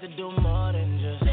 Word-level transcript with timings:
Have 0.00 0.10
to 0.10 0.16
do 0.16 0.30
more 0.42 0.72
than 0.72 0.98
just. 1.00 1.24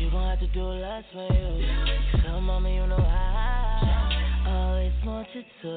You 0.00 0.10
gon' 0.10 0.30
have 0.30 0.40
to 0.40 0.46
do 0.48 0.62
less 0.62 1.04
for 1.12 1.28
you. 1.30 2.22
Tell 2.22 2.40
mama 2.40 2.70
you 2.70 2.86
know 2.86 2.96
I 2.96 4.46
always 4.46 4.92
wanted 5.04 5.44
to. 5.62 5.68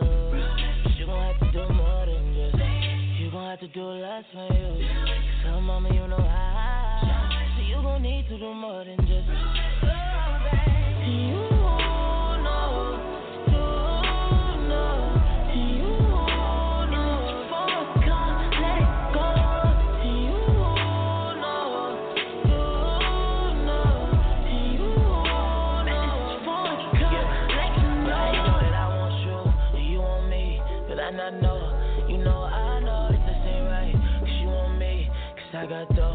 You 0.98 1.08
gon' 1.08 1.34
have 1.34 1.40
to 1.42 1.52
do 1.52 1.74
more 1.74 2.06
than 2.06 2.34
just. 2.34 2.56
You 3.20 3.32
gon' 3.32 3.50
have 3.50 3.60
to 3.60 3.68
do 3.68 3.84
less 3.84 4.24
for 4.32 4.48
you. 4.54 4.88
Tell 5.44 5.60
mama 5.60 5.90
you 5.94 6.08
know 6.08 6.18
I. 6.20 7.54
So 7.58 7.64
you 7.64 7.76
gon' 7.82 8.02
need 8.02 8.26
to 8.30 8.38
do 8.38 8.54
more 8.54 8.86
than 8.86 8.98
just. 9.00 9.28
You 11.08 11.51
got 35.72 35.88
dough 35.96 36.11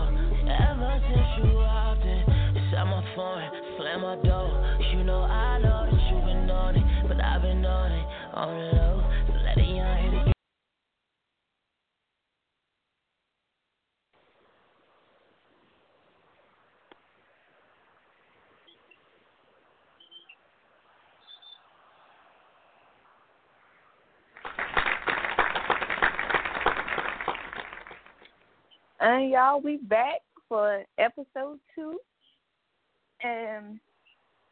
And 29.01 29.31
y'all, 29.31 29.61
we 29.61 29.77
back 29.77 30.21
for 30.49 30.83
episode 30.99 31.59
two. 31.75 31.99
And 33.23 33.79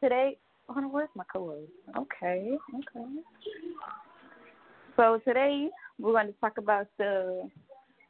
today, 0.01 0.37
oh 0.69 0.87
where's 0.87 1.09
my 1.15 1.23
co-host? 1.31 1.71
Okay, 1.97 2.57
okay. 2.75 3.05
So 4.95 5.19
today 5.25 5.69
we're 5.99 6.11
going 6.11 6.27
to 6.27 6.33
talk 6.39 6.57
about 6.57 6.87
the 6.97 7.49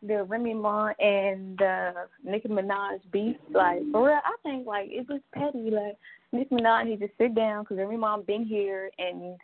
the 0.03 0.23
Remy 0.23 0.53
Ma 0.55 0.91
and 0.99 1.61
uh, 1.61 1.91
Nicki 2.23 2.49
Minaj 2.49 2.99
beef. 3.11 3.37
Like 3.51 3.79
for 3.91 4.07
real, 4.07 4.19
I 4.23 4.35
think 4.43 4.67
like 4.67 4.87
it's 4.89 5.07
just 5.07 5.23
petty. 5.33 5.71
Like 5.71 5.97
Nicki 6.33 6.53
Minaj 6.53 6.85
need 6.87 6.99
to 6.99 7.09
sit 7.17 7.33
down 7.33 7.63
because 7.63 7.77
Remy 7.77 7.97
Ma 7.97 8.17
been 8.17 8.45
here 8.45 8.89
and 8.99 9.37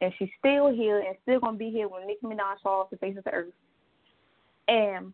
and 0.00 0.12
she's 0.18 0.28
still 0.38 0.72
here 0.72 1.00
and 1.00 1.16
still 1.22 1.40
gonna 1.40 1.56
be 1.56 1.70
here 1.70 1.88
when 1.88 2.06
Nicki 2.06 2.24
Minaj 2.24 2.60
falls 2.62 2.84
off 2.84 2.90
the 2.90 2.98
face 2.98 3.16
of 3.18 3.24
the 3.24 3.32
earth. 3.32 3.52
And 4.68 5.12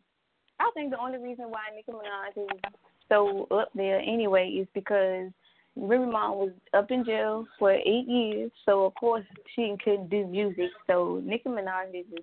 I 0.63 0.71
think 0.75 0.91
the 0.91 1.01
only 1.01 1.19
reason 1.19 1.51
why 1.51 1.63
Nicki 1.75 1.91
Minaj 1.91 2.55
is 2.55 2.61
so 3.09 3.49
up 3.51 3.71
there 3.75 3.99
anyway 3.99 4.49
is 4.49 4.69
because 4.75 5.31
Remy 5.75 6.07
Ma 6.07 6.33
was 6.33 6.51
up 6.73 6.91
in 6.91 7.05
jail 7.05 7.47
for 7.59 7.73
eight 7.73 8.07
years, 8.07 8.51
so 8.65 8.85
of 8.85 8.95
course 8.95 9.25
she 9.55 9.75
couldn't 9.83 10.09
do 10.09 10.27
music. 10.27 10.71
So 10.87 11.21
Nicki 11.25 11.49
Minaj 11.49 11.93
needs 11.93 12.09
to 12.15 12.23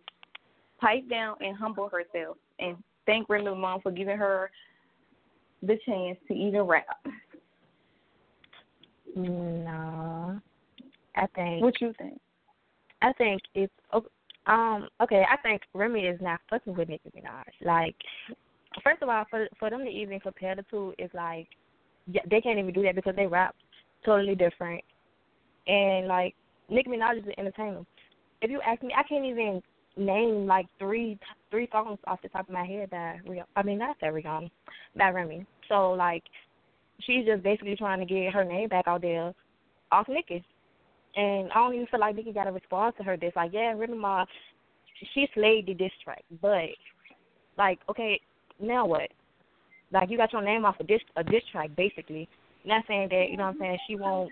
pipe 0.79 1.09
down 1.09 1.35
and 1.41 1.57
humble 1.57 1.89
herself 1.89 2.37
and 2.59 2.77
thank 3.05 3.27
Remy 3.27 3.55
Ma 3.55 3.79
for 3.79 3.91
giving 3.91 4.17
her 4.17 4.49
the 5.61 5.77
chance 5.85 6.17
to 6.29 6.33
even 6.33 6.61
rap. 6.61 6.85
No, 9.15 10.39
I 11.15 11.25
think. 11.35 11.61
What 11.61 11.81
you 11.81 11.93
think? 11.97 12.21
I 13.01 13.11
think 13.13 13.41
it's 13.53 13.73
um 14.49 14.89
okay. 15.01 15.23
I 15.31 15.37
think 15.37 15.61
Remy 15.73 16.01
is 16.01 16.19
not 16.21 16.39
fucking 16.49 16.75
with 16.75 16.89
Nicki 16.89 17.11
Minaj. 17.15 17.43
Like, 17.63 17.95
first 18.83 19.01
of 19.01 19.09
all, 19.09 19.25
for 19.29 19.47
for 19.59 19.69
them 19.69 19.85
to 19.85 19.89
even 19.89 20.19
compare 20.19 20.55
the 20.55 20.63
two 20.69 20.93
is 20.97 21.11
like, 21.13 21.47
they 22.07 22.41
can't 22.41 22.59
even 22.59 22.73
do 22.73 22.83
that 22.83 22.95
because 22.95 23.15
they 23.15 23.27
rap 23.27 23.55
totally 24.03 24.35
different. 24.35 24.83
And 25.67 26.07
like 26.07 26.33
Nicki 26.69 26.89
Minaj 26.89 27.19
is 27.19 27.25
an 27.25 27.33
entertainer. 27.37 27.85
If 28.41 28.49
you 28.49 28.59
ask 28.65 28.81
me, 28.81 28.93
I 28.97 29.03
can't 29.03 29.25
even 29.25 29.61
name 29.97 30.47
like 30.47 30.65
three 30.79 31.19
three 31.51 31.67
songs 31.71 31.99
off 32.07 32.21
the 32.21 32.29
top 32.29 32.47
of 32.47 32.53
my 32.53 32.65
head 32.65 32.89
that 32.91 33.25
Rihanna. 33.25 33.45
I 33.55 33.63
mean, 33.63 33.77
not 33.77 33.97
that 34.01 34.13
Rihanna, 34.13 34.49
that 34.95 35.13
Remy. 35.13 35.45
So 35.67 35.91
like, 35.91 36.23
she's 37.01 37.25
just 37.25 37.43
basically 37.43 37.75
trying 37.75 37.99
to 37.99 38.05
get 38.05 38.33
her 38.33 38.43
name 38.43 38.69
back 38.69 38.87
out 38.87 39.01
there 39.01 39.33
off 39.91 40.07
Nicki. 40.07 40.43
And 41.15 41.51
I 41.51 41.55
don't 41.55 41.73
even 41.73 41.87
feel 41.87 41.99
like 41.99 42.15
Nicki 42.15 42.31
got 42.31 42.47
a 42.47 42.51
response 42.51 42.95
to 42.97 43.03
her 43.03 43.17
diss. 43.17 43.33
Like, 43.35 43.51
yeah, 43.53 43.73
Remy 43.75 43.97
Ma, 43.97 44.25
she 45.13 45.27
slayed 45.33 45.65
the 45.65 45.73
diss 45.73 45.91
track, 46.03 46.23
but 46.41 46.69
like, 47.57 47.79
okay, 47.89 48.19
now 48.59 48.85
what? 48.85 49.09
Like, 49.91 50.09
you 50.09 50.17
got 50.17 50.33
your 50.33 50.43
name 50.43 50.65
off 50.65 50.75
a 50.79 50.83
diss 50.83 51.01
a 51.15 51.23
diss 51.23 51.43
track, 51.51 51.71
basically. 51.75 52.29
Not 52.65 52.83
saying 52.87 53.09
that 53.09 53.27
you 53.31 53.37
know 53.37 53.45
what 53.45 53.55
I'm 53.55 53.59
saying 53.59 53.77
she 53.87 53.95
won't 53.95 54.29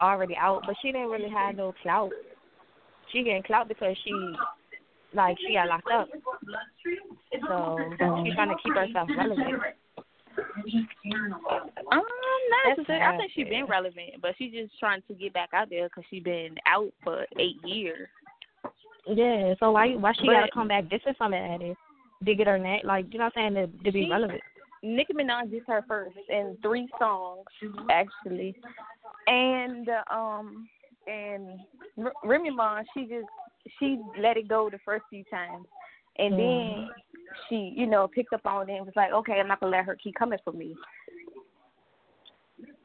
already 0.00 0.36
out, 0.36 0.62
but 0.66 0.76
she 0.80 0.92
didn't 0.92 1.10
really 1.10 1.30
have 1.30 1.56
no 1.56 1.74
clout. 1.82 2.10
She 3.12 3.22
getting 3.22 3.42
clout 3.42 3.68
because 3.68 3.96
she 4.04 4.12
like 5.12 5.36
she 5.46 5.54
got 5.54 5.68
locked 5.68 5.90
up. 5.92 6.08
So 7.48 7.78
she's 8.24 8.34
trying 8.34 8.48
to 8.48 8.56
keep 8.62 8.74
herself 8.74 9.08
relevant. 9.16 9.62
Um, 10.38 11.30
not 11.90 12.76
necessarily. 12.76 13.04
I 13.04 13.16
think 13.16 13.32
she's 13.34 13.48
been 13.48 13.66
relevant, 13.66 14.10
but 14.22 14.34
she's 14.38 14.52
just 14.52 14.78
trying 14.78 15.02
to 15.08 15.14
get 15.14 15.32
back 15.32 15.50
out 15.54 15.70
there 15.70 15.88
because 15.88 16.04
she's 16.10 16.22
been 16.22 16.56
out 16.66 16.92
for 17.02 17.26
eight 17.38 17.56
years. 17.64 18.08
Yeah, 19.06 19.54
so 19.58 19.72
why 19.72 19.92
why 19.96 20.12
she 20.12 20.26
But- 20.26 20.32
gotta 20.34 20.52
come 20.52 20.68
back 20.68 20.84
dissing 20.84 21.16
somebody 21.18 21.74
to 22.24 22.34
get 22.34 22.46
her 22.46 22.58
neck 22.58 22.82
like 22.84 23.06
you 23.12 23.18
know 23.18 23.24
what 23.26 23.36
I'm 23.36 23.54
saying 23.54 23.68
to, 23.78 23.84
to 23.84 23.92
be 23.92 24.04
She- 24.04 24.10
relevant. 24.10 24.40
Nicki 24.82 25.12
Minaj 25.12 25.50
did 25.50 25.62
her 25.66 25.82
first 25.86 26.16
in 26.28 26.56
three 26.62 26.88
songs 26.98 27.44
actually, 27.90 28.54
and 29.26 29.88
uh, 29.88 30.14
um 30.14 30.68
and 31.06 31.60
R- 32.02 32.12
Remy 32.24 32.50
Ma 32.50 32.82
she 32.94 33.04
just 33.04 33.26
she 33.78 33.98
let 34.18 34.36
it 34.36 34.48
go 34.48 34.70
the 34.70 34.78
first 34.84 35.04
few 35.10 35.24
times, 35.24 35.66
and 36.20 36.38
then 36.38 36.88
she 37.48 37.72
you 37.76 37.86
know 37.86 38.08
picked 38.08 38.32
up 38.32 38.44
on 38.44 38.68
it 38.68 38.76
and 38.76 38.86
was 38.86 38.94
like 38.96 39.12
okay 39.12 39.40
I'm 39.40 39.48
not 39.48 39.60
gonna 39.60 39.76
let 39.76 39.84
her 39.86 39.96
keep 40.02 40.14
coming 40.14 40.38
for 40.44 40.52
me. 40.52 40.74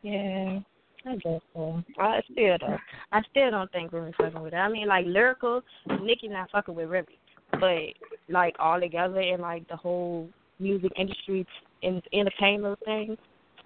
Yeah, 0.01 0.59
I 1.05 1.15
guess 1.17 1.41
so. 1.53 1.83
I 1.99 2.21
still 2.31 2.57
don't. 2.59 2.79
I 3.11 3.21
still 3.31 3.51
don't 3.51 3.71
think 3.71 3.91
Remy 3.91 4.11
fucking 4.17 4.41
with 4.41 4.53
her. 4.53 4.59
I 4.59 4.69
mean, 4.69 4.87
like 4.87 5.05
lyrical, 5.07 5.61
Nicki 6.01 6.27
not 6.27 6.51
fucking 6.51 6.75
with 6.75 6.89
Remy, 6.89 7.19
but 7.59 7.93
like 8.29 8.55
all 8.59 8.79
together 8.79 9.19
and 9.19 9.41
like 9.41 9.67
the 9.67 9.75
whole 9.75 10.29
music 10.59 10.91
industry 10.97 11.45
and 11.83 12.01
entertainment 12.13 12.79
thing, 12.85 13.17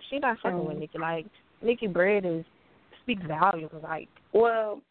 she 0.09 0.19
not 0.19 0.37
fucking 0.41 0.65
with 0.65 0.77
Mm. 0.77 0.79
Nicki. 0.79 0.97
Like 0.97 1.25
Nicki 1.61 1.87
Bread 1.87 2.25
is 2.25 2.45
speaks 3.03 3.23
volumes. 3.27 3.71
Like 3.83 4.07
Well, 4.33 4.81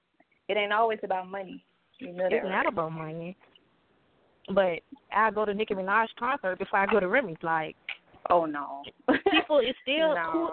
it 0.49 0.57
ain't 0.57 0.73
always 0.73 0.99
about 1.03 1.29
money. 1.29 1.65
You 1.99 2.13
know 2.13 2.25
that. 2.25 2.33
it's 2.33 2.47
not 2.47 2.67
about 2.67 2.93
money. 2.93 3.37
But 4.55 4.81
I 5.15 5.31
go 5.31 5.45
to 5.45 5.55
Nicki 5.55 5.75
Minaj 5.75 6.07
concert 6.19 6.59
before 6.59 6.79
I 6.79 6.87
go 6.87 7.01
to 7.01 7.09
Remy's. 7.09 7.37
Like 7.43 7.77
Oh 8.31 8.45
no. 8.45 8.83
people 9.31 9.59
is 9.61 9.75
still 9.83 10.15
No. 10.15 10.31
cool. 10.33 10.51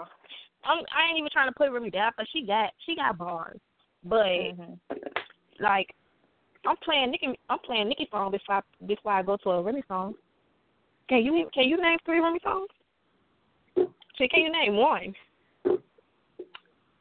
I'm, 0.64 0.78
I 0.96 1.08
ain't 1.08 1.18
even 1.18 1.30
trying 1.32 1.48
to 1.48 1.54
put 1.54 1.70
Remy 1.70 1.90
down, 1.90 2.12
but 2.16 2.26
she 2.32 2.44
got 2.44 2.70
she 2.84 2.96
got 2.96 3.18
bars. 3.18 3.60
But 4.04 4.26
Mhm. 4.26 4.78
like, 5.60 5.94
I'm 6.66 6.76
playing 6.78 7.10
Nicki. 7.10 7.38
I'm 7.48 7.58
playing 7.60 7.88
Nicki 7.88 8.08
song 8.10 8.30
before 8.30 8.56
I, 8.56 8.62
before 8.86 9.12
I 9.12 9.22
go 9.22 9.36
to 9.38 9.50
a 9.50 9.62
Remy 9.62 9.82
song. 9.88 10.14
Can 11.08 11.24
you 11.24 11.48
can 11.54 11.64
you 11.64 11.80
name 11.80 11.98
three 12.04 12.20
Remy 12.20 12.40
songs? 12.42 12.68
So 13.76 14.26
can 14.30 14.40
you 14.42 14.50
name 14.50 14.76
one? 14.76 15.14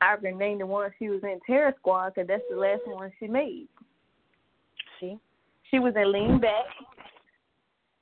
I 0.01 0.15
can 0.17 0.37
name 0.37 0.59
the 0.59 0.65
one 0.65 0.91
she 0.99 1.09
was 1.09 1.23
in 1.23 1.39
Terror 1.47 1.73
Squad 1.79 2.13
because 2.13 2.27
that's 2.27 2.43
the 2.49 2.57
last 2.57 2.81
one 2.85 3.11
she 3.19 3.27
made. 3.27 3.67
She 5.71 5.79
was 5.79 5.93
in 5.95 6.11
Lean 6.11 6.39
Back. 6.39 6.65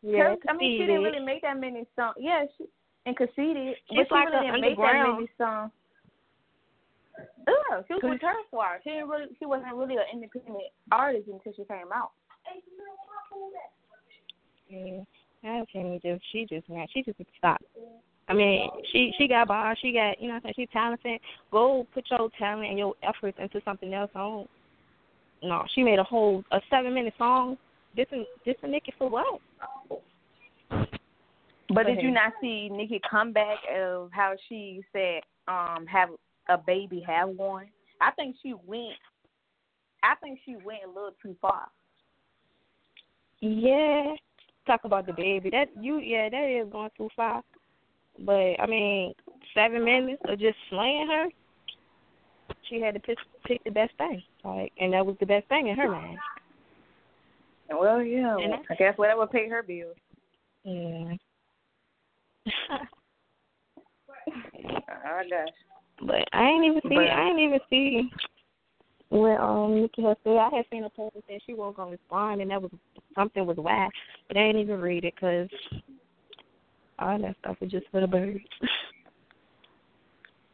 Yeah, 0.01 0.35
I 0.49 0.53
mean, 0.53 0.79
she 0.79 0.85
didn't 0.85 1.03
really 1.03 1.23
make 1.23 1.41
that 1.43 1.57
many 1.57 1.85
songs. 1.95 2.15
Yeah, 2.19 2.43
she 2.57 2.65
and 3.05 3.15
conceded, 3.15 3.75
but 3.89 3.99
It's 3.99 4.09
she 4.09 4.15
like 4.15 4.29
really 4.29 4.45
didn't 4.47 4.61
make 4.61 4.77
that 4.77 5.07
many 5.07 5.29
songs. 5.37 5.71
Ugh, 7.47 7.83
she 7.87 7.93
was 7.93 8.01
with 8.03 8.21
Squad. 8.47 8.79
She 8.83 8.89
didn't 8.91 9.09
really, 9.09 9.27
she 9.39 9.45
wasn't 9.45 9.75
really 9.75 9.95
an 9.95 10.03
independent 10.13 10.57
artist 10.91 11.27
until 11.27 11.53
she 11.53 11.63
came 11.65 11.91
out. 11.93 12.11
Yeah, 14.69 15.01
I 15.43 15.65
can't 15.71 16.01
just. 16.01 16.23
She 16.31 16.45
just 16.45 16.69
man, 16.69 16.87
she 16.93 17.03
just 17.03 17.19
stopped. 17.37 17.63
I 18.29 18.33
mean, 18.33 18.69
she 18.91 19.11
she 19.17 19.27
got 19.27 19.47
bars. 19.47 19.77
She 19.81 19.93
got 19.93 20.21
you 20.21 20.27
know 20.27 20.35
what 20.35 20.45
I'm 20.45 20.53
saying. 20.53 20.53
She's 20.57 20.73
talented. 20.73 21.19
Go 21.51 21.85
put 21.93 22.05
your 22.09 22.29
talent 22.39 22.69
and 22.69 22.79
your 22.79 22.95
efforts 23.03 23.37
into 23.39 23.61
something 23.65 23.93
else. 23.93 24.09
Don't. 24.13 24.49
No, 25.43 25.65
she 25.75 25.83
made 25.83 25.99
a 25.99 26.03
whole 26.03 26.43
a 26.51 26.61
seven 26.69 26.93
minute 26.93 27.13
song. 27.17 27.57
This 27.95 28.07
and 28.11 28.25
this 28.45 28.55
and 28.63 28.71
Nicki 28.71 28.93
for 28.97 29.09
what? 29.09 29.41
But 31.69 31.87
did 31.87 32.01
you 32.01 32.11
not 32.11 32.33
see 32.41 32.69
Nicki 32.69 33.01
comeback 33.09 33.57
of 33.75 34.09
how 34.11 34.33
she 34.47 34.83
said, 34.91 35.21
um, 35.47 35.85
have 35.87 36.09
a 36.49 36.57
baby, 36.57 37.03
have 37.07 37.29
one? 37.29 37.67
I 38.01 38.11
think 38.11 38.35
she 38.41 38.53
went. 38.65 38.93
I 40.03 40.15
think 40.21 40.39
she 40.45 40.55
went 40.55 40.81
a 40.85 40.87
little 40.87 41.15
too 41.21 41.35
far. 41.41 41.67
Yeah, 43.39 44.15
talk 44.65 44.81
about 44.83 45.05
the 45.05 45.13
baby. 45.13 45.49
That 45.49 45.69
you 45.79 45.99
yeah, 45.99 46.29
that 46.29 46.49
is 46.49 46.71
going 46.71 46.89
too 46.97 47.09
far. 47.15 47.43
But 48.19 48.55
I 48.59 48.65
mean, 48.67 49.13
seven 49.53 49.83
minutes 49.83 50.21
of 50.25 50.39
just 50.39 50.57
slaying 50.69 51.07
her. 51.07 51.27
She 52.69 52.81
had 52.81 52.93
to 52.93 52.99
pick 52.99 53.17
pick 53.45 53.63
the 53.63 53.71
best 53.71 53.93
thing, 53.97 54.21
like, 54.43 54.71
and 54.79 54.93
that 54.93 55.05
was 55.05 55.15
the 55.19 55.25
best 55.25 55.47
thing 55.47 55.67
in 55.67 55.75
her 55.75 55.89
mind. 55.89 56.17
Well, 57.69 58.01
yeah. 58.01 58.35
And 58.37 58.53
I 58.69 58.75
guess 58.75 58.97
whatever 58.97 59.25
paid 59.27 59.49
her 59.49 59.63
bills. 59.63 59.95
Yeah. 60.65 61.13
I 65.05 65.23
guess. 65.29 65.47
But 66.01 66.27
I 66.33 66.43
ain't 66.47 66.65
even 66.65 66.81
see. 66.83 66.95
But- 66.95 67.09
I 67.09 67.27
ain't 67.29 67.39
even 67.39 67.59
see 67.69 68.09
what 69.09 69.39
um 69.39 69.81
Nicki 69.81 70.01
had 70.01 70.17
said. 70.23 70.37
I 70.37 70.49
had 70.55 70.65
seen 70.71 70.83
a 70.85 70.89
post 70.89 71.15
that 71.15 71.39
she 71.45 71.53
wasn't 71.53 71.77
gonna 71.77 71.91
respond, 71.91 72.41
and 72.41 72.49
that 72.51 72.61
was 72.61 72.71
something 73.15 73.45
was 73.45 73.57
whack. 73.57 73.91
But 74.27 74.37
I 74.37 74.41
ain't 74.41 74.57
even 74.57 74.79
read 74.79 75.05
it 75.05 75.13
because 75.15 75.49
all 76.99 77.19
that 77.19 77.35
stuff 77.39 77.57
is 77.61 77.71
just 77.71 77.85
for 77.91 78.01
the 78.01 78.07
birds. 78.07 78.39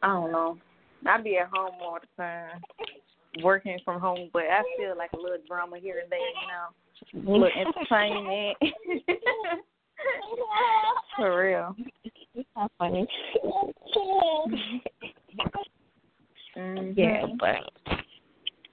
I 0.01 0.07
don't 0.07 0.31
know. 0.31 0.57
I 1.05 1.21
be 1.21 1.37
at 1.37 1.49
home 1.53 1.75
all 1.81 1.99
the 2.01 2.07
time, 2.21 2.61
working 3.43 3.77
from 3.85 3.99
home, 4.01 4.29
but 4.33 4.43
I 4.43 4.61
feel 4.77 4.97
like 4.97 5.11
a 5.13 5.17
little 5.17 5.37
drama 5.47 5.77
here 5.79 6.01
and 6.01 6.11
there, 6.11 6.19
you 6.19 6.47
know, 6.47 6.69
a 7.13 7.31
little 7.31 7.49
entertainment. 7.55 8.57
For 11.17 11.39
real. 11.45 11.75
It's 12.35 12.49
funny. 12.77 13.07
Mm-hmm. 16.57 16.91
Yeah, 16.99 17.25
but 17.39 17.57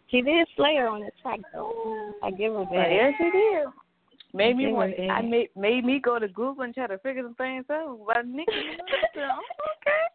she 0.09 0.23
did 0.23 0.47
slay 0.57 0.77
her 0.77 0.89
on 0.89 1.01
the 1.01 1.11
track 1.23 1.41
though. 1.53 2.13
I 2.23 2.31
give 2.31 2.53
her 2.53 2.65
But 2.65 2.75
that. 2.75 2.93
yes, 2.93 3.15
she 3.19 3.25
did. 3.25 3.67
Made 4.35 4.57
me 4.57 4.73
want. 4.73 4.95
I 5.11 5.23
made 5.23 5.49
made 5.57 5.85
me 5.85 5.99
go 5.99 6.19
to 6.19 6.29
Google 6.29 6.63
and 6.65 6.75
try 6.75 6.87
to 6.87 6.99
figure 6.99 7.23
some 7.23 7.35
things 7.35 7.65
out. 7.71 7.99
But 8.07 8.27
Nicki 8.27 8.53
Minaj, 8.53 8.77
said, 9.15 9.23
oh, 9.33 9.41
okay, 9.81 10.07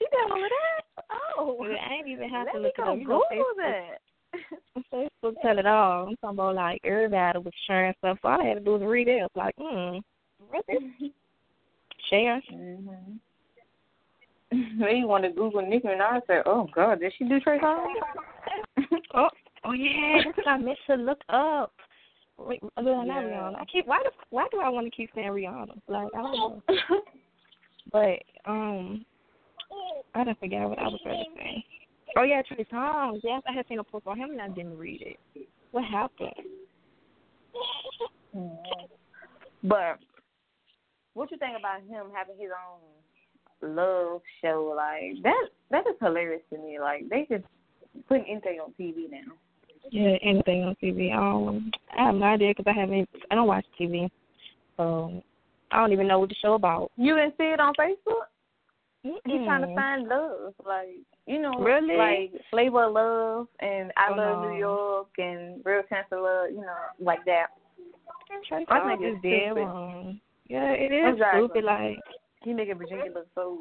she 0.00 0.06
did 0.10 0.30
all 0.30 0.44
of 0.44 0.50
that. 0.50 1.04
Oh, 1.38 1.64
I 1.64 1.94
ain't 1.94 2.08
even 2.08 2.28
have 2.28 2.46
let 2.46 2.52
to 2.54 2.58
look 2.58 2.72
it 2.78 2.82
up. 2.82 2.98
You 2.98 3.06
know, 3.06 3.22
Google 3.30 3.44
that. 3.58 3.98
Facebook 4.92 5.34
tell 5.42 5.58
it 5.58 5.66
all. 5.66 6.08
I'm 6.08 6.16
talking 6.16 6.38
about 6.38 6.54
like 6.54 6.80
everybody 6.84 7.38
was 7.38 7.52
sharing 7.66 7.94
stuff. 7.98 8.18
So 8.22 8.28
all 8.28 8.40
I 8.40 8.44
had 8.44 8.54
to 8.54 8.60
do 8.60 8.72
was 8.72 8.82
read 8.82 9.08
it. 9.08 9.20
I 9.20 9.22
was 9.22 9.30
like, 9.34 9.54
hmm, 9.58 9.98
really? 10.50 11.12
Share. 12.10 12.40
Mm-hmm. 12.52 13.12
Then 14.80 14.96
you 14.96 15.06
want 15.06 15.22
to 15.24 15.30
Google 15.30 15.62
Nicki 15.62 15.86
Minaj? 15.86 16.00
I 16.00 16.20
said, 16.26 16.42
"Oh 16.44 16.66
God, 16.74 16.98
did 16.98 17.12
she 17.16 17.24
do 17.24 17.38
Trey 17.38 17.60
Songz?" 17.60 17.86
Oh, 19.14 19.28
oh 19.64 19.72
yeah, 19.72 20.22
that's 20.24 20.36
what 20.38 20.48
I 20.48 20.58
meant 20.58 20.78
to 20.88 20.96
look 20.96 21.20
up. 21.28 21.72
Wait, 22.36 22.60
uh, 22.76 22.82
not 22.82 23.06
Yeah. 23.06 23.22
Rihanna. 23.22 23.60
I 23.60 23.64
keep 23.66 23.86
why 23.86 24.00
do 24.02 24.10
why 24.30 24.48
do 24.50 24.60
I 24.60 24.68
want 24.68 24.86
to 24.86 24.90
keep 24.90 25.10
saying 25.14 25.28
Rihanna? 25.28 25.80
Like 25.86 26.08
I 26.16 26.22
don't 26.22 26.32
know. 26.32 26.62
But 27.92 28.22
um, 28.50 29.04
I 30.14 30.24
don't 30.24 30.38
forget 30.38 30.68
what 30.68 30.78
I 30.78 30.88
was 30.88 31.00
going 31.04 31.18
to 31.18 31.40
say. 31.40 31.64
Oh 32.16 32.22
yeah, 32.22 32.42
Trey 32.42 32.66
Songz. 32.72 33.20
Yes, 33.22 33.42
I 33.48 33.52
had 33.52 33.66
seen 33.68 33.78
a 33.78 33.84
post 33.84 34.06
on 34.06 34.18
him 34.18 34.30
and 34.30 34.40
I 34.40 34.48
didn't 34.48 34.76
read 34.76 35.02
it. 35.02 35.46
What 35.70 35.84
happened? 35.84 36.30
but 39.64 39.98
what 41.14 41.28
do 41.28 41.34
you 41.34 41.38
think 41.38 41.58
about 41.58 41.82
him 41.82 42.06
having 42.14 42.36
his 42.38 42.50
own 42.50 43.74
love 43.74 44.22
show? 44.42 44.72
Like 44.76 45.22
that, 45.22 45.48
that 45.70 45.86
is 45.86 45.96
hilarious 46.00 46.42
to 46.52 46.58
me. 46.58 46.78
Like 46.80 47.08
they 47.08 47.26
just 47.30 47.44
putting 48.08 48.26
anything 48.28 48.58
on 48.60 48.74
TV 48.78 49.10
now. 49.10 49.34
Yeah, 49.90 50.16
anything 50.22 50.64
on 50.64 50.76
TV. 50.82 51.14
Um, 51.14 51.70
I 51.96 52.06
have 52.06 52.14
no 52.14 52.26
idea 52.26 52.52
because 52.56 52.70
I 52.74 52.78
haven't. 52.78 53.08
I 53.30 53.34
don't 53.34 53.46
watch 53.46 53.64
TV, 53.80 54.10
so 54.76 55.22
I 55.70 55.80
don't 55.80 55.92
even 55.92 56.06
know 56.06 56.18
what 56.18 56.28
the 56.28 56.34
show 56.42 56.54
about. 56.54 56.90
You 56.96 57.16
didn't 57.16 57.34
see 57.38 57.44
it 57.44 57.60
on 57.60 57.74
Facebook? 57.74 58.26
He's 59.02 59.12
trying 59.24 59.62
to 59.62 59.66
mm-hmm. 59.68 59.74
find 59.76 60.08
love, 60.08 60.54
like 60.66 61.00
you 61.26 61.40
know, 61.40 61.52
Really? 61.58 61.96
like 61.96 62.32
Flavor 62.50 62.84
of 62.84 62.92
Love 62.92 63.46
and 63.60 63.92
I 63.96 64.08
Oh, 64.10 64.16
Love 64.16 64.42
no. 64.42 64.50
New 64.50 64.58
York 64.58 65.08
and 65.18 65.62
Real 65.64 65.82
Chance 65.88 66.08
of 66.12 66.22
Love, 66.22 66.50
you 66.50 66.60
know, 66.60 66.76
like 66.98 67.24
that. 67.24 67.46
Trey 68.48 68.64
I 68.68 68.88
think 68.96 69.00
it's 69.02 69.22
dead 69.22 69.56
wrong. 69.56 70.20
Yeah, 70.48 70.70
it 70.72 70.92
is 70.92 71.14
Exactly. 71.14 71.40
stupid. 71.44 71.64
Like 71.64 71.98
He 72.44 72.52
making 72.52 72.76
Virginia 72.78 73.10
look 73.14 73.26
so 73.34 73.58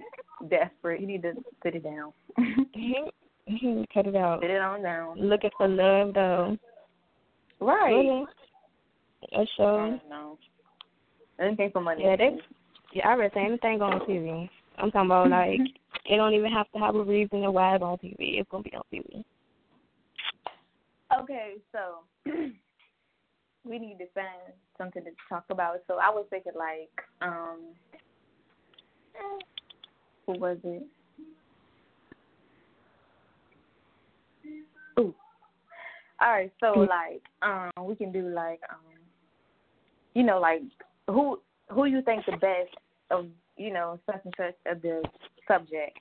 desperate. 0.49 0.99
He 0.99 1.05
need 1.05 1.21
to 1.23 1.33
sit 1.63 1.75
it 1.75 1.83
down. 1.83 2.11
he 2.73 2.97
he 3.45 3.85
cut 3.93 4.05
it 4.07 4.15
out. 4.15 4.41
sit 4.41 4.51
it 4.51 4.61
on 4.61 4.83
down. 4.83 5.19
Looking 5.19 5.49
for 5.57 5.67
love 5.67 6.13
though. 6.13 6.57
Right. 7.59 7.93
Really? 7.93 8.25
A 9.33 9.39
I 9.39 9.45
show. 9.57 9.77
don't 9.77 10.09
know. 10.09 10.37
Anything 11.39 11.71
for 11.71 11.81
money. 11.81 12.03
Yeah, 12.03 12.15
they. 12.15 12.37
Yeah, 12.93 13.07
I 13.09 13.13
read 13.13 13.31
anything 13.35 13.81
on 13.81 13.99
TV. 14.01 14.49
I'm 14.79 14.91
talking 14.91 15.07
about 15.07 15.29
like 15.31 15.59
it 16.05 16.17
don't 16.17 16.33
even 16.33 16.51
have 16.51 16.71
to 16.71 16.79
have 16.79 16.95
a 16.95 17.03
reason 17.03 17.43
of 17.43 17.53
why 17.53 17.75
it's 17.75 17.83
on 17.83 17.97
TV. 17.97 18.39
It's 18.39 18.49
gonna 18.49 18.63
be 18.63 18.73
on 18.73 18.83
TV. 18.93 19.23
Okay, 21.21 21.53
so 21.71 22.03
we 23.65 23.79
need 23.79 23.97
to 23.97 24.05
find 24.13 24.53
something 24.77 25.03
to 25.03 25.11
talk 25.27 25.45
about. 25.49 25.77
So 25.87 25.95
I 25.95 26.09
was 26.09 26.25
thinking 26.29 26.53
like, 26.55 26.89
um 27.21 27.59
who 30.25 30.39
was 30.39 30.57
it? 30.63 30.83
Ooh. 34.99 35.13
All 36.21 36.31
right, 36.31 36.51
so 36.59 36.79
like, 36.79 37.21
um, 37.41 37.85
we 37.85 37.95
can 37.95 38.11
do 38.11 38.29
like, 38.29 38.59
um, 38.69 38.79
you 40.13 40.23
know, 40.23 40.39
like 40.39 40.61
who 41.07 41.39
who 41.69 41.85
you 41.85 42.01
think 42.01 42.25
the 42.25 42.33
best 42.33 42.75
of, 43.09 43.27
you 43.59 43.71
know, 43.73 43.99
such 44.05 44.21
and 44.23 44.33
such 44.37 44.55
of 44.65 44.81
the 44.81 45.03
subject, 45.47 45.99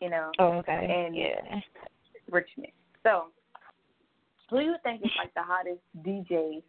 you 0.00 0.08
know, 0.10 0.32
Oh, 0.38 0.52
okay. 0.54 1.04
And- 1.06 1.14
yeah. 1.14 1.60
Richmond. 2.30 2.72
So, 3.02 3.26
who 4.48 4.60
do 4.60 4.64
you 4.64 4.76
think 4.82 5.04
is 5.04 5.10
like 5.18 5.32
the 5.34 5.42
hottest 5.42 5.80
DJ 6.02 6.62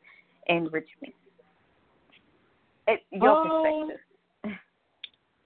in 0.48 0.65
Richmond? 0.65 1.13
It, 2.88 3.01
your 3.12 3.30
Um, 3.32 3.88
perspective. 3.88 4.01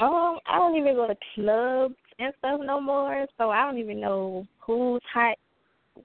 Um, 0.02 0.40
I 0.46 0.58
don't 0.58 0.78
even 0.78 0.96
go 0.96 1.08
to 1.08 1.16
clubs 1.36 1.96
and 2.20 2.34
stuff 2.38 2.62
no 2.64 2.80
more, 2.80 3.28
so 3.38 3.50
I 3.50 3.66
don't 3.66 3.78
even 3.80 4.00
know 4.00 4.48
who's 4.60 5.02
hot 5.14 5.38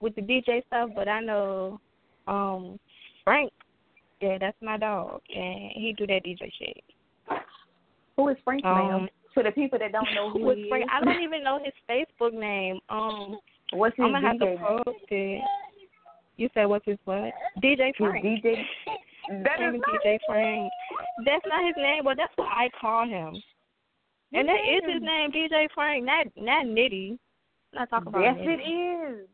with 0.00 0.16
the 0.16 0.20
DJ 0.20 0.66
stuff. 0.66 0.90
But 0.96 1.06
I 1.06 1.20
know, 1.20 1.80
um, 2.26 2.80
Frank. 3.22 3.52
Yeah, 4.20 4.38
that's 4.38 4.60
my 4.60 4.78
dog, 4.78 5.20
and 5.32 5.70
he 5.74 5.94
do 5.96 6.08
that 6.08 6.24
DJ 6.24 6.50
shit. 6.58 6.82
Who 8.16 8.28
is 8.28 8.36
Frank, 8.44 8.64
Um, 8.64 8.74
ma'am? 8.74 9.08
To 9.34 9.42
the 9.42 9.50
people 9.50 9.78
that 9.78 9.92
don't 9.92 10.12
know 10.14 10.30
who, 10.32 10.40
Who 10.44 10.50
is 10.50 10.58
he 10.58 10.68
Frank? 10.68 10.84
is, 10.84 10.90
I 10.92 11.04
don't 11.04 11.22
even 11.22 11.42
know 11.42 11.58
his 11.62 11.74
Facebook 11.88 12.32
name. 12.32 12.78
Um, 12.88 13.38
what's 13.72 13.96
his 13.96 14.04
I'm 14.04 14.12
gonna 14.12 14.26
have 14.26 14.38
to 14.38 14.56
post 14.56 14.98
it. 15.10 15.42
You 16.36 16.48
said 16.54 16.64
what's 16.66 16.84
his 16.86 16.98
what? 17.04 17.32
DJ 17.62 17.86
His 17.86 17.94
Frank. 17.98 18.24
DJ. 18.24 18.54
That 19.26 19.58
is 19.58 19.80
DJ 19.80 20.18
Frank. 20.26 20.70
That's 21.24 21.46
not 21.46 21.64
his 21.64 21.74
name, 21.78 22.04
but 22.04 22.18
that's 22.18 22.32
what 22.36 22.48
I 22.48 22.68
call 22.78 23.08
him. 23.08 23.42
And 24.34 24.46
that 24.46 24.60
is 24.68 24.82
his 24.92 25.02
name, 25.02 25.32
DJ 25.32 25.66
Frank, 25.74 26.04
not 26.04 26.26
not 26.36 26.66
Nitty. 26.66 27.12
I'm 27.72 27.78
not 27.80 27.88
talking 27.88 28.08
about 28.08 28.20
Nitty. 28.20 28.36
Yes, 28.36 28.46
Nitty. 28.46 28.54
it 28.54 29.12
is. 29.22 29.28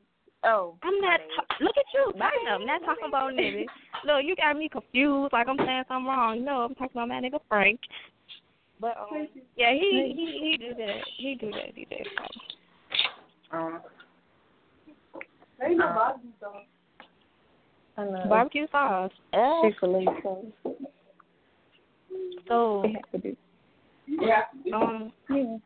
Oh, 0.45 0.77
I'm 0.85 1.01
not. 1.01 1.19
my 1.21 1.27
Ta- 1.37 1.57
look 1.61 1.77
at 1.77 1.85
you. 1.93 2.13
Know. 2.15 2.55
I'm 2.55 2.67
not 2.67 2.83
talking 2.85 3.09
about 3.09 3.33
Nitty. 3.33 3.67
Look, 4.05 4.25
you 4.25 4.37
got 4.37 4.57
me 4.57 4.69
confused. 4.69 5.33
Like 5.33 5.49
I'm 5.49 5.59
saying 5.59 5.83
something 5.89 6.07
wrong. 6.07 6.45
No, 6.45 6.63
I'm 6.63 6.75
talking 6.77 6.93
about 6.95 7.09
my 7.09 7.21
nigga 7.21 7.41
Frank. 7.49 7.81
But 8.81 8.97
um, 8.99 9.29
yeah, 9.57 9.73
he 9.73 10.15
he 10.17 10.39
he 10.51 10.57
do 10.57 10.75
that. 10.75 10.97
He 11.19 11.35
do 11.35 11.51
that. 11.51 11.75
He 11.75 11.85
did. 11.85 12.07
So. 13.53 13.57
Um, 13.59 13.81
There 15.59 15.69
ain't 15.69 15.79
no 15.79 15.87
barbecue 15.89 16.31
sauce. 16.41 16.65
I 17.99 18.05
know. 18.05 18.25
Barbecue 18.29 18.67
sauce. 18.73 19.11
Oh, 19.35 19.63
Chick 19.65 19.75
Fil 19.81 19.97
A 19.97 20.05
sauce. 20.23 20.75
so 22.49 22.83
It 22.85 22.93
has 22.95 23.03
to 23.13 23.19
be. 23.19 23.37
Yeah. 24.07 24.43
um, 24.75 25.13
Yeah. 25.29 25.57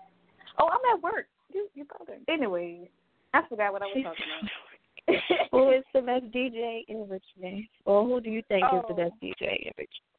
Oh, 0.58 0.68
I'm 0.68 0.96
at 0.96 1.02
work. 1.02 1.26
You 1.52 1.68
you 1.74 1.84
brother. 1.84 2.18
Anyway, 2.28 2.88
I 3.32 3.42
forgot 3.48 3.72
what 3.72 3.82
I 3.82 3.86
was 3.86 4.04
talking 4.04 4.24
about. 5.06 5.50
who 5.52 5.70
is 5.70 5.84
the 5.94 6.00
best 6.00 6.24
DJ 6.32 6.84
in 6.88 7.08
Richmond, 7.08 7.64
or 7.84 8.04
who 8.04 8.20
do 8.20 8.30
you 8.30 8.42
think 8.48 8.64
is 8.64 8.82
the 8.88 8.94
Oh. 8.94 8.96
best 8.96 9.12
DJ 9.22 9.66
in 9.66 9.72
Richmond? 9.78 10.13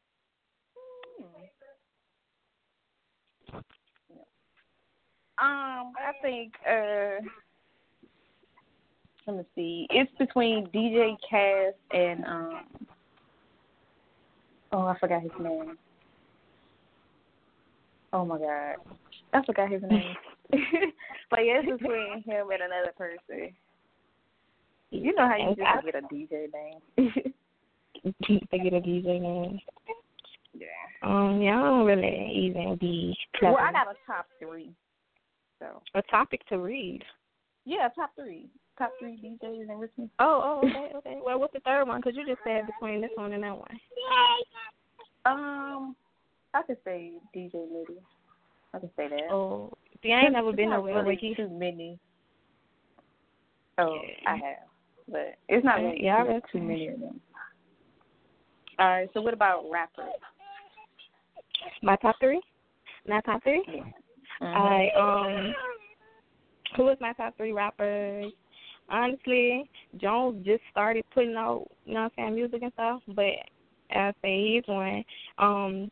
Um, 5.37 5.91
I 5.97 6.13
think 6.21 6.53
uh 6.67 7.21
let 9.27 9.37
me 9.37 9.43
see. 9.55 9.87
It's 9.89 10.11
between 10.17 10.67
DJ 10.67 11.15
Cass 11.29 11.73
and 11.91 12.25
um 12.25 12.65
Oh, 14.71 14.81
I 14.87 14.97
forgot 14.99 15.21
his 15.21 15.31
name. 15.39 15.77
Oh 18.13 18.25
my 18.25 18.37
god. 18.37 18.75
I 19.33 19.45
forgot 19.45 19.71
his 19.71 19.81
name. 19.81 20.15
but 21.29 21.39
yeah, 21.45 21.61
it's 21.63 21.81
between 21.81 22.23
him 22.25 22.47
and 22.51 22.61
another 22.61 22.93
person. 22.97 23.53
You 24.91 25.13
know 25.15 25.27
how 25.27 25.37
you 25.37 25.55
just 25.55 25.85
get 25.85 25.95
a 25.95 26.13
DJ 26.13 26.47
name. 26.53 27.13
They 28.51 28.59
get 28.59 28.73
a 28.73 28.81
DJ 28.81 29.19
name. 29.19 29.59
yeah. 30.53 30.67
Um, 31.01 31.41
yeah, 31.41 31.59
I 31.59 31.63
don't 31.63 31.85
really 31.85 32.31
even 32.35 32.77
be 32.79 33.17
clever. 33.35 33.55
Well, 33.55 33.63
I 33.63 33.71
got 33.71 33.87
a 33.87 33.95
top 34.05 34.27
three. 34.39 34.71
So 35.59 35.81
a 35.93 36.01
topic 36.03 36.45
to 36.49 36.57
read. 36.59 37.01
yeah, 37.65 37.87
top 37.95 38.11
three. 38.15 38.47
Top 38.77 38.91
three 38.99 39.17
DJs 39.23 39.69
in 39.69 39.77
Richmond. 39.79 40.09
Oh, 40.19 40.59
oh, 40.63 40.67
okay, 40.67 40.91
okay. 40.97 41.19
Well, 41.23 41.39
what's 41.39 41.53
the 41.53 41.61
third 41.61 41.85
one? 41.87 42.01
Because 42.01 42.17
you 42.17 42.25
just 42.25 42.41
said 42.43 42.65
between 42.67 42.99
this 42.99 43.11
one 43.15 43.31
and 43.31 43.41
that 43.43 43.57
one. 43.57 43.79
Um, 45.25 45.95
I 46.53 46.61
could 46.63 46.77
say 46.83 47.13
DJ 47.33 47.53
Liddy. 47.53 47.99
I 48.73 48.79
could 48.79 48.89
say 48.97 49.07
that. 49.07 49.31
Oh, 49.31 49.71
see, 50.03 50.11
I 50.11 50.21
ain't 50.23 50.33
never 50.33 50.51
been 50.51 50.69
nowhere 50.71 50.95
where 50.95 51.03
really 51.03 51.15
he. 51.15 51.35
too 51.35 51.49
many. 51.49 51.97
Oh, 53.77 53.95
Yeah. 54.23 54.29
I 54.31 54.35
have, 54.35 54.67
but 55.07 55.35
it's 55.47 55.63
not 55.63 55.81
Yeah, 55.81 55.87
really 55.87 56.03
yeah, 56.03 56.17
I 56.21 56.51
too, 56.51 56.59
many 56.59 56.87
of 56.89 56.99
them. 56.99 57.21
All 58.77 58.87
right. 58.87 59.09
So 59.13 59.21
what 59.21 59.33
about 59.33 59.63
rappers? 59.71 60.11
My 61.81 61.95
top 61.97 62.17
three. 62.19 62.41
My 63.07 63.21
top 63.21 63.41
three. 63.43 63.63
Mhm. 64.41 64.55
I 64.55 64.89
um, 64.99 65.55
who 66.75 66.89
is 66.89 66.97
my 66.99 67.13
top 67.13 67.35
three 67.37 67.51
rappers? 67.51 68.31
Honestly, 68.89 69.69
Jones 69.97 70.45
just 70.45 70.61
started 70.69 71.03
putting 71.13 71.35
out, 71.35 71.65
you 71.85 71.95
know 71.95 72.03
what 72.03 72.11
I'm 72.17 72.25
saying, 72.27 72.35
music 72.35 72.61
and 72.61 72.73
stuff. 72.73 73.01
But 73.07 73.33
I 73.91 74.13
say 74.21 74.53
he's 74.53 74.67
one. 74.67 75.03
Um, 75.37 75.91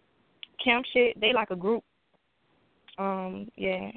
Camp 0.63 0.85
shit, 0.93 1.19
they 1.19 1.33
like 1.33 1.49
a 1.51 1.55
group. 1.55 1.83
Um, 2.97 3.49
yeah, 3.55 3.91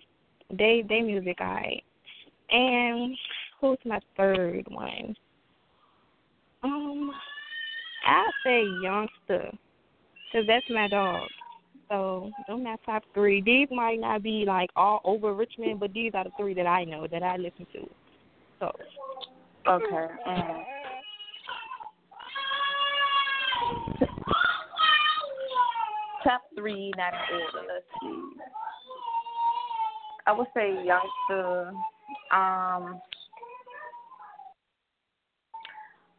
they 0.50 0.84
they 0.88 1.00
music 1.02 1.38
alright. 1.40 1.84
And 2.50 3.16
who's 3.60 3.78
my 3.84 4.00
third 4.16 4.66
one? 4.68 5.14
Um, 6.62 7.10
I 8.06 8.30
say 8.44 8.64
Youngster, 8.82 9.50
cause 10.32 10.44
that's 10.46 10.66
my 10.70 10.88
dog. 10.88 11.28
So 11.88 12.30
them 12.48 12.64
my 12.64 12.76
top 12.84 13.04
three. 13.14 13.40
These 13.40 13.68
might 13.70 14.00
not 14.00 14.22
be 14.22 14.44
like 14.44 14.70
all 14.74 15.00
over 15.04 15.34
Richmond, 15.34 15.78
but 15.78 15.92
these 15.92 16.12
are 16.14 16.24
the 16.24 16.30
three 16.36 16.54
that 16.54 16.66
I 16.66 16.84
know 16.84 17.06
that 17.06 17.22
I 17.22 17.36
listen 17.36 17.66
to. 17.72 17.88
So 18.58 18.72
Okay. 19.68 20.06
Mm. 20.28 20.64
Top 26.22 26.42
three, 26.56 26.92
not 26.96 27.12
in 27.14 27.40
order. 27.40 27.68
Let's 27.68 27.84
see. 28.00 28.22
I 30.26 30.32
would 30.32 30.46
say 30.54 30.84
youngster. 30.84 31.72
Um. 32.32 33.00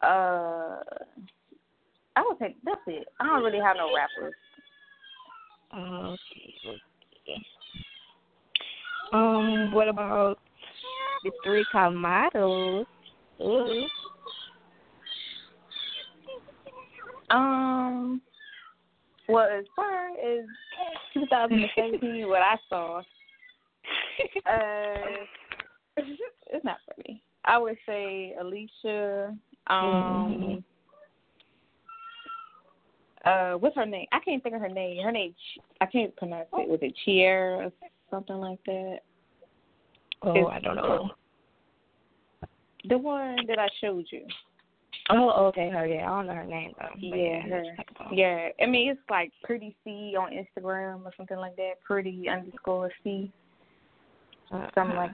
Uh. 0.02 0.80
I 2.16 2.24
would 2.26 2.38
say 2.40 2.56
that's 2.66 2.82
it. 2.88 3.08
I 3.20 3.26
don't 3.26 3.44
really 3.44 3.60
have 3.60 3.78
no 3.78 3.94
rappers. 3.96 4.34
Okay. 5.74 6.54
okay. 6.66 7.46
Um, 9.14 9.72
what 9.74 9.88
about 9.88 10.40
the 11.24 11.32
three 11.44 11.66
top 11.72 11.94
models? 11.94 12.88
Ooh. 13.42 13.86
Um. 17.30 18.22
Well, 19.28 19.48
as 19.50 19.66
far 19.76 20.12
as 20.12 20.46
2017, 21.14 22.28
what 22.30 22.42
I 22.42 22.56
saw, 22.70 23.00
uh, 23.00 23.04
it's 25.98 26.64
not 26.64 26.78
funny. 26.96 27.22
I 27.44 27.58
would 27.58 27.78
say 27.86 28.36
Alicia. 28.40 29.36
Um. 29.68 30.64
Uh, 33.28 33.54
what's 33.58 33.76
her 33.76 33.86
name? 33.86 34.08
I 34.12 34.20
can't 34.20 34.42
think 34.42 34.56
of 34.56 34.62
her 34.62 34.70
name. 34.70 35.04
Her 35.04 35.12
name, 35.12 35.36
I 35.82 35.86
can't 35.86 36.16
pronounce 36.16 36.48
it. 36.54 36.70
Was 36.70 36.80
it 36.82 36.94
Chiera 37.06 37.66
or 37.66 37.72
something 38.10 38.38
like 38.38 38.64
that? 38.66 39.00
Oh, 40.24 40.32
It's- 40.36 40.52
I 40.52 40.60
don't 40.60 40.76
know. 40.76 41.12
The 42.88 42.98
one 42.98 43.46
that 43.48 43.60
I 43.60 43.68
showed 43.82 44.06
you. 44.12 44.26
Oh, 45.10 45.30
okay, 45.48 45.70
her. 45.70 45.86
Yeah, 45.86 46.06
I 46.12 46.16
don't 46.18 46.28
know 46.28 46.34
her 46.36 46.44
name 46.46 46.74
though. 46.80 46.90
Yeah, 46.98 47.42
her. 47.42 47.50
what 47.58 47.66
you're 47.66 47.76
talking 47.76 47.96
about. 48.00 48.14
Yeah, 48.16 48.50
I 48.62 48.66
mean 48.66 48.90
it's 48.92 49.00
like 49.10 49.32
Pretty 49.44 49.76
C 49.84 50.16
on 50.18 50.32
Instagram 50.32 51.06
or 51.06 51.12
something 51.16 51.38
like 51.38 51.56
that. 51.58 51.74
Pretty 51.84 52.28
underscore 52.30 52.92
C, 53.04 53.32
Uh, 54.52 54.68
something 54.76 54.96
like 54.98 55.12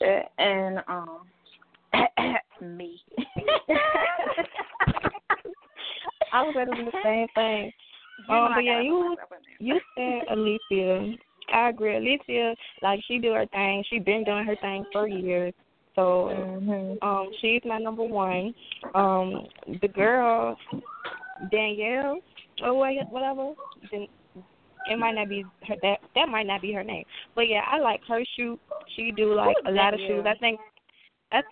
that. 0.00 0.32
And 0.38 0.82
um, 0.88 1.20
me. 2.76 3.02
I 6.34 6.42
was 6.42 6.54
do 6.54 6.84
the 6.84 6.92
same 7.04 7.28
thing. 7.34 7.72
You 8.28 8.34
Um, 8.34 8.52
but 8.54 8.64
yeah, 8.64 8.80
you 8.80 9.16
put 9.16 9.18
myself 9.18 9.30
in 9.60 9.66
you 9.66 9.80
said 9.96 10.22
Alicia. 10.36 11.16
I 11.52 11.68
agree. 11.68 11.96
Alicia, 11.96 12.54
like 12.82 13.00
she 13.06 13.18
do 13.18 13.32
her 13.32 13.46
thing. 13.46 13.84
She 13.88 13.98
been 13.98 14.24
doing 14.24 14.44
her 14.44 14.56
thing 14.56 14.84
for 14.92 15.06
years. 15.08 15.54
So. 15.94 16.30
Mhm. 16.34 16.98
um, 17.02 17.30
she's 17.40 17.62
my 17.64 17.78
number 17.78 18.02
one. 18.02 18.52
Um, 18.94 19.46
the 19.80 19.88
girl 19.88 20.56
Danielle 21.52 22.18
or 22.62 22.74
what- 22.74 23.10
whatever. 23.10 23.52
Then 23.92 24.08
it 24.90 24.98
might 24.98 25.14
not 25.14 25.28
be 25.28 25.44
her 25.68 25.76
that 25.82 26.00
that 26.14 26.28
might 26.28 26.46
not 26.46 26.60
be 26.62 26.72
her 26.72 26.82
name. 26.82 27.04
But 27.34 27.48
yeah, 27.48 27.64
I 27.66 27.78
like 27.78 28.00
her 28.08 28.24
shoot. 28.36 28.58
She 28.96 29.12
do 29.12 29.34
like 29.34 29.56
a 29.66 29.70
lot 29.70 29.94
of 29.94 30.00
shoes. 30.00 30.24
I 30.26 30.34
think 30.34 30.58
that's 31.30 31.46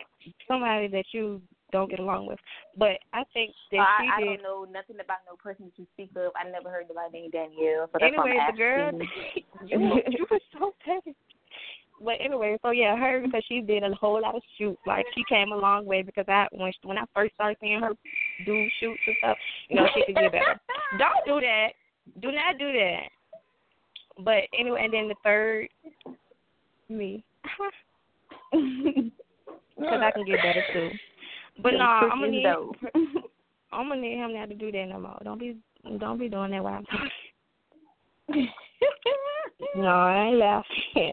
somebody 0.48 0.88
that 0.88 1.04
you 1.12 1.40
don't 1.72 1.90
get 1.90 1.98
along 1.98 2.26
with. 2.26 2.38
But 2.76 3.00
I 3.12 3.24
think 3.32 3.52
that 3.72 3.80
I, 3.80 4.02
she 4.02 4.08
I 4.12 4.20
did 4.20 4.26
don't 4.26 4.42
know 4.42 4.66
nothing 4.70 4.96
about 5.02 5.18
no 5.26 5.36
person 5.36 5.66
that 5.66 5.80
you 5.80 5.86
speak 5.94 6.10
of. 6.16 6.32
I 6.36 6.48
never 6.48 6.70
heard 6.70 6.86
nobody 6.88 7.20
named 7.20 7.32
Danielle. 7.32 7.88
So 7.92 7.98
that's 7.98 8.04
anyway, 8.04 8.38
the 8.50 8.56
girl, 8.56 8.92
you, 9.66 10.02
you 10.08 10.26
were 10.30 10.40
so 10.58 10.74
petty. 10.84 11.16
But 12.04 12.14
anyway, 12.20 12.58
so 12.62 12.70
yeah, 12.70 12.96
her 12.96 13.20
because 13.24 13.44
she 13.48 13.60
did 13.60 13.84
a 13.84 13.94
whole 13.94 14.20
lot 14.20 14.34
of 14.34 14.42
shoots. 14.58 14.80
Like 14.86 15.06
she 15.14 15.22
came 15.28 15.52
a 15.52 15.56
long 15.56 15.86
way 15.86 16.02
because 16.02 16.24
I 16.28 16.46
when 16.52 16.72
she, 16.72 16.88
when 16.88 16.98
I 16.98 17.04
first 17.14 17.34
started 17.34 17.56
seeing 17.60 17.80
her 17.80 17.90
do 18.44 18.66
shoots 18.80 19.00
and 19.06 19.16
stuff, 19.18 19.36
you 19.68 19.76
know, 19.76 19.86
she 19.94 20.04
could 20.06 20.16
get 20.16 20.32
better. 20.32 20.60
Don't 20.98 21.24
do 21.26 21.40
that. 21.40 21.68
Do 22.20 22.32
not 22.32 22.58
do 22.58 22.72
that. 22.72 23.08
But 24.24 24.42
anyway, 24.58 24.82
and 24.84 24.92
then 24.92 25.08
the 25.08 25.14
third, 25.22 25.68
me, 26.88 27.24
because 28.52 30.00
I 30.02 30.10
can 30.10 30.24
get 30.26 30.42
better 30.42 30.64
too. 30.72 30.90
But 31.60 31.74
no, 31.74 31.80
I'm 31.80 32.20
gonna 32.20 32.28
need 32.28 32.44
Dope. 32.44 32.76
I'm 33.72 33.88
gonna 33.88 34.00
need 34.00 34.16
him 34.16 34.34
not 34.34 34.48
to 34.48 34.54
do 34.54 34.70
that 34.72 34.86
no 34.88 35.00
more. 35.00 35.18
Don't 35.24 35.38
be 35.38 35.56
don't 35.98 36.18
be 36.18 36.28
doing 36.28 36.50
that 36.52 36.62
while 36.62 36.74
I'm 36.74 36.84
talking. 36.86 38.48
No, 39.76 39.86
I 39.86 40.26
ain't 40.26 40.36
laughing. 40.36 41.12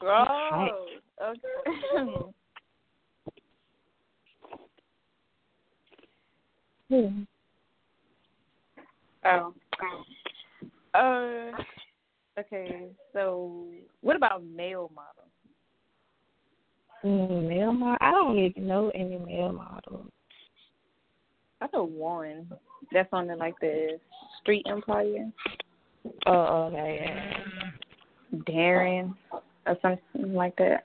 Gross. 0.00 0.70
Okay. 1.22 2.32
Hmm. 6.88 7.22
Oh. 9.24 9.54
Uh. 10.94 11.52
Okay. 12.38 12.88
So, 13.12 13.66
what 14.00 14.16
about 14.16 14.42
male 14.44 14.90
models? 14.94 15.21
Mm, 17.04 17.48
male 17.48 17.72
model? 17.72 17.98
I 18.00 18.10
don't 18.12 18.38
even 18.38 18.66
know 18.66 18.90
any 18.94 19.18
male 19.18 19.52
models. 19.52 20.06
I 21.60 21.68
know 21.72 21.84
one 21.84 22.48
that's 22.92 23.08
on 23.12 23.26
the 23.26 23.36
like 23.36 23.54
the 23.60 23.98
Street 24.40 24.66
Empire, 24.68 25.30
Oh, 26.26 26.64
okay. 26.66 27.34
Darren, 28.48 29.14
or 29.66 29.78
something 29.82 30.34
like 30.34 30.56
that. 30.56 30.84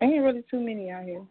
Ain't 0.00 0.22
really 0.22 0.44
too 0.50 0.60
many 0.60 0.90
out 0.90 1.04
here. 1.04 1.22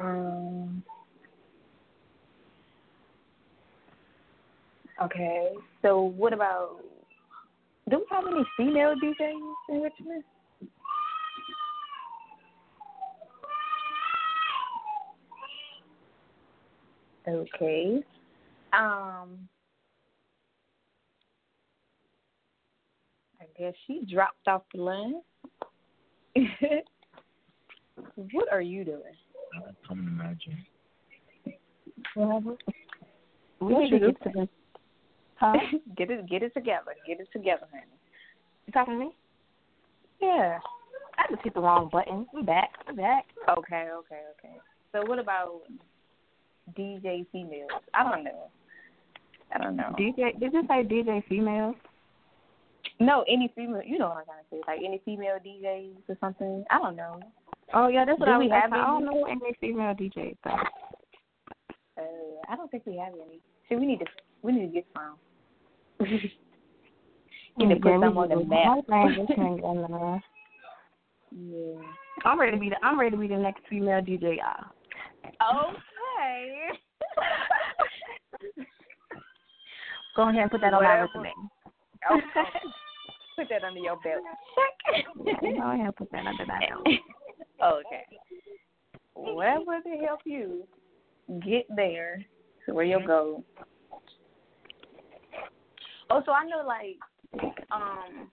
Um. 0.00 0.82
Okay, 5.02 5.52
so 5.82 6.00
what 6.00 6.32
about? 6.32 6.78
Do 7.88 7.98
we 7.98 8.04
have 8.10 8.24
any 8.26 8.44
female 8.56 8.94
DJs 9.02 9.54
in 9.70 9.80
Richmond? 9.80 10.24
Okay. 17.26 18.02
Um. 18.72 19.48
I 23.40 23.46
guess 23.58 23.74
she 23.86 24.04
dropped 24.04 24.46
off 24.48 24.62
the 24.74 24.82
line. 24.82 25.22
what 28.32 28.52
are 28.52 28.60
you 28.60 28.84
doing? 28.84 29.00
I 29.54 29.70
come 29.86 30.04
to 30.04 30.10
imagine. 30.10 30.58
We 33.60 33.78
need 33.78 33.90
to 33.90 33.98
get 33.98 34.22
to 34.22 34.30
the. 34.34 34.48
Huh? 35.38 35.54
get 35.96 36.10
it, 36.10 36.28
get 36.28 36.42
it 36.42 36.54
together. 36.54 36.94
Get 37.06 37.20
it 37.20 37.28
together, 37.32 37.66
honey. 37.70 37.84
You 38.66 38.72
talking 38.72 38.94
to 38.94 39.00
me? 39.00 39.10
Yeah. 40.20 40.58
I 41.18 41.30
just 41.30 41.42
hit 41.42 41.54
the 41.54 41.60
wrong 41.60 41.88
button. 41.90 42.26
I'm 42.36 42.44
back. 42.44 42.70
I'm 42.86 42.96
back. 42.96 43.26
Okay, 43.48 43.88
okay, 43.92 44.22
okay. 44.38 44.56
So 44.92 45.04
what 45.06 45.18
about 45.18 45.62
DJ 46.78 47.26
females? 47.32 47.70
I 47.94 48.04
don't 48.04 48.24
know. 48.24 48.48
I 49.54 49.58
don't 49.58 49.76
know. 49.76 49.94
DJ, 49.98 50.38
did 50.38 50.52
you 50.52 50.62
say 50.68 50.84
DJ 50.84 51.26
females? 51.28 51.76
No, 53.00 53.24
any 53.28 53.52
female. 53.54 53.82
You 53.84 53.98
know 53.98 54.08
what 54.08 54.18
I'm 54.18 54.24
trying 54.24 54.38
to 54.38 54.50
say. 54.50 54.60
Like 54.66 54.80
any 54.84 55.00
female 55.04 55.38
DJs 55.44 56.08
or 56.08 56.16
something. 56.20 56.64
I 56.70 56.78
don't 56.78 56.96
know. 56.96 57.20
Oh 57.74 57.88
yeah, 57.88 58.04
that's 58.04 58.18
what 58.18 58.26
Do 58.26 58.32
I 58.32 58.38
we 58.38 58.48
was 58.48 58.60
have. 58.60 58.72
I 58.72 58.86
don't 58.86 59.04
know 59.04 59.24
any 59.26 59.56
female 59.60 59.94
DJs. 59.94 60.36
Though. 60.44 60.50
Uh, 61.98 62.02
I 62.48 62.56
don't 62.56 62.70
think 62.70 62.84
we 62.86 62.96
have 62.96 63.12
any. 63.14 63.40
See, 63.68 63.76
we 63.76 63.86
need 63.86 64.00
to. 64.00 64.06
We 64.42 64.52
need 64.52 64.66
to 64.66 64.72
get 64.72 64.86
some. 64.94 65.16
Need 66.00 66.32
to 67.68 67.74
oh, 67.74 67.78
put 67.80 67.90
Yeah, 67.90 68.00
some 68.00 68.18
on 68.18 68.28
the 68.28 68.44
map. 68.44 68.78
My 68.88 69.04
man 69.04 69.14
just 69.16 69.34
can't 69.34 69.56
get 69.56 69.64
on 69.64 69.76
there. 69.90 70.22
Yeah. 71.32 71.82
I'm 72.24 72.40
ready 72.40 72.52
to 72.52 72.58
be 72.58 72.70
the 72.70 72.76
I'm 72.82 72.98
ready 72.98 73.10
to 73.10 73.16
be 73.16 73.28
the 73.28 73.36
next 73.36 73.62
female 73.68 74.00
DJ, 74.00 74.38
y'all. 74.38 74.72
Okay. 75.24 76.68
Go 80.16 80.28
ahead 80.28 80.42
and 80.42 80.50
put 80.50 80.60
that 80.62 80.74
on 80.74 80.82
my 80.82 81.00
resume. 81.00 81.32
okay. 82.10 82.48
Put 83.36 83.48
that 83.50 83.62
under 83.62 83.78
your 83.78 83.96
belt. 84.02 84.24
Go 85.24 85.30
ahead 85.30 85.86
and 85.86 85.96
put 85.96 86.10
that 86.10 86.26
under 86.26 86.44
that 86.46 86.60
belt. 86.68 86.86
okay. 87.86 88.04
Would 89.14 89.86
it 89.86 90.04
help 90.04 90.20
you 90.24 90.66
get 91.44 91.66
there 91.76 92.24
to 92.66 92.74
where 92.74 92.84
you'll 92.84 93.00
mm-hmm. 93.00 93.08
go? 93.08 93.44
Oh, 96.10 96.22
so 96.24 96.32
I 96.32 96.44
know 96.44 96.66
like 96.66 96.98
um 97.70 98.30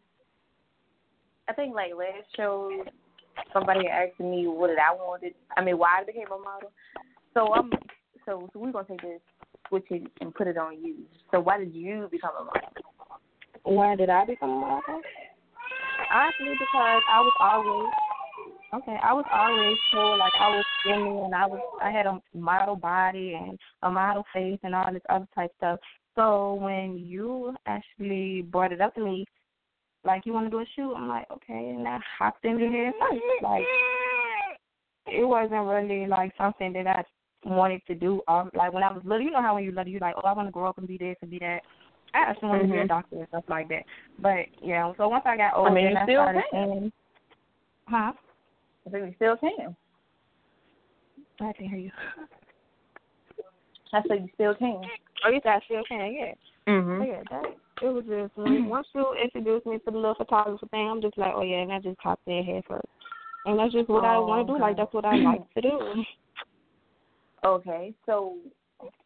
I 1.48 1.54
think 1.54 1.76
like 1.76 1.92
last 1.98 2.28
show 2.36 2.72
somebody 3.54 3.88
asked 3.88 4.20
me 4.20 4.48
what 4.48 4.68
did 4.68 4.80
I 4.80 4.94
wanted 4.94 5.34
I 5.58 5.64
mean 5.64 5.78
why 5.78 6.00
I 6.02 6.04
became 6.06 6.28
a 6.28 6.38
model. 6.38 6.72
So 7.34 7.54
I'm 7.54 7.70
so 8.26 8.50
so 8.54 8.60
we're 8.60 8.72
gonna 8.72 8.88
take 8.88 9.02
this 9.02 9.22
switch 9.68 9.86
it 9.90 10.04
and 10.22 10.34
put 10.34 10.48
it 10.48 10.58
on 10.58 10.84
you. 10.84 10.96
So 11.32 11.40
why 11.40 11.58
did 11.58 11.74
you 11.74 12.08
become 12.12 12.32
a 12.40 12.46
model? 12.46 12.70
Why 13.64 13.96
did 13.96 14.10
I 14.10 14.26
become 14.26 14.50
a 14.50 14.60
model? 14.60 15.02
Honestly, 16.14 16.54
because 16.60 17.02
I 17.12 17.20
was 17.20 17.34
always 17.40 17.94
okay. 18.76 18.98
I 19.04 19.14
was 19.14 19.26
always 19.34 19.78
told 19.92 20.20
like 20.20 20.34
I 20.40 20.50
was 20.50 20.66
skinny 20.80 21.20
and 21.26 21.36
I 21.36 21.46
was 21.46 21.60
I 21.82 21.92
had 21.92 22.06
a 22.06 22.22
model 22.34 22.76
body 22.76 23.34
and 23.34 23.58
a 23.84 23.92
model 23.92 24.24
face 24.34 24.60
and 24.64 24.76
all 24.76 24.94
this 24.94 25.02
other 25.10 25.28
type 25.36 25.52
stuff. 25.58 25.80
So 26.16 26.54
when 26.56 26.98
you 26.98 27.56
actually 27.66 28.42
brought 28.44 28.72
it 28.72 28.82
up 28.82 28.96
to 28.96 29.04
me, 29.04 29.26
like 30.06 30.26
you 30.26 30.34
want 30.34 30.48
to 30.48 30.50
do 30.52 30.60
a 30.60 30.66
shoot, 30.76 30.94
I'm 30.96 31.08
like 31.08 31.30
okay, 31.32 31.74
and 31.76 31.88
I 31.88 32.00
hopped 32.18 32.46
into 32.46 32.66
it 32.66 32.94
first. 33.00 33.22
Like 33.44 33.64
it 35.08 35.26
wasn't 35.26 35.68
really 35.68 36.08
like 36.08 36.32
something 36.38 36.74
that 36.74 36.88
I 36.88 37.04
wanted 37.44 37.82
to 37.88 37.96
do. 37.96 38.22
Um, 38.28 38.50
like 38.54 38.74
when 38.74 38.84
I 38.84 38.92
was 38.92 39.02
little, 39.04 39.22
you 39.26 39.32
know 39.32 39.42
how 39.42 39.56
when 39.56 39.64
you're 39.64 39.74
little, 39.74 39.92
you're 39.92 40.00
like, 40.00 40.16
oh, 40.18 40.28
I 40.28 40.34
want 40.34 40.48
to 40.48 40.52
grow 40.52 40.68
up 40.68 40.78
and 40.78 40.88
be 40.88 40.98
this 40.98 41.16
and 41.22 41.32
be 41.32 41.40
that. 41.40 41.60
I 42.14 42.20
actually 42.20 42.48
wanted 42.48 42.68
to 42.68 42.74
be 42.74 42.78
a 42.80 42.84
Mhm. 42.84 42.88
doctor 42.88 43.16
and 43.18 43.28
stuff 43.28 43.44
like 43.50 43.68
that. 43.70 43.84
But 44.20 44.46
yeah, 44.62 44.94
so 44.98 45.10
once 45.10 45.26
I 45.26 45.36
got 45.36 45.56
older, 45.56 45.72
I 45.72 45.74
mean, 45.74 45.92
you 45.92 45.98
I 45.98 46.04
still 46.04 46.22
started 46.22 46.44
can. 46.50 46.70
seeing, 46.70 46.94
huh? 47.90 48.14
I 48.88 48.90
think 48.90 49.06
you 49.08 49.14
still 49.16 49.38
can. 49.38 49.76
I 51.42 51.54
can 51.54 51.68
hear 51.68 51.80
you. 51.80 51.92
I 53.94 54.02
said 54.08 54.24
you 54.24 54.30
still 54.36 54.56
can. 54.56 54.90
Oh, 55.26 55.32
you 55.32 55.40
said 55.44 55.54
I 55.54 55.60
still 55.66 55.84
can, 55.88 56.14
yeah. 56.14 56.34
Mhm. 56.68 57.02
Oh, 57.02 57.04
yeah, 57.04 57.24
that 57.30 57.56
it 57.82 57.88
was 57.88 58.06
just 58.06 58.38
when, 58.38 58.66
once 58.70 58.88
you 58.94 59.14
introduced 59.22 59.66
me 59.66 59.78
to 59.80 59.92
the 59.92 59.98
little 59.98 60.16
photographer 60.16 60.66
thing, 60.68 60.88
I'm 60.88 61.02
just 61.02 61.18
like, 61.18 61.34
oh 61.36 61.42
yeah, 61.42 61.58
and 61.58 61.74
I 61.74 61.80
just 61.80 62.00
hopped 62.00 62.28
in 62.28 62.44
head 62.44 62.64
first. 62.68 62.86
And 63.46 63.60
that's 63.60 63.74
just 63.74 63.90
what 63.90 64.06
I 64.06 64.16
Oh, 64.16 64.26
want 64.26 64.48
to 64.48 64.54
do. 64.54 64.60
Like 64.60 64.78
that's 64.78 64.94
what 64.94 65.06
I 65.06 65.16
like 65.16 65.54
to 65.54 65.62
do. 65.62 66.04
Okay, 67.44 67.94
so 68.08 68.38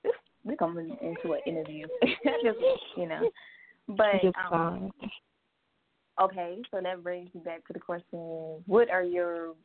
this 0.01 0.13
we're 0.45 0.55
coming 0.55 0.95
into 1.01 1.34
an 1.34 1.41
interview, 1.45 1.88
just 2.41 2.58
you 2.95 3.05
know. 3.05 3.29
But 3.89 4.21
just 4.23 4.38
um, 4.49 4.91
okay, 6.21 6.62
so 6.71 6.79
that 6.82 7.03
brings 7.03 7.34
me 7.36 7.41
back 7.43 7.67
to 7.67 7.73
the 7.73 7.79
question: 7.79 8.63
What 8.65 8.89
are 8.89 9.03
your 9.03 9.55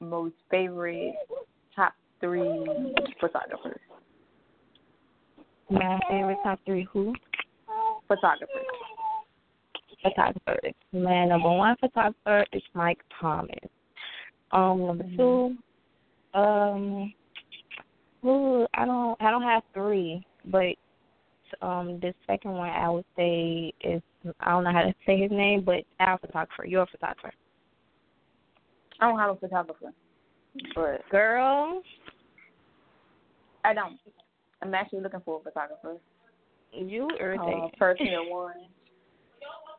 most 0.00 0.34
favorite 0.50 1.14
top 1.76 1.92
three 2.20 2.66
photographers? 3.20 3.78
My 5.70 5.98
favorite 6.08 6.38
top 6.44 6.60
three 6.64 6.86
who? 6.92 7.14
Photographers. 8.08 8.64
photographers. 10.02 10.74
My 10.92 11.24
number 11.26 11.50
one 11.50 11.76
photographer 11.80 12.46
is 12.52 12.62
Mike 12.74 13.00
Thomas. 13.20 13.50
Um, 14.52 14.86
number 14.86 15.04
Mm-hmm. 15.04 15.16
two, 15.16 16.38
um, 16.38 17.12
who 18.22 18.66
I 18.74 18.84
don't 18.84 19.20
I 19.20 19.30
don't 19.30 19.42
have 19.42 19.62
three, 19.74 20.24
but 20.44 20.74
um, 21.62 21.98
the 22.00 22.14
second 22.26 22.52
one 22.52 22.70
I 22.70 22.88
would 22.88 23.04
say 23.16 23.72
is 23.80 24.00
I 24.40 24.50
don't 24.50 24.64
know 24.64 24.72
how 24.72 24.82
to 24.82 24.94
say 25.04 25.18
his 25.20 25.30
name, 25.32 25.62
but 25.62 25.82
our 25.98 26.18
photographer, 26.18 26.64
your 26.64 26.86
photographer. 26.86 27.32
I 29.00 29.08
don't 29.10 29.18
have 29.18 29.30
a 29.30 29.36
photographer, 29.36 29.92
but 30.74 31.08
Girl, 31.10 31.82
I 33.64 33.74
don't. 33.74 33.98
I'm 34.62 34.74
actually 34.74 35.00
looking 35.00 35.20
for 35.24 35.40
a 35.40 35.42
photographer. 35.42 35.96
you 36.72 37.08
Uh, 37.12 37.16
irritating. 37.20 37.70
personal 37.78 38.30
one. 38.30 38.54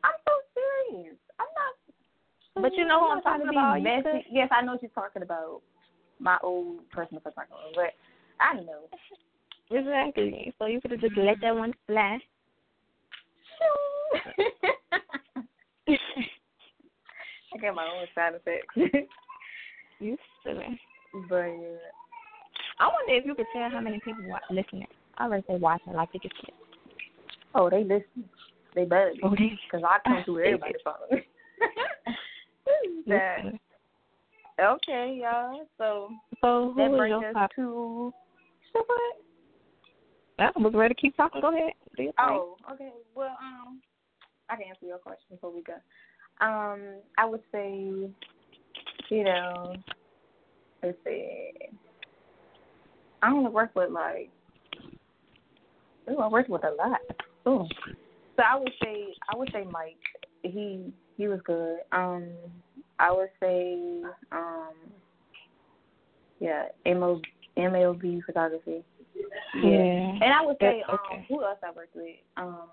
I'm 0.04 0.12
so 0.26 0.32
serious. 0.54 1.16
I'm 1.38 1.46
not. 1.54 2.62
But 2.62 2.76
you 2.76 2.84
know 2.86 3.00
who 3.00 3.06
I'm 3.06 3.16
I'm 3.18 3.22
talking 3.22 3.48
about. 3.48 3.82
Messy. 3.82 4.26
Yes, 4.30 4.48
I 4.50 4.62
know 4.62 4.72
what 4.72 4.82
you're 4.82 4.90
talking 4.90 5.22
about. 5.22 5.60
My 6.20 6.38
old 6.42 6.88
personal 6.90 7.20
photographer, 7.20 7.54
but 7.74 7.94
I 8.40 8.54
don't 8.54 8.66
know. 8.66 8.88
Exactly. 9.70 10.54
So 10.58 10.64
you 10.64 10.80
could 10.80 10.92
have 10.92 11.00
just 11.00 11.16
let 11.18 11.42
that 11.42 11.54
one 11.54 11.74
fly. 11.86 12.18
I 17.54 17.58
got 17.60 17.74
my 17.74 17.84
own 17.84 18.06
side 18.14 18.32
effects. 18.34 18.74
you 20.00 20.16
silly. 20.42 20.80
but 21.28 21.44
yeah. 21.44 21.76
I 22.80 22.86
wonder 22.86 23.14
if 23.14 23.26
you 23.26 23.34
could 23.34 23.46
tell 23.52 23.70
how 23.70 23.80
many 23.80 24.00
people 24.04 24.24
wa- 24.28 24.38
listening. 24.50 24.86
I 25.18 25.24
already 25.24 25.44
say 25.48 25.56
watching, 25.56 25.94
like 25.94 26.12
they 26.12 26.20
just 26.20 26.34
oh, 27.54 27.68
they 27.68 27.82
listen. 27.82 28.28
They 28.74 28.84
better 28.84 29.12
Oh, 29.22 29.30
they- 29.30 29.58
because 29.70 29.84
I 29.88 29.98
come 30.08 30.22
through 30.24 30.44
everybody's 30.44 30.76
phone. 30.84 31.22
that. 33.06 33.54
Okay, 34.60 35.18
y'all. 35.22 35.66
So 35.78 36.10
So 36.40 36.74
that 36.76 36.90
brings 36.90 37.10
your 37.10 37.24
us 37.28 37.34
top? 37.34 37.50
to. 37.56 38.12
So 38.72 38.84
what? 38.86 39.16
I 40.40 40.50
was 40.60 40.72
ready 40.74 40.94
to 40.94 41.00
keep 41.00 41.16
talking. 41.16 41.40
Go 41.40 41.48
ahead. 41.54 41.72
Do 41.96 42.02
your 42.04 42.12
thing. 42.12 42.26
Oh, 42.28 42.56
okay. 42.72 42.90
Well, 43.14 43.36
um, 43.42 43.80
I 44.48 44.56
can 44.56 44.66
answer 44.68 44.86
your 44.86 44.98
question 44.98 45.26
before 45.30 45.52
we 45.52 45.62
go. 45.62 45.74
Um, 46.40 47.00
I 47.16 47.24
would 47.24 47.42
say, 47.50 48.08
you 49.10 49.24
know, 49.24 49.74
let's 50.82 50.96
see. 51.04 51.50
I 53.22 53.30
only 53.32 53.50
work 53.50 53.70
with 53.74 53.90
like, 53.90 54.30
ooh, 56.10 56.18
I 56.18 56.28
worked 56.28 56.50
with 56.50 56.64
a 56.64 56.70
lot. 56.70 57.00
Ooh. 57.46 57.66
So 58.36 58.42
I 58.42 58.56
would 58.56 58.72
say, 58.82 59.06
I 59.32 59.36
would 59.36 59.50
say 59.52 59.64
Mike. 59.70 59.96
He 60.42 60.92
he 61.16 61.26
was 61.26 61.40
good. 61.44 61.78
Um, 61.92 62.28
I 62.98 63.12
would 63.12 63.30
say, 63.40 64.02
um, 64.32 64.74
yeah, 66.40 66.66
MLB, 66.86 68.20
photography. 68.24 68.84
Yeah. 69.56 69.68
yeah. 69.68 70.18
And 70.22 70.32
I 70.32 70.44
would 70.44 70.56
say, 70.60 70.82
um, 70.88 70.98
who 71.28 71.42
else 71.42 71.58
I 71.64 71.72
worked 71.72 71.96
with? 71.96 72.16
Um, 72.36 72.68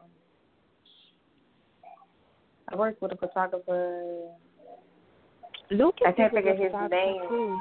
I 2.72 2.76
worked 2.76 3.02
with 3.02 3.12
a 3.12 3.18
photographer. 3.18 4.30
Luke. 5.72 5.96
I 6.06 6.12
can't 6.12 6.34
figure 6.34 6.54
his 6.54 6.72
name. 6.92 7.22
Too. 7.28 7.60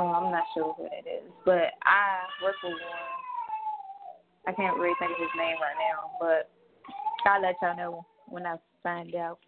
Oh, 0.00 0.06
I'm 0.06 0.32
not 0.32 0.44
sure 0.54 0.72
who 0.78 0.84
that 0.84 1.06
is, 1.06 1.30
but 1.44 1.74
I 1.84 2.22
work 2.42 2.54
with 2.64 2.72
one. 2.72 2.80
I 4.48 4.52
can't 4.52 4.78
really 4.78 4.94
think 4.98 5.10
of 5.10 5.18
his 5.18 5.28
name 5.36 5.56
right 5.60 5.76
now, 5.76 6.12
but 6.18 6.50
I'll 7.30 7.42
let 7.42 7.56
y'all 7.60 7.76
know 7.76 8.06
when 8.26 8.46
I 8.46 8.56
find 8.82 9.14
out. 9.14 9.38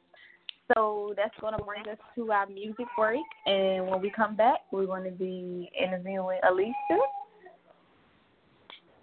So 0.74 1.14
that's 1.16 1.32
going 1.40 1.56
to 1.56 1.64
bring 1.64 1.88
us 1.88 1.96
to 2.16 2.32
our 2.32 2.46
music 2.46 2.84
break, 2.98 3.22
and 3.46 3.88
when 3.88 4.02
we 4.02 4.10
come 4.10 4.36
back, 4.36 4.58
we're 4.70 4.84
going 4.84 5.04
to 5.04 5.10
be 5.10 5.70
interviewing 5.82 6.38
Alicia 6.46 7.00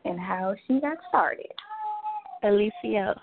and 0.06 0.20
how 0.20 0.54
she 0.68 0.80
got 0.80 0.98
started. 1.10 1.52
Alicia. 2.44 3.20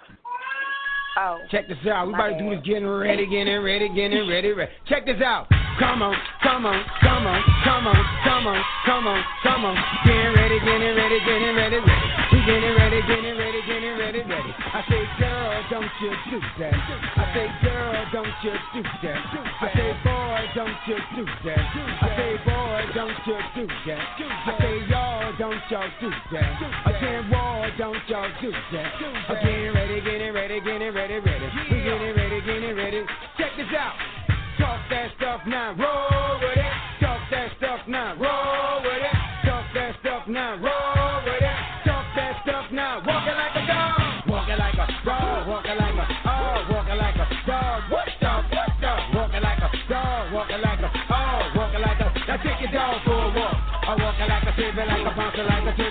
Oh. 1.17 1.39
Check 1.53 1.69
this 1.69 1.79
out. 1.89 2.09
We 2.09 2.15
about 2.15 2.31
to 2.31 2.39
do 2.41 2.51
this 2.51 2.67
getting 2.67 2.89
ready, 2.89 3.25
getting 3.27 3.63
ready, 3.63 3.89
getting 3.89 4.29
ready, 4.29 4.51
ready. 4.51 4.73
Check 4.89 5.07
this 5.07 5.23
out 5.25 5.47
come 5.79 6.03
on, 6.03 6.17
come 6.43 6.67
on, 6.67 6.85
come 7.03 7.27
on, 7.27 7.43
come 7.65 7.87
on, 7.87 8.01
come 8.25 8.47
on, 8.47 8.65
come 8.85 9.07
on, 9.07 9.25
come 9.43 9.65
on. 9.65 9.77
Getting 10.05 10.33
ready, 10.35 10.59
getting 10.61 10.95
ready, 10.97 11.19
getting 11.21 11.55
ready, 11.57 11.79
ready. 11.81 12.27
We 12.33 12.39
getting 12.45 12.75
ready, 12.77 13.01
getting 13.03 13.37
ready, 13.37 13.61
getting 13.67 13.99
ready, 13.99 14.21
ready. 14.25 14.53
I 14.73 14.81
say, 14.89 15.05
girl, 15.21 15.65
don't 15.71 15.91
you 16.01 16.13
do 16.31 16.41
that. 16.61 16.75
I 17.17 17.25
say, 17.35 17.47
girl, 17.63 18.07
don't 18.13 18.35
you 18.43 18.53
do 18.75 18.83
that. 18.83 19.21
I 19.61 19.69
say, 19.75 19.93
boy, 20.05 20.41
don't 20.55 20.77
you 20.87 20.99
do 21.17 21.25
that. 21.45 21.59
I 22.01 22.09
say, 22.17 22.33
boy, 22.45 22.81
don't 22.95 23.17
you 23.27 23.39
do 23.55 23.67
that. 23.87 24.01
I 24.47 24.59
say, 24.59 24.75
y'all, 24.89 25.33
don't 25.39 25.61
y'all 25.71 25.91
do 26.01 26.11
that. 26.33 26.51
I 26.87 26.93
say, 27.01 27.21
war, 27.31 27.71
don't 27.79 28.01
y'all 28.09 28.31
do 28.41 28.51
that. 28.51 28.93
I 29.29 29.35
Again, 29.37 29.75
ready, 29.75 30.01
getting 30.01 30.33
ready, 30.33 30.61
getting 30.61 30.95
ready, 30.95 31.19
ready. 31.21 31.47
We 31.71 31.83
getting 31.83 32.17
ready, 32.17 32.41
getting 32.41 32.77
ready. 32.77 33.05
Check 33.37 33.53
this 33.57 33.67
out. 33.77 34.16
Talk 34.59 34.81
that 34.89 35.11
stuff 35.19 35.41
now, 35.47 35.77
roll 35.77 36.41
with 36.41 36.57
it. 36.57 36.73
Talk 37.01 37.21
that 37.31 37.53
stuff 37.59 37.81
now, 37.89 38.17
roll 38.17 38.81
with 38.81 39.05
it. 39.05 39.17
Talk 39.45 39.67
that 39.75 39.93
stuff 40.01 40.25
now, 40.29 40.57
roll 40.57 41.25
with 41.29 41.45
it. 41.45 41.57
Talk 41.85 42.07
that 42.17 42.41
stuff 42.43 42.67
now, 42.73 43.05
walk 43.05 43.29
like 43.29 43.53
a 43.53 43.67
dog. 43.69 44.29
Walk 44.33 44.49
like 44.49 44.81
a 44.81 44.87
dog, 45.05 45.49
walk 45.49 45.65
like 45.65 45.77
a 45.77 46.07
oh, 46.25 46.73
walk 46.73 46.89
like 46.89 47.21
a 47.21 47.27
dog. 47.47 47.83
What 47.93 48.09
dog, 48.21 48.45
what 48.49 48.73
dog? 48.81 49.15
Walk 49.15 49.33
like 49.37 49.61
a 49.61 49.71
dog, 49.93 50.33
walk 50.33 50.49
like 50.49 50.81
a 50.81 50.89
oh, 50.89 51.53
walk 51.57 51.75
like 51.77 52.01
a. 52.01 52.09
Now 52.27 52.37
take 52.41 52.61
your 52.65 52.73
dog 52.73 53.05
for 53.05 53.13
a 53.13 53.29
walk. 53.37 53.57
I 53.87 53.95
walk 54.01 54.19
it 54.19 54.29
like 54.29 54.49
a 54.49 54.53
baby, 54.57 54.83
like 54.89 55.05
a 55.05 55.17
bouncer, 55.17 55.45
like 55.45 55.79
a. 55.79 55.86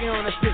you 0.00 0.10
on 0.10 0.24
the 0.24 0.47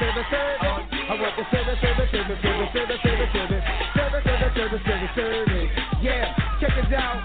service, 0.00 0.26
service, 0.30 0.60
service. 0.60 0.88
I 1.08 1.14
want 1.16 1.36
the 1.36 1.46
service, 1.50 1.78
service, 1.80 2.10
service, 2.12 2.40
service, 2.42 2.70
service, 2.72 3.00
service, 3.02 3.32
service, 3.32 3.64
service, 3.94 4.24
service, 4.24 4.54
service, 4.54 4.82
service, 4.86 5.10
service. 5.16 5.70
Yeah, 6.00 6.34
check 6.60 6.76
us 6.78 6.92
out. 6.96 7.22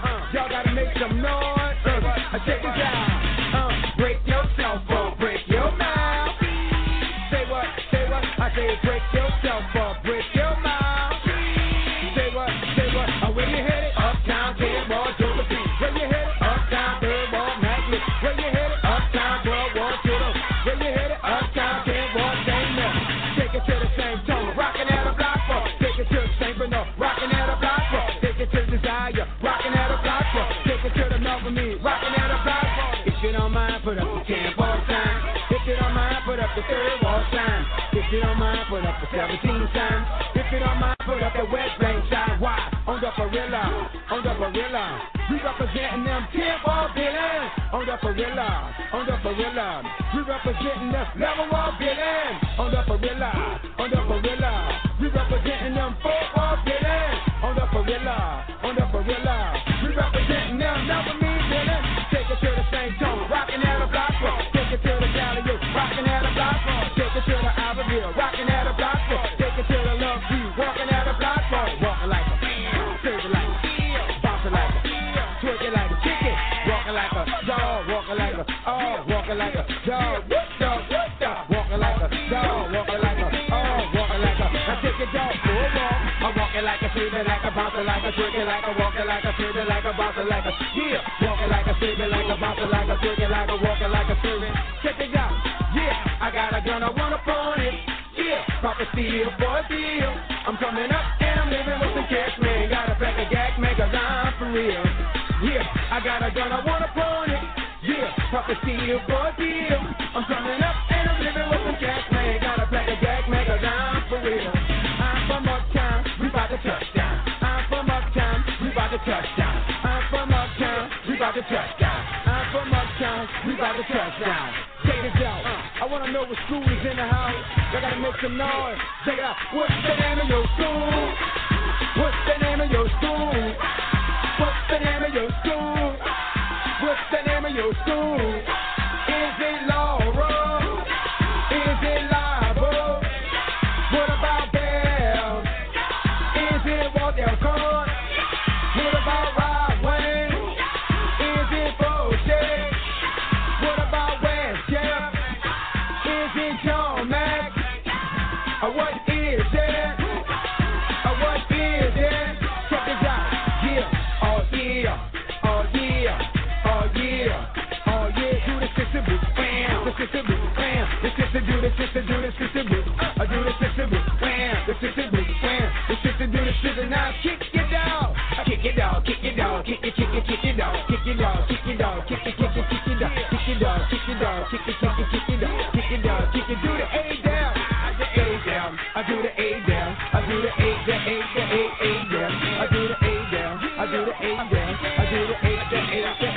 So 176.80 176.86
now 176.86 177.12
kick 177.22 177.44
your 177.52 177.68
dog, 177.68 178.16
kick 178.46 178.64
your 178.64 178.72
dog, 178.72 179.04
kick 179.04 179.20
your 179.22 179.36
dog, 179.36 179.66
kick 179.66 179.84
your 179.84 179.92
kick 179.92 180.08
your 180.16 180.24
kick 180.24 180.40
your 180.42 180.56
dog, 180.56 180.88
kick 180.88 181.04
your 181.04 181.14
dog, 181.14 181.46
kick 181.46 181.60
your 181.66 181.76
dog, 181.76 182.08
kick 182.08 182.24
your 182.24 182.32
kick 182.40 182.56
your 182.56 182.64
kick 182.72 182.86
your 182.88 182.96
dog, 182.96 183.12
kick 183.28 183.44
your 183.44 183.60
dog, 183.60 183.84
kick 183.90 184.08
your 184.08 184.16
dog, 184.16 184.48
kick 184.48 184.64
your 184.64 184.76
kick 184.80 184.96
your 184.96 185.08
kick 185.12 185.28
your 185.28 185.40
dog, 185.44 185.72
kick 185.76 185.90
your 185.92 186.00
dog, 186.00 186.32
kick 186.32 186.48
your 186.48 186.56
do 186.56 186.72
the 186.80 186.88
A 186.88 187.20
down, 187.20 187.52
the 188.00 188.08
A 188.16 188.44
down, 188.48 188.78
I 188.96 189.04
do 189.04 189.20
the 189.20 189.28
A 189.28 189.60
down, 189.68 189.92
I 189.92 190.24
do 190.24 190.40
the 190.40 190.48
A 190.56 190.68
the 190.88 190.96
A 190.96 191.20
the 191.36 191.44
A 191.52 191.68
A 191.68 192.08
down, 192.08 192.32
I 192.32 192.66
do 192.72 192.80
the 192.88 192.96
A 192.96 193.28
down, 193.28 193.60
I 193.60 193.84
do 193.84 194.00
the 194.00 194.16
A 194.16 194.32
down, 194.48 194.72
I 194.80 195.04
do 195.04 195.20
the 195.28 195.36
A 195.36 195.52
the 195.68 196.24
A 196.24 196.29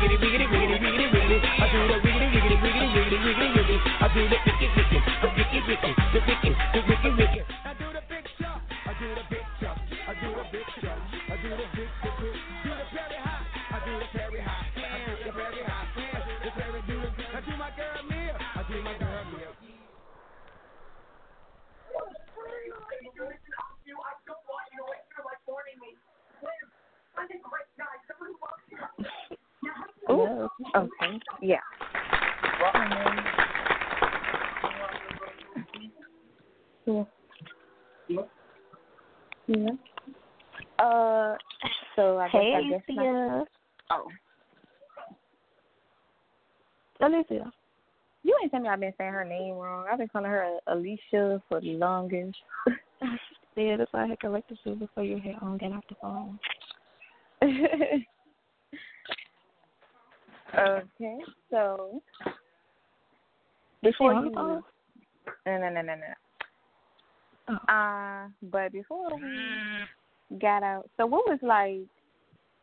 Giggity 0.00 0.25
I've 48.76 48.80
been 48.80 48.92
saying 48.98 49.12
her 49.14 49.24
name 49.24 49.54
wrong. 49.54 49.86
I've 49.90 49.96
been 49.96 50.08
calling 50.08 50.30
her 50.30 50.44
uh, 50.44 50.74
Alicia 50.74 51.42
for 51.48 51.62
the 51.62 51.78
longest. 51.78 52.36
yeah, 53.56 53.78
that's 53.78 53.90
why 53.90 54.04
I 54.04 54.08
had 54.08 54.20
corrected 54.20 54.58
you 54.64 54.74
before 54.74 55.02
you 55.02 55.18
hit 55.18 55.36
on 55.40 55.56
get 55.56 55.72
off 55.72 55.82
the 55.88 55.94
phone. 56.02 56.38
okay, 60.58 61.18
so 61.50 62.02
before 63.82 64.12
you, 64.12 64.30
no, 64.30 64.62
no, 65.46 65.58
no, 65.58 65.70
no, 65.70 65.94
no. 65.94 66.12
Oh. 67.48 67.72
Uh, 67.72 68.28
but 68.42 68.72
before 68.72 69.08
we 69.16 70.38
got 70.38 70.62
out, 70.62 70.90
so 70.98 71.06
what 71.06 71.26
was 71.26 71.38
like? 71.40 71.80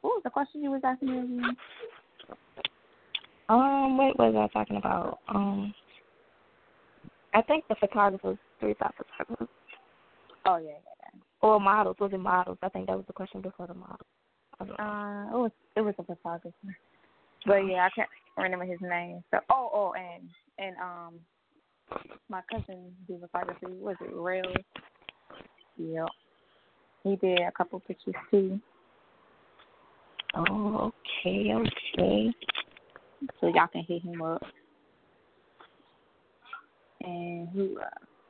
What 0.01 0.17
was 0.17 0.21
the 0.23 0.29
question 0.29 0.61
you 0.61 0.69
was 0.69 0.81
asking 0.83 1.37
me? 1.37 1.43
Um, 3.49 3.97
what 3.97 4.15
was 4.19 4.35
I 4.37 4.47
talking 4.53 4.77
about? 4.77 5.17
Um, 5.27 5.73
I 7.33 7.41
think 7.41 7.65
the 7.67 7.75
photographers, 7.79 8.37
three 8.59 8.73
photographers. 8.73 9.47
Oh 10.45 10.57
yeah, 10.57 10.69
yeah, 10.69 11.09
yeah. 11.13 11.19
Or 11.41 11.59
models? 11.59 11.97
Was 11.99 12.11
it 12.13 12.19
models? 12.19 12.57
I 12.61 12.69
think 12.69 12.87
that 12.87 12.95
was 12.95 13.05
the 13.07 13.13
question 13.13 13.41
before 13.41 13.67
the 13.67 13.73
model. 13.73 14.05
Uh, 14.59 15.35
it 15.35 15.39
was 15.39 15.51
it 15.75 15.81
was 15.81 15.95
a 15.99 16.03
photographer. 16.03 16.53
But 17.45 17.57
yeah, 17.67 17.87
I 17.87 17.89
can't 17.95 18.09
remember 18.37 18.65
his 18.65 18.79
name. 18.81 19.23
So 19.31 19.39
oh 19.49 19.69
oh 19.73 19.93
and 19.97 20.29
and 20.57 20.75
um 20.77 21.19
my 22.29 22.41
cousin 22.51 22.93
did 23.07 23.19
photography. 23.21 23.67
Was 23.67 23.95
it 24.01 24.13
real? 24.13 24.53
Yeah. 25.77 26.05
He 27.03 27.15
did 27.17 27.39
a 27.39 27.51
couple 27.51 27.79
pictures 27.81 28.15
too. 28.31 28.59
Oh, 30.35 30.91
okay, 31.25 31.51
okay. 31.53 32.31
So 33.39 33.47
y'all 33.47 33.67
can 33.71 33.83
hit 33.87 34.01
him 34.01 34.21
up 34.21 34.41
and 37.03 37.49
who 37.49 37.77
uh, 37.79 37.85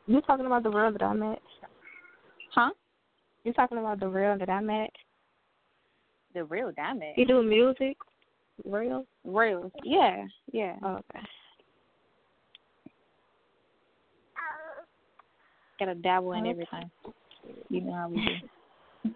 you 0.08 0.22
talking 0.22 0.46
about 0.46 0.64
the 0.64 0.70
real 0.70 0.92
that 0.92 1.02
I 1.02 1.14
met? 1.14 1.42
Huh? 2.54 2.72
You 3.44 3.54
talking 3.54 3.78
about 3.78 4.00
the 4.00 4.08
real 4.08 4.38
that 4.38 4.50
I 4.50 4.60
met? 4.62 4.92
The 6.34 6.44
real 6.44 6.72
that 6.76 6.82
I 6.82 6.94
met. 6.94 7.18
You 7.18 7.26
do 7.26 7.44
music? 7.44 7.98
Real? 8.66 9.06
Real. 9.24 9.72
Yeah, 9.84 10.26
yeah. 10.52 10.76
Oh, 10.84 10.94
okay. 10.96 11.26
Gotta 15.80 15.96
dabble 15.96 16.34
in 16.34 16.46
everything. 16.46 16.90
You 17.70 17.82
know 17.82 17.94
how 17.94 18.10
we 18.10 18.18
do. 19.04 19.12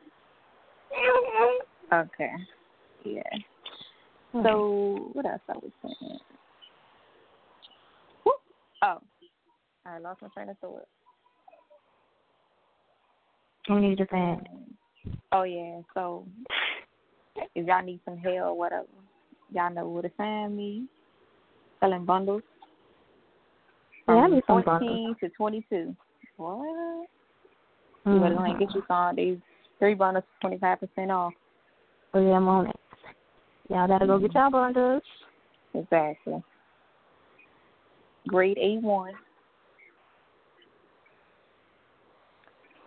okay. 1.93 2.31
Yeah. 3.05 3.21
Hmm. 4.31 4.43
So 4.43 5.09
what 5.13 5.25
else 5.25 5.41
I 5.47 5.53
was 5.53 5.71
saying? 5.81 6.19
Whoop! 8.25 8.35
Oh. 8.83 8.97
I 9.87 9.99
lost 9.99 10.21
my 10.21 10.27
train 10.29 10.49
of 10.49 10.57
thought. 10.59 10.87
We 13.69 13.75
need 13.75 13.97
to 13.97 14.07
say 14.11 14.37
Oh 15.31 15.43
yeah. 15.43 15.79
So 15.93 16.25
if 17.55 17.65
y'all 17.65 17.83
need 17.83 17.99
some 18.05 18.17
help 18.17 18.35
or 18.37 18.57
whatever, 18.57 18.87
y'all 19.53 19.73
know 19.73 19.87
where 19.87 20.03
to 20.03 20.09
find 20.17 20.55
me. 20.55 20.85
Selling 21.79 22.05
bundles. 22.05 22.41
Yeah, 24.07 24.15
I 24.15 24.21
From 24.23 24.33
need 24.33 24.43
some 24.47 24.63
14 24.63 24.79
bundles. 24.79 25.17
to 25.21 25.29
22. 25.29 25.95
What? 26.37 27.07
You 28.05 28.19
better 28.19 28.35
go 28.35 28.43
and 28.43 28.53
mm-hmm. 28.53 28.59
get 28.59 28.73
you 28.73 28.83
some. 28.87 29.15
These 29.15 29.37
three 29.79 29.93
bundles, 29.93 30.23
25% 30.43 31.09
off. 31.09 31.33
Oh 32.13 32.25
yeah, 32.25 32.35
I'm 32.35 32.47
on 32.47 32.67
it. 32.67 32.75
Y'all 33.69 33.87
gotta 33.87 34.07
go 34.07 34.17
get 34.17 34.31
mm-hmm. 34.31 34.37
y'all 34.37 34.51
bundles. 34.51 35.03
Exactly. 35.73 36.43
Grade 38.27 38.57
A1. 38.57 39.11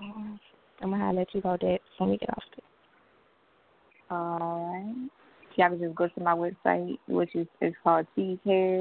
I'm 0.01 0.91
gonna 0.91 1.13
let 1.13 1.35
you 1.35 1.41
go 1.41 1.57
that 1.61 1.79
when 1.99 2.11
we 2.11 2.17
get 2.17 2.31
off 2.31 2.43
this. 2.57 2.65
All 4.11 4.73
right. 4.73 5.11
Y'all 5.57 5.69
can 5.69 5.79
just 5.79 5.95
go 5.95 6.09
to 6.09 6.21
my 6.21 6.33
website, 6.33 6.99
which 7.07 7.35
is 7.35 7.47
is 7.61 7.75
called 7.83 8.07
Cheese 8.15 8.39
Hair. 8.45 8.81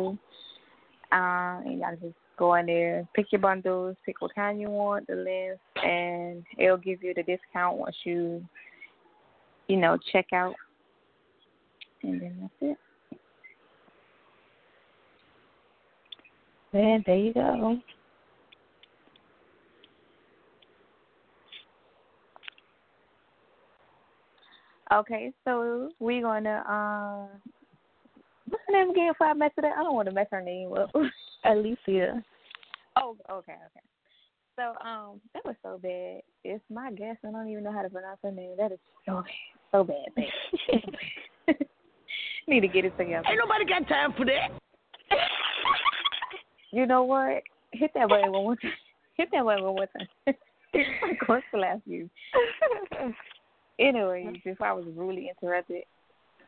Um, 1.12 1.64
and 1.66 1.80
y'all 1.80 1.96
just 2.02 2.16
go 2.38 2.54
in 2.56 2.68
there, 2.68 3.08
pick 3.16 3.32
your 3.32 3.42
bundles, 3.42 3.96
pick 4.06 4.22
what 4.22 4.34
kind 4.34 4.62
you 4.62 4.70
want, 4.70 5.08
the 5.08 5.16
length, 5.16 5.60
and 5.84 6.44
it'll 6.58 6.78
give 6.78 7.04
you 7.04 7.14
the 7.14 7.24
discount 7.24 7.78
once 7.78 7.96
you, 8.04 8.46
you 9.68 9.78
know, 9.78 9.98
check 10.12 10.28
out. 10.34 10.56
And 12.04 12.22
then 12.22 12.38
that's 12.42 12.54
it. 12.62 12.78
Yeah, 16.72 16.98
there 17.06 17.18
you 17.18 17.34
go. 17.34 17.80
Okay, 24.92 25.32
so 25.46 25.92
we're 26.00 26.24
gonna 26.24 26.64
um, 26.68 27.42
what's 28.48 28.64
her 28.68 28.74
name 28.74 28.90
again? 28.92 29.12
Before 29.12 29.28
I 29.28 29.34
mess 29.34 29.52
it 29.58 29.66
up, 29.66 29.74
I 29.78 29.84
don't 29.84 29.96
want 29.96 30.08
to 30.08 30.14
mess 30.14 30.28
her 30.32 30.42
name 30.42 30.74
up. 30.74 30.90
Alysia. 31.46 32.24
Oh, 32.98 33.16
okay, 33.30 33.54
okay. 33.54 33.86
So, 34.56 34.74
um, 34.86 35.22
that 35.34 35.46
was 35.46 35.56
so 35.64 35.80
bad. 35.82 36.22
It's 36.44 36.64
my 36.70 36.92
guess. 36.92 37.16
I 37.26 37.32
don't 37.32 37.48
even 37.50 37.64
know 37.64 37.72
how 37.72 37.82
to 37.82 37.90
pronounce 37.90 38.20
her 38.24 38.32
name. 38.32 38.56
That 38.58 38.74
is 38.74 38.80
so 39.06 39.24
bad, 39.24 39.32
so 39.72 39.84
bad, 39.86 40.06
bad. 40.16 41.56
Need 42.48 42.62
to 42.62 42.68
get 42.68 42.84
it 42.84 42.98
together. 42.98 43.24
Ain't 43.30 43.40
nobody 43.40 43.64
got 43.66 43.88
time 43.88 44.14
for 44.18 44.26
that. 44.26 44.50
You 46.72 46.86
know 46.86 47.04
what? 47.04 47.42
Hit 47.72 47.90
that 47.96 48.10
button 48.10 48.32
one 48.32 48.44
more 48.44 48.56
time. 48.56 48.72
Hit 49.18 49.30
that 49.32 49.44
button 49.44 49.64
one 49.64 49.76
more 49.76 49.88
time. 49.88 50.08
I'm 50.76 51.18
going 51.26 51.42
to 51.42 51.48
slap 51.52 51.82
you. 51.88 52.08
Anyway, 53.80 54.42
before 54.44 54.68
I 54.68 54.74
was 54.74 54.86
really 54.96 55.30
interrupted. 55.30 55.84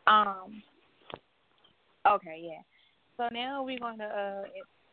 Um. 0.08 0.62
Okay, 2.08 2.42
yeah. 2.44 2.62
So 3.18 3.34
now 3.34 3.64
we're 3.64 3.80
gonna. 3.80 4.04
Uh, 4.04 4.44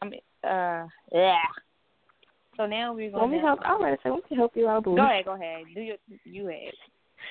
I 0.02 0.08
mean, 0.08 0.20
uh, 0.44 0.86
yeah. 1.12 1.36
So 2.56 2.66
now 2.66 2.94
we're 2.94 3.10
gonna. 3.10 3.24
Let 3.24 3.32
me 3.32 3.40
help. 3.40 3.60
I'm 3.64 3.82
ready 3.82 3.96
to 3.96 4.02
say, 4.02 4.10
we 4.10 4.20
can 4.28 4.36
help 4.36 4.52
you 4.54 4.68
out, 4.68 4.84
boo. 4.84 4.96
Go 4.96 5.02
ahead, 5.02 5.24
go 5.24 5.34
ahead. 5.34 5.64
Do 5.74 5.80
your 5.80 5.96
you 6.24 6.48
ahead. 6.48 6.72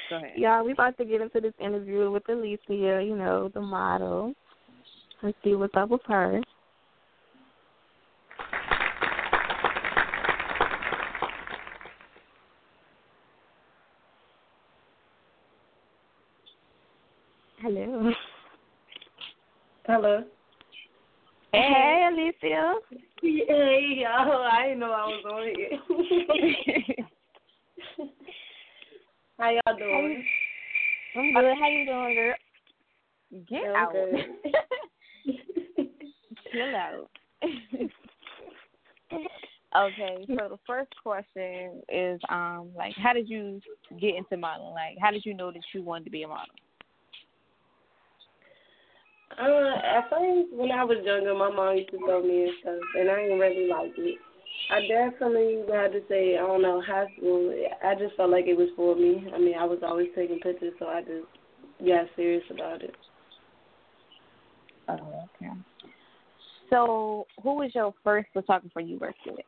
Go 0.10 0.18
ahead. 0.18 0.32
Y'all, 0.36 0.64
we 0.64 0.72
about 0.74 0.98
to 0.98 1.06
get 1.06 1.22
into 1.22 1.40
this 1.40 1.54
interview 1.60 2.12
with 2.12 2.24
Alysia, 2.24 3.06
you 3.06 3.16
know, 3.16 3.50
the 3.54 3.62
model. 3.62 4.34
Let's 5.22 5.38
see 5.44 5.56
what's 5.56 5.76
up 5.76 5.90
with 5.90 6.02
her. 6.08 6.42
Hello. 17.60 18.12
Hello. 19.88 20.24
Hey, 21.52 22.08
Alysia. 22.08 22.76
Hey, 23.20 24.02
y'all. 24.02 24.44
I 24.44 24.66
didn't 24.66 24.80
know 24.80 24.92
I 24.92 25.08
was 25.08 25.26
on 25.26 25.48
here. 25.56 25.80
How 29.40 29.50
y'all 29.50 29.78
doing? 29.78 30.24
I'm 31.16 31.34
good. 31.34 31.58
How 31.60 31.68
you 31.68 31.86
doing, 31.88 32.16
girl? 32.16 32.36
Get 33.50 33.66
I'm 33.66 33.76
out. 33.76 33.96
Chill 36.52 36.76
out. 36.76 37.10
okay, 39.76 40.26
so 40.28 40.48
the 40.48 40.60
first 40.68 40.92
question 41.02 41.82
is 41.90 42.22
um 42.30 42.70
like 42.76 42.94
how 42.98 43.14
did 43.14 43.28
you 43.28 43.60
get 44.00 44.14
into 44.16 44.38
modeling? 44.38 44.74
Like 44.74 45.00
how 45.02 45.10
did 45.10 45.26
you 45.26 45.34
know 45.34 45.52
that 45.52 45.64
you 45.74 45.82
wanted 45.82 46.06
to 46.06 46.12
be 46.12 46.22
a 46.22 46.28
model? 46.28 46.54
Uh, 49.32 49.76
at 49.84 50.10
first, 50.10 50.54
when 50.54 50.72
I 50.72 50.84
was 50.84 51.04
younger, 51.04 51.36
my 51.36 51.52
mom 51.52 51.78
used 51.78 51.92
to 51.92 51.98
throw 51.98 52.24
me 52.24 52.46
and 52.46 52.54
stuff, 52.62 52.80
and 52.96 53.10
I 53.10 53.16
didn't 53.24 53.40
really 53.40 53.68
like 53.68 53.92
it. 53.98 54.18
I 54.72 54.82
definitely 54.88 55.64
had 55.72 55.92
to 55.92 56.02
say, 56.10 56.38
I 56.38 56.42
don't 56.42 56.62
know, 56.62 56.82
high 56.82 57.06
school. 57.18 57.54
I 57.84 57.96
just 57.96 58.16
felt 58.16 58.32
like 58.32 58.46
it 58.48 58.58
was 58.58 58.70
for 58.76 58.96
me. 58.96 59.28
I 59.34 59.38
mean, 59.38 59.56
I 59.56 59.66
was 59.66 59.80
always 59.84 60.08
taking 60.16 60.40
pictures, 60.40 60.74
so 60.80 60.88
I 60.88 61.02
just 61.02 61.28
got 61.86 62.08
serious 62.16 62.44
about 62.50 62.82
it. 62.82 62.96
Oh, 64.90 65.28
okay. 65.36 65.54
So 66.70 67.28
who 67.44 67.56
was 67.56 67.72
your 67.76 67.94
first 68.04 68.28
photographer 68.34 68.82
you 68.82 68.98
worked 68.98 69.20
with? 69.26 69.46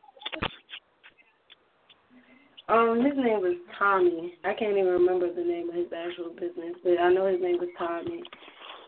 Um, 2.69 3.03
his 3.03 3.15
name 3.17 3.41
was 3.41 3.57
Tommy. 3.79 4.35
I 4.45 4.53
can't 4.53 4.77
even 4.77 4.85
remember 4.85 5.33
the 5.33 5.41
name 5.41 5.69
of 5.69 5.75
his 5.75 5.87
actual 5.95 6.29
business, 6.29 6.75
but 6.83 6.99
I 6.99 7.11
know 7.11 7.25
his 7.25 7.41
name 7.41 7.57
was 7.57 7.69
Tommy. 7.77 8.21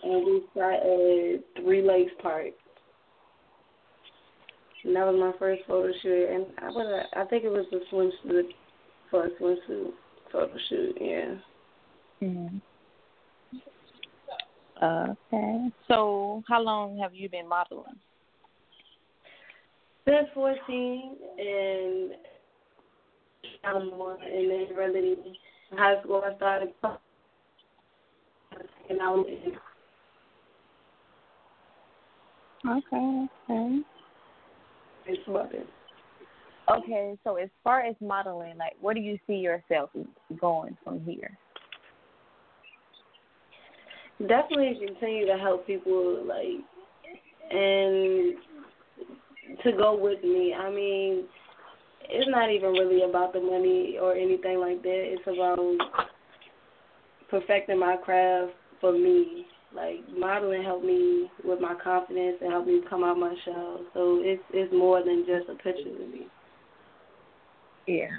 And 0.04 0.26
we 0.26 0.42
shot 0.56 0.74
at 0.74 1.64
Three 1.64 1.82
Lakes 1.82 2.12
Park. 2.22 2.54
And 4.84 4.96
that 4.96 5.06
was 5.06 5.16
my 5.20 5.38
first 5.38 5.62
photo 5.68 5.92
shoot, 6.02 6.28
and 6.32 6.46
I 6.60 6.70
was 6.70 7.06
I 7.16 7.24
think 7.26 7.44
it 7.44 7.50
was 7.50 7.66
a 7.72 7.94
swimsuit 7.94 8.50
for 9.12 9.26
a 9.26 9.30
swimsuit 9.40 9.92
photo 10.32 10.58
shoot. 10.70 10.98
Yeah. 11.00 11.36
Mm-hmm. 12.24 12.58
Okay. 14.84 15.70
So 15.88 16.42
how 16.48 16.62
long 16.62 16.98
have 16.98 17.14
you 17.14 17.30
been 17.30 17.48
modeling? 17.48 18.00
Since 20.06 20.30
fourteen, 20.34 21.16
and 21.38 22.12
and 23.64 23.92
then 23.92 24.76
really 24.76 25.16
in 25.72 25.78
high 25.78 26.02
school 26.02 26.24
I 26.26 26.36
started. 26.38 26.74
And 28.90 29.00
I 29.00 29.10
was 29.10 29.28
Okay, 32.68 33.28
okay. 33.50 33.80
It's 35.08 35.28
modeling. 35.28 35.66
Okay, 36.70 37.18
so 37.24 37.36
as 37.36 37.50
far 37.64 37.82
as 37.82 37.96
modeling, 38.00 38.58
like 38.58 38.74
where 38.80 38.94
do 38.94 39.02
you 39.02 39.18
see 39.28 39.36
yourself 39.36 39.90
going 40.40 40.78
from 40.84 41.04
here? 41.04 41.38
definitely 44.28 44.80
continue 44.86 45.26
to 45.26 45.38
help 45.38 45.66
people 45.66 46.24
like 46.26 46.64
and 47.52 48.36
to 49.64 49.72
go 49.74 49.98
with 49.98 50.24
me. 50.24 50.54
I 50.54 50.70
mean, 50.70 51.26
it's 52.10 52.30
not 52.30 52.52
even 52.52 52.72
really 52.72 53.04
about 53.04 53.34
the 53.34 53.42
money 53.42 53.98
or 54.02 54.16
anything 54.16 54.60
like 54.60 54.82
that. 54.84 55.16
It's 55.18 55.24
about 55.24 55.78
perfecting 57.30 57.80
my 57.80 57.98
craft 57.98 58.54
for 58.80 58.94
me. 58.94 59.46
Like 59.74 60.00
modeling 60.18 60.64
helped 60.64 60.86
me 60.86 61.32
with 61.44 61.62
my 61.62 61.76
confidence 61.82 62.38
and 62.42 62.52
helped 62.52 62.68
me 62.68 62.82
come 62.90 63.04
out 63.04 63.18
my 63.18 63.36
shell. 63.46 63.82
So 63.94 64.20
it's 64.22 64.44
it's 64.54 64.74
more 64.74 65.04
than 65.04 65.26
just 65.26 65.50
a 65.50 65.56
picture 65.56 65.84
to 65.84 66.08
me. 66.08 66.28
Yeah. 67.88 68.10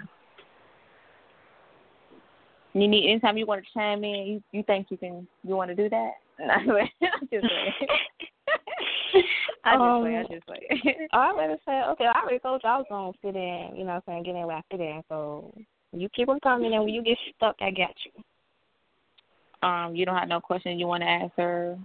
You 2.74 2.88
need 2.88 3.10
anytime 3.10 3.36
you 3.36 3.44
want 3.44 3.62
to 3.62 3.68
chime 3.74 4.02
in, 4.02 4.26
you 4.26 4.42
you 4.52 4.62
think 4.62 4.86
you 4.90 4.96
can 4.96 5.26
you 5.44 5.54
want 5.56 5.70
to 5.70 5.74
do 5.76 5.90
that? 5.90 6.12
I'm 6.50 6.66
just 7.30 7.46
saying. 7.48 7.72
I 9.64 9.74
just 9.74 9.82
Um, 9.82 10.02
play, 10.02 10.16
I 10.16 10.22
just 10.24 10.46
play. 10.46 11.08
I 11.12 11.30
already 11.30 11.60
said, 11.64 11.84
okay, 11.90 12.06
I 12.06 12.20
already 12.22 12.38
told 12.38 12.62
you 12.64 12.70
I 12.70 12.78
was 12.78 12.86
going 12.88 13.12
to 13.12 13.18
fit 13.20 13.36
in, 13.36 13.76
you 13.76 13.84
know 13.84 13.94
what 13.94 14.04
I'm 14.08 14.22
saying, 14.22 14.22
get 14.24 14.34
in 14.34 14.46
where 14.46 14.56
I 14.56 14.62
fit 14.70 14.80
in. 14.80 15.02
So 15.08 15.52
you 15.92 16.08
keep 16.14 16.28
on 16.28 16.40
coming, 16.40 16.72
and 16.74 16.84
when 16.84 16.94
you 16.94 17.02
get 17.02 17.18
stuck, 17.36 17.56
I 17.60 17.70
got 17.70 17.94
you. 18.04 18.22
Um, 19.62 19.94
you 19.94 20.04
don't 20.04 20.16
have 20.16 20.28
no 20.28 20.40
question 20.40 20.78
you 20.78 20.86
want 20.86 21.02
to 21.02 21.08
ask 21.08 21.32
her. 21.36 21.78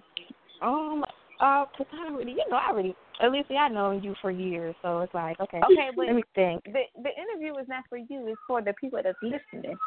Um, 0.62 1.04
Uh, 1.40 1.66
cause 1.78 1.86
I 1.94 2.12
already, 2.12 2.32
you 2.32 2.44
know, 2.50 2.58
I 2.58 2.72
already, 2.72 2.96
at 3.22 3.32
least 3.32 3.52
I 3.52 3.68
know 3.68 3.92
you 3.92 4.16
for 4.22 4.32
years, 4.32 4.76
so 4.82 5.02
it's 5.02 5.14
like, 5.14 5.40
okay, 5.40 5.62
Okay, 5.64 5.90
but 5.96 6.08
let 6.08 6.16
me 6.16 6.24
think. 6.34 6.64
the 6.64 6.82
the 7.04 7.12
interview 7.14 7.56
is 7.62 7.68
not 7.68 7.84
for 7.90 7.98
you; 7.98 8.28
it's 8.28 8.42
for 8.48 8.60
the 8.62 8.74
people 8.74 9.00
that's 9.04 9.18
listening. 9.22 9.78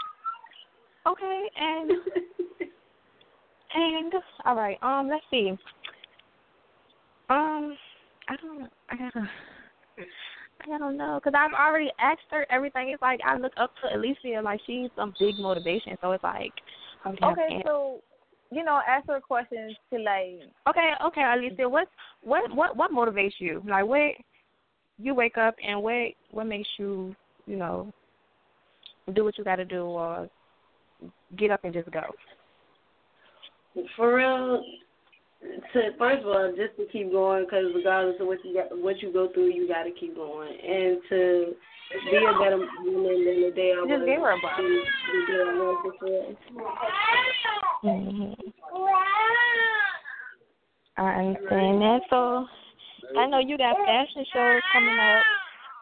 Okay, 1.06 1.50
and 1.56 1.90
and 3.74 4.12
all 4.44 4.54
right, 4.54 4.78
um, 4.82 5.08
let's 5.08 5.24
see. 5.28 5.50
Um, 7.30 7.76
I 8.28 8.36
don't, 8.36 8.70
I 8.90 8.96
gotta, 8.96 9.28
I 10.72 10.78
don't 10.78 10.96
know, 10.96 11.18
cause 11.22 11.32
I've 11.36 11.52
already 11.52 11.90
asked 11.98 12.30
her 12.30 12.46
everything. 12.48 12.90
It's 12.90 13.02
like 13.02 13.18
I 13.26 13.36
look 13.38 13.52
up 13.56 13.72
to 13.82 13.96
Alysia, 13.96 14.40
like 14.42 14.60
she's 14.66 14.88
some 14.94 15.14
big 15.18 15.36
motivation. 15.36 15.96
So 16.00 16.12
it's 16.12 16.22
like, 16.22 16.52
I 17.04 17.10
Okay, 17.10 17.62
so 17.64 18.00
you 18.50 18.64
know, 18.64 18.80
ask 18.86 19.06
her 19.06 19.20
questions 19.20 19.76
to 19.92 19.98
like. 19.98 20.40
okay, 20.68 20.92
okay, 21.06 21.20
Alysia, 21.20 21.70
what, 21.70 21.88
what, 22.22 22.54
what, 22.54 22.76
what 22.76 22.90
motivates 22.90 23.34
you? 23.38 23.62
Like, 23.66 23.86
what 23.86 24.12
you 24.98 25.14
wake 25.14 25.38
up 25.38 25.54
and 25.66 25.82
what, 25.82 26.08
what 26.30 26.46
makes 26.46 26.68
you, 26.78 27.14
you 27.46 27.56
know, 27.56 27.92
do 29.14 29.24
what 29.24 29.38
you 29.38 29.44
got 29.44 29.56
to 29.56 29.64
do 29.64 29.84
or 29.84 30.28
get 31.36 31.50
up 31.50 31.64
and 31.64 31.72
just 31.72 31.90
go. 31.90 32.02
For 33.96 34.16
real, 34.16 34.62
to 35.40 35.80
first 35.98 36.20
of 36.20 36.26
all, 36.26 36.52
just 36.56 36.76
to 36.76 36.86
keep 36.92 37.10
going, 37.12 37.44
because 37.44 37.72
regardless 37.74 38.16
of 38.20 38.26
what 38.26 38.44
you 38.44 38.54
got, 38.54 38.76
what 38.78 39.00
you 39.02 39.12
go 39.12 39.28
through, 39.32 39.52
you 39.52 39.66
got 39.68 39.84
to 39.84 39.90
keep 39.92 40.14
going, 40.14 40.52
and 40.52 41.00
to 41.08 41.54
be 42.10 42.16
a 42.16 42.38
better 42.38 42.58
woman 42.84 43.24
than 43.24 43.42
the 43.42 43.52
day 43.54 43.72
I 43.76 43.80
was. 43.80 43.88
Just 43.88 44.06
give 44.06 44.20
her 44.20 44.30
a 44.30 44.40
bump. 44.40 44.56
the- 44.58 44.84
day 45.26 45.40
I 45.40 45.54
was 45.56 45.78
before. 45.84 46.36
hmm 47.82 48.32
I 50.96 51.24
understand 51.24 51.80
that. 51.80 52.00
So 52.10 52.46
I 53.16 53.26
know 53.26 53.38
you 53.38 53.56
got 53.56 53.76
fashion 53.86 54.24
shows 54.32 54.60
coming 54.72 54.98
up. 54.98 55.24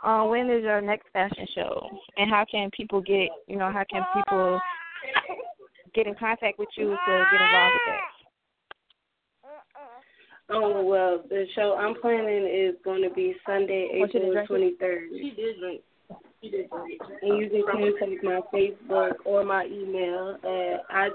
Uh, 0.05 0.25
when 0.29 0.49
is 0.49 0.63
your 0.63 0.81
next 0.81 1.09
fashion 1.13 1.47
show? 1.57 1.91
And 2.17 2.31
how 2.31 2.45
can 2.49 2.71
people 2.71 3.01
get, 3.01 3.31
you 3.49 3.57
know, 3.57 3.73
how 3.73 3.85
can 3.91 4.05
people 4.15 4.61
get 5.93 6.07
in 6.07 6.15
contact 6.15 6.59
with 6.59 6.69
you 6.77 6.85
to 6.85 7.25
get 7.33 7.41
involved 7.41 7.75
with 7.75 7.83
that? 7.87 8.18
Oh 10.51 10.83
well, 10.83 11.23
the 11.29 11.47
show 11.55 11.77
I'm 11.79 11.95
planning 12.01 12.47
is 12.47 12.75
going 12.85 13.03
to 13.03 13.11
be 13.15 13.37
Sunday, 13.47 13.89
Want 13.93 14.15
you 14.15 14.21
to 14.21 14.27
April 14.29 14.47
twenty 14.47 14.75
third. 14.81 15.11
She 15.13 15.31
did 15.37 15.59
drink. 15.61 15.83
She 16.43 16.49
did 16.51 16.71
drink. 16.71 17.03
And 17.21 17.39
you 17.39 17.51
can 17.51 17.65
contact 17.71 18.25
my 18.25 18.41
Facebook 18.53 19.13
or 19.27 19.45
my 19.45 19.67
email 19.67 20.39
at 20.43 21.13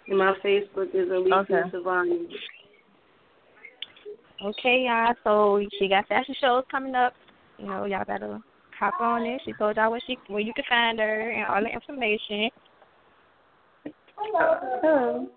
And 0.09 0.19
my 0.19 0.35
Facebook 0.45 0.95
is 0.95 1.09
Alysia 1.09 1.41
Okay. 1.41 1.63
Civonnee. 1.77 2.29
Okay, 4.45 4.85
y'all. 4.87 5.15
So 5.25 5.61
she 5.79 5.89
got 5.89 6.07
fashion 6.09 6.35
shows 6.41 6.65
coming 6.71 6.95
up. 6.95 7.13
You 7.59 7.67
know, 7.67 7.85
y'all 7.85 8.05
better 8.07 8.39
hop 8.79 9.01
on 9.01 9.23
it. 9.27 9.41
She 9.45 9.53
told 9.55 9.77
y'all 9.77 9.91
where 9.91 10.01
she 10.07 10.17
where 10.29 10.41
you 10.41 10.53
can 10.55 10.65
find 10.69 10.99
her 10.99 11.31
and 11.31 11.47
all 11.47 11.63
the 11.63 11.69
information. 11.69 12.51
Oh. 14.19 15.29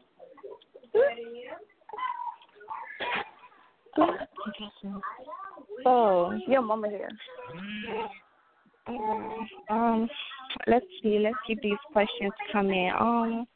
So 5.84 6.34
Your 6.47 6.61
mama 6.61 6.89
here. 6.89 7.09
Um, 9.69 10.09
let's 10.67 10.86
see. 11.01 11.19
Let's 11.19 11.36
keep 11.45 11.61
these 11.61 11.77
questions 11.91 12.32
coming. 12.51 12.91
Um, 12.99 13.47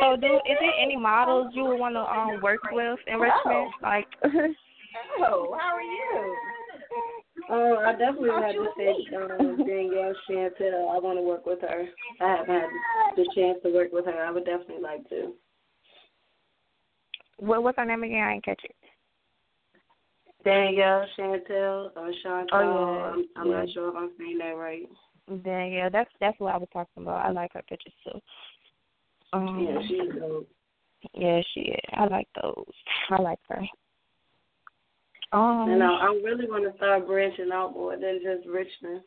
so 0.00 0.16
do 0.16 0.26
is 0.26 0.56
there 0.60 0.72
any 0.80 0.96
models 0.96 1.52
you 1.54 1.64
would 1.64 1.78
want 1.78 1.94
to 1.94 2.00
um 2.00 2.40
work 2.42 2.60
with 2.72 2.98
in 3.06 3.18
Richmond? 3.18 3.72
Like, 3.82 4.06
Oh, 5.20 5.56
how 5.58 5.74
are 5.74 5.82
you? 5.82 6.36
Oh, 7.50 7.78
I 7.78 7.92
definitely 7.92 8.30
have 8.30 8.52
to 8.52 8.68
say 8.76 9.16
um, 9.16 9.56
Danielle 9.58 10.14
Chantel. 10.28 10.94
I 10.94 10.98
want 10.98 11.18
to 11.18 11.22
work 11.22 11.46
with 11.46 11.60
her. 11.62 11.86
I 12.20 12.28
haven't 12.28 12.46
had 12.46 12.68
the 13.16 13.26
chance 13.34 13.58
to 13.62 13.72
work 13.72 13.92
with 13.92 14.04
her. 14.04 14.24
I 14.24 14.30
would 14.30 14.44
definitely 14.44 14.82
like 14.82 15.08
to. 15.08 15.32
what 17.38 17.62
what's 17.62 17.78
her 17.78 17.84
name 17.84 18.02
again? 18.02 18.22
I 18.22 18.32
didn't 18.34 18.44
catch 18.44 18.60
it. 18.64 18.76
Danielle 20.44 21.06
Chantel 21.18 21.90
or 21.96 22.12
Chantel. 22.24 22.48
Oh, 22.52 22.94
yeah. 22.94 23.12
I'm, 23.12 23.26
I'm 23.36 23.50
not 23.50 23.70
sure 23.72 23.88
if 23.88 23.96
I'm 23.96 24.10
saying 24.18 24.38
that 24.38 24.52
right. 24.52 24.88
Yeah, 25.44 25.88
that's 25.88 26.10
that's 26.20 26.38
what 26.40 26.54
I 26.54 26.58
was 26.58 26.68
talking 26.72 27.02
about. 27.02 27.24
I 27.24 27.30
like 27.30 27.52
her 27.54 27.62
pictures 27.68 27.92
too. 28.04 28.20
Um, 29.32 29.66
Yeah, 29.68 29.78
she's 29.86 30.20
dope. 30.20 30.48
yeah, 31.14 31.40
she 31.52 31.60
is. 31.60 31.80
I 31.92 32.06
like 32.06 32.28
those. 32.40 32.64
I 33.10 33.20
like 33.20 33.38
her. 33.48 33.62
Um, 35.32 35.68
And 35.70 35.82
I, 35.82 35.88
I 35.88 36.20
really 36.24 36.46
want 36.46 36.70
to 36.70 36.76
start 36.76 37.06
branching 37.06 37.50
out 37.52 37.74
more 37.74 37.96
than 37.96 38.20
just 38.22 38.48
Richmond. 38.48 39.02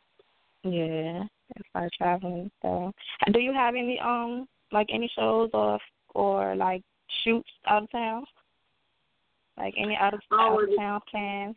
yeah, 0.63 1.23
if 1.55 1.65
I 1.73 1.87
traveling. 1.97 2.51
So, 2.61 2.91
do 3.31 3.39
you 3.39 3.53
have 3.53 3.75
any 3.75 3.99
um 3.99 4.47
like 4.71 4.87
any 4.93 5.11
shows 5.15 5.49
or 5.53 5.79
or 6.13 6.55
like 6.55 6.83
shoots 7.23 7.49
out 7.67 7.83
of 7.83 7.91
town? 7.91 8.23
Like 9.57 9.73
any 9.77 9.95
out 9.95 10.13
of 10.13 10.21
Oh, 10.31 10.53
out 10.53 10.63
of 10.63 10.69
town 10.77 11.01
plans? 11.09 11.55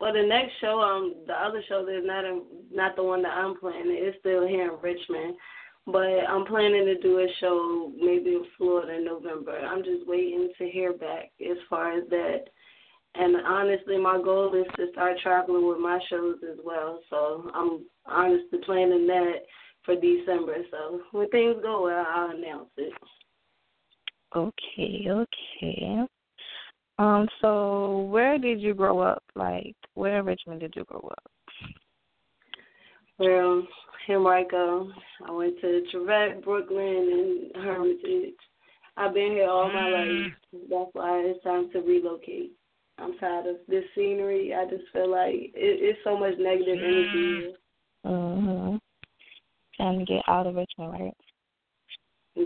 Well, 0.00 0.12
the 0.12 0.22
next 0.22 0.52
show, 0.60 0.80
um, 0.80 1.14
the 1.26 1.34
other 1.34 1.60
show 1.68 1.86
is 1.88 2.04
not 2.04 2.24
in, 2.24 2.42
not 2.72 2.94
the 2.94 3.02
one 3.02 3.22
that 3.22 3.32
I'm 3.32 3.58
planning. 3.58 3.96
It's 3.98 4.16
still 4.20 4.46
here 4.46 4.72
in 4.72 4.80
Richmond, 4.80 5.34
but 5.86 6.24
I'm 6.28 6.44
planning 6.46 6.84
to 6.84 6.98
do 7.00 7.18
a 7.18 7.26
show 7.40 7.92
maybe 7.96 8.30
in 8.34 8.44
Florida 8.56 8.94
in 8.94 9.04
November. 9.04 9.58
I'm 9.58 9.82
just 9.82 10.06
waiting 10.06 10.50
to 10.58 10.68
hear 10.68 10.92
back 10.92 11.30
as 11.40 11.56
far 11.68 11.98
as 11.98 12.08
that. 12.10 12.44
And 13.18 13.34
honestly, 13.44 13.98
my 13.98 14.20
goal 14.22 14.54
is 14.54 14.66
to 14.76 14.86
start 14.92 15.18
traveling 15.22 15.66
with 15.68 15.78
my 15.78 15.98
shows 16.08 16.36
as 16.48 16.58
well. 16.64 17.00
So 17.10 17.50
I'm 17.52 17.84
honestly 18.06 18.60
planning 18.64 19.08
that 19.08 19.40
for 19.84 19.94
December. 19.96 20.58
So 20.70 21.00
when 21.10 21.28
things 21.30 21.56
go 21.60 21.82
well, 21.82 22.06
I'll 22.08 22.30
announce 22.30 22.70
it. 22.76 22.92
Okay, 24.36 25.08
okay. 25.10 26.06
Um, 26.98 27.26
so 27.40 28.02
where 28.10 28.38
did 28.38 28.60
you 28.60 28.74
grow 28.74 29.00
up? 29.00 29.22
Like, 29.34 29.74
where 29.94 30.20
in 30.20 30.26
Richmond 30.26 30.60
did 30.60 30.74
you 30.76 30.84
grow 30.84 31.08
up? 31.10 31.32
Well, 33.18 33.66
Henrico. 34.08 34.90
I 35.26 35.32
went 35.32 35.60
to 35.60 35.82
Trevvett, 35.92 36.44
Brookland, 36.44 37.12
and 37.12 37.64
Hermitage. 37.64 38.34
I've 38.96 39.14
been 39.14 39.32
here 39.32 39.48
all 39.48 39.72
my 39.72 39.88
life. 39.88 40.32
That's 40.52 40.90
why 40.92 41.20
it's 41.24 41.42
time 41.42 41.70
to 41.72 41.80
relocate. 41.80 42.52
I'm 42.98 43.16
tired 43.18 43.46
of 43.46 43.56
this 43.68 43.84
scenery. 43.94 44.54
I 44.54 44.64
just 44.64 44.84
feel 44.92 45.10
like 45.10 45.34
it, 45.34 45.52
it's 45.54 45.98
so 46.04 46.18
much 46.18 46.34
negative 46.38 46.78
energy. 46.78 47.54
Mhm. 48.04 48.80
Trying 49.76 49.98
to 50.00 50.04
get 50.04 50.22
out 50.26 50.46
of 50.46 50.56
Richmond, 50.56 50.92
right? 50.92 51.16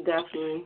Definitely. 0.04 0.64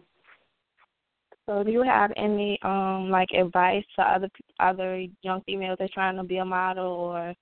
So, 1.46 1.62
do 1.62 1.70
you 1.70 1.82
have 1.82 2.12
any 2.16 2.58
um 2.62 3.10
like 3.10 3.30
advice 3.32 3.84
to 3.96 4.02
other 4.02 4.28
other 4.58 5.04
young 5.22 5.42
females 5.42 5.76
that's 5.78 5.92
trying 5.92 6.16
to 6.16 6.24
be 6.24 6.38
a 6.38 6.44
model 6.44 6.86
or 6.86 7.34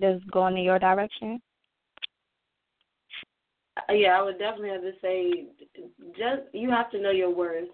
just 0.00 0.30
going 0.30 0.56
in 0.58 0.64
your 0.64 0.78
direction? 0.78 1.40
Uh, 3.76 3.92
Yeah, 3.92 4.18
I 4.18 4.22
would 4.22 4.38
definitely 4.38 4.70
have 4.70 4.82
to 4.82 4.92
say, 5.00 5.46
just 6.16 6.42
you 6.52 6.70
have 6.70 6.90
to 6.90 7.00
know 7.00 7.10
your 7.10 7.30
worth. 7.34 7.68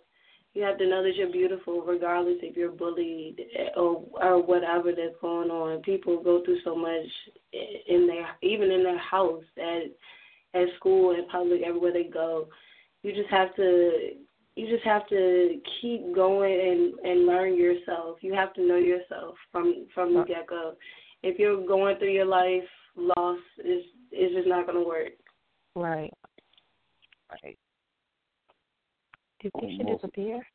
You 0.55 0.63
have 0.63 0.79
to 0.79 0.89
know 0.89 1.03
that 1.03 1.15
you're 1.15 1.31
beautiful, 1.31 1.83
regardless 1.83 2.39
if 2.43 2.57
you're 2.57 2.73
bullied 2.73 3.41
or 3.77 4.05
or 4.21 4.43
whatever 4.43 4.91
that's 4.91 5.15
going 5.21 5.51
on. 5.51 5.81
People 5.83 6.23
go 6.23 6.43
through 6.45 6.59
so 6.65 6.75
much 6.75 7.07
in 7.89 8.09
their, 8.09 8.27
even 8.43 8.71
in 8.73 8.83
their 8.83 8.99
house, 8.99 9.45
at 9.57 10.61
at 10.61 10.67
school, 10.77 11.13
in 11.13 11.29
public, 11.29 11.63
everywhere 11.65 11.93
they 11.93 12.05
go. 12.05 12.49
You 13.03 13.13
just 13.13 13.31
have 13.31 13.55
to, 13.57 14.11
you 14.57 14.69
just 14.69 14.85
have 14.85 15.09
to 15.09 15.61
keep 15.81 16.13
going 16.15 16.53
and 16.53 17.09
and 17.09 17.27
learn 17.27 17.57
yourself. 17.57 18.19
You 18.21 18.35
have 18.35 18.53
to 18.55 18.67
know 18.67 18.77
yourself 18.77 19.37
from 19.53 19.87
from 19.95 20.15
the 20.15 20.25
get 20.25 20.49
go. 20.49 20.75
If 21.23 21.39
you're 21.39 21.65
going 21.65 21.97
through 21.99 22.13
your 22.13 22.27
life 22.27 22.65
lost, 22.97 23.41
it's 23.59 23.87
it's 24.11 24.35
just 24.35 24.49
not 24.49 24.67
gonna 24.67 24.83
work. 24.83 25.13
Right. 25.77 26.13
Right. 27.31 27.57
Did 29.41 29.53
Oh, 29.55 29.61
Tisha 29.61 29.85
most- 29.85 30.03
disappear? 30.03 30.47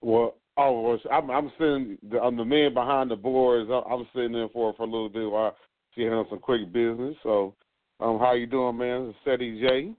Well, 0.00 0.34
oh, 0.56 0.80
well, 0.82 0.98
I'm 1.12 1.30
I'm 1.30 1.52
sitting. 1.58 1.98
The, 2.10 2.20
I'm 2.20 2.36
the 2.36 2.44
man 2.44 2.74
behind 2.74 3.10
the 3.10 3.16
boards. 3.16 3.70
I, 3.70 3.82
I'm 3.92 4.06
sitting 4.14 4.34
in 4.34 4.48
for 4.52 4.72
for 4.74 4.82
a 4.82 4.86
little 4.86 5.08
bit 5.08 5.30
while 5.30 5.56
she 5.94 6.02
handles 6.02 6.26
some 6.30 6.40
quick 6.40 6.72
business. 6.72 7.14
So, 7.22 7.54
um, 8.00 8.18
how 8.18 8.32
you 8.32 8.46
doing, 8.46 8.76
man? 8.78 9.06
This 9.06 9.10
is 9.14 9.16
Seti 9.24 9.60
J. 9.60 9.92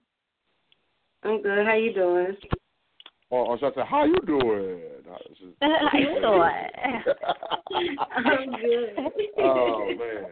I'm 1.23 1.41
good. 1.41 1.65
How 1.65 1.75
you 1.75 1.93
doing? 1.93 2.35
Or, 3.29 3.45
or 3.47 3.57
should 3.57 3.71
I 3.71 3.75
say, 3.75 3.81
how 3.89 4.03
you 4.05 4.19
doing? 4.27 4.81
No, 5.05 5.17
this 5.29 5.37
is- 5.41 5.55
How 5.61 5.97
you 5.97 6.05
doing? 6.21 6.51
I'm 8.11 8.51
good. 8.51 9.11
oh 9.39 9.87
man. 9.97 10.25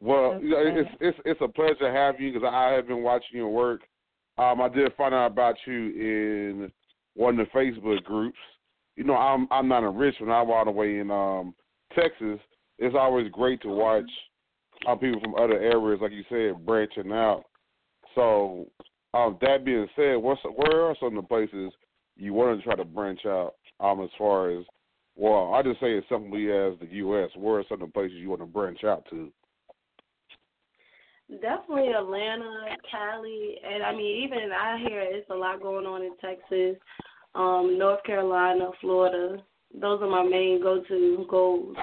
Well, 0.00 0.40
you 0.40 0.50
know, 0.50 0.62
it's 0.64 0.90
it's 1.00 1.18
it's 1.24 1.40
a 1.42 1.48
pleasure 1.48 1.74
to 1.80 1.90
have 1.90 2.20
you 2.20 2.32
because 2.32 2.48
I 2.50 2.68
have 2.70 2.86
been 2.86 3.02
watching 3.02 3.36
your 3.36 3.50
work 3.50 3.82
Um, 4.40 4.62
I 4.62 4.70
did 4.70 4.94
find 4.96 5.14
out 5.14 5.32
about 5.32 5.56
you 5.66 5.74
in 5.74 6.72
one 7.14 7.38
of 7.38 7.46
the 7.46 7.58
Facebook 7.58 8.02
groups. 8.04 8.38
You 8.96 9.04
know, 9.04 9.14
I'm 9.14 9.46
I'm 9.50 9.68
not 9.68 9.84
in 9.86 9.94
Richmond. 9.94 10.32
I'm 10.32 10.50
all 10.50 10.64
the 10.64 10.70
way 10.70 10.98
in 10.98 11.10
um 11.10 11.54
Texas. 11.94 12.40
It's 12.78 12.96
always 12.98 13.30
great 13.30 13.60
to 13.62 13.68
watch 13.68 14.10
uh, 14.88 14.94
people 14.94 15.20
from 15.20 15.34
other 15.34 15.58
areas, 15.58 16.00
like 16.00 16.12
you 16.12 16.24
said, 16.30 16.64
branching 16.64 17.12
out. 17.12 17.44
So, 18.14 18.66
um, 19.12 19.36
that 19.42 19.64
being 19.64 19.86
said, 19.94 20.16
what's 20.16 20.40
where 20.56 20.86
are 20.86 20.96
some 20.98 21.18
of 21.18 21.22
the 21.22 21.28
places 21.28 21.72
you 22.16 22.32
want 22.32 22.58
to 22.58 22.64
try 22.64 22.76
to 22.76 22.84
branch 22.84 23.20
out? 23.26 23.56
Um, 23.78 24.02
as 24.02 24.10
far 24.16 24.50
as 24.50 24.64
well, 25.16 25.52
I 25.52 25.62
just 25.62 25.80
say 25.80 25.98
it 25.98 26.04
simply 26.08 26.50
as 26.50 26.78
the 26.80 26.88
U.S. 26.92 27.28
Where 27.36 27.60
are 27.60 27.64
some 27.68 27.82
of 27.82 27.88
the 27.88 27.92
places 27.92 28.16
you 28.16 28.30
want 28.30 28.40
to 28.40 28.46
branch 28.46 28.84
out 28.84 29.04
to? 29.10 29.30
Definitely 31.30 31.92
Atlanta, 31.92 32.76
Cali, 32.90 33.54
and 33.64 33.84
I 33.84 33.92
mean 33.92 34.24
even 34.24 34.50
I 34.52 34.78
hear 34.78 35.00
it's 35.00 35.30
a 35.30 35.34
lot 35.34 35.62
going 35.62 35.86
on 35.86 36.02
in 36.02 36.16
Texas, 36.20 36.76
um, 37.36 37.76
North 37.78 38.02
Carolina, 38.04 38.70
Florida. 38.80 39.40
Those 39.72 40.02
are 40.02 40.10
my 40.10 40.24
main 40.24 40.60
go-to 40.60 41.24
goals. 41.30 41.76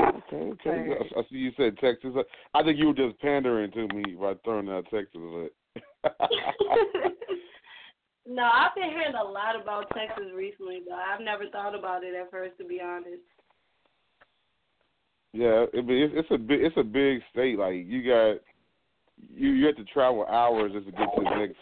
Okay, 0.00 0.36
okay. 0.36 0.94
I 1.16 1.22
see 1.30 1.36
you 1.36 1.50
said 1.56 1.76
Texas. 1.78 2.14
I 2.54 2.62
think 2.62 2.78
you 2.78 2.86
were 2.88 2.94
just 2.94 3.18
pandering 3.20 3.72
to 3.72 3.88
me 3.88 4.14
by 4.20 4.34
throwing 4.44 4.68
out 4.68 4.84
Texas. 4.84 5.10
no, 8.26 8.44
I've 8.44 8.74
been 8.76 8.90
hearing 8.90 9.14
a 9.14 9.24
lot 9.24 9.60
about 9.60 9.90
Texas 9.96 10.26
recently, 10.34 10.82
but 10.88 10.94
I've 10.94 11.20
never 11.20 11.48
thought 11.50 11.76
about 11.76 12.04
it 12.04 12.14
at 12.14 12.30
first, 12.30 12.56
to 12.58 12.64
be 12.64 12.80
honest. 12.80 13.22
Yeah, 15.34 15.64
it, 15.72 15.84
it's, 15.88 16.14
it's 16.16 16.28
a 16.30 16.38
big 16.38 16.60
it's 16.62 16.76
a 16.76 16.84
big 16.84 17.20
state. 17.32 17.58
Like 17.58 17.74
you 17.74 18.06
got 18.06 18.36
you 19.34 19.50
you 19.50 19.66
have 19.66 19.76
to 19.76 19.84
travel 19.84 20.24
hours 20.26 20.70
just 20.72 20.86
to 20.86 20.92
get 20.92 21.08
to 21.16 21.24
the 21.24 21.36
next. 21.36 21.56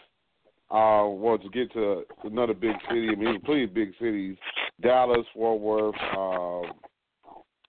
Uh, 0.69 1.09
well, 1.09 1.39
to 1.39 1.49
get 1.49 1.73
to 1.73 2.03
another 2.23 2.53
big 2.53 2.75
city. 2.87 3.09
I 3.09 3.15
mean, 3.15 3.41
plenty 3.41 3.63
of 3.63 3.73
big 3.73 3.89
cities: 3.99 4.37
Dallas, 4.79 5.25
Fort 5.33 5.59
Worth, 5.59 5.95
uh, 6.15 6.71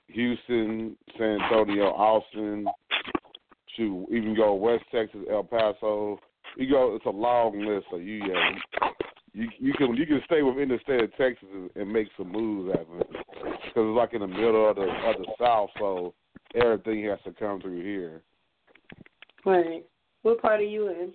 Houston, 0.09 0.95
San 1.17 1.41
Antonio, 1.41 1.87
Austin. 1.87 2.67
To 3.79 4.07
even 4.11 4.37
go 4.37 4.55
West 4.55 4.85
Texas, 4.95 5.21
El 5.31 5.43
Paso. 5.43 6.21
You 6.57 6.71
go. 6.71 6.95
It's 6.95 7.07
a 7.07 7.11
long 7.11 7.65
list. 7.65 7.87
So 7.91 7.97
you 7.97 8.27
yeah, 8.27 8.51
you 9.33 9.49
you 9.59 9.73
can 9.73 9.97
you 9.97 10.05
can 10.05 10.21
stay 10.27 10.43
within 10.43 10.69
the 10.69 10.79
state 10.83 11.03
of 11.03 11.17
Texas 11.17 11.49
and, 11.53 11.71
and 11.75 11.91
make 11.91 12.09
some 12.19 12.31
moves 12.31 12.77
happen 12.77 13.54
because 13.75 13.89
it's 13.89 13.97
like 13.97 14.15
in 14.15 14.21
the 14.21 14.27
middle 14.27 14.69
of 14.69 14.77
the 14.77 14.83
of 14.83 15.17
the 15.19 15.27
South, 15.39 15.71
so 15.79 16.15
everything 16.55 17.05
has 17.07 17.19
to 17.25 17.33
come 17.33 17.61
through 17.61 17.83
here. 17.83 18.23
Right. 19.45 19.85
What 20.23 20.41
part 20.41 20.61
are 20.61 20.65
you 20.65 20.89
in? 20.89 21.13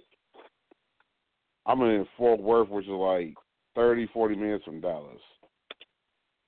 I'm 1.65 1.81
in 1.81 2.05
Fort 2.17 2.39
Worth, 2.41 2.69
which 2.69 2.85
is 2.85 2.91
like 2.91 3.35
thirty, 3.75 4.07
forty 4.13 4.35
minutes 4.35 4.65
from 4.65 4.81
Dallas. 4.81 5.21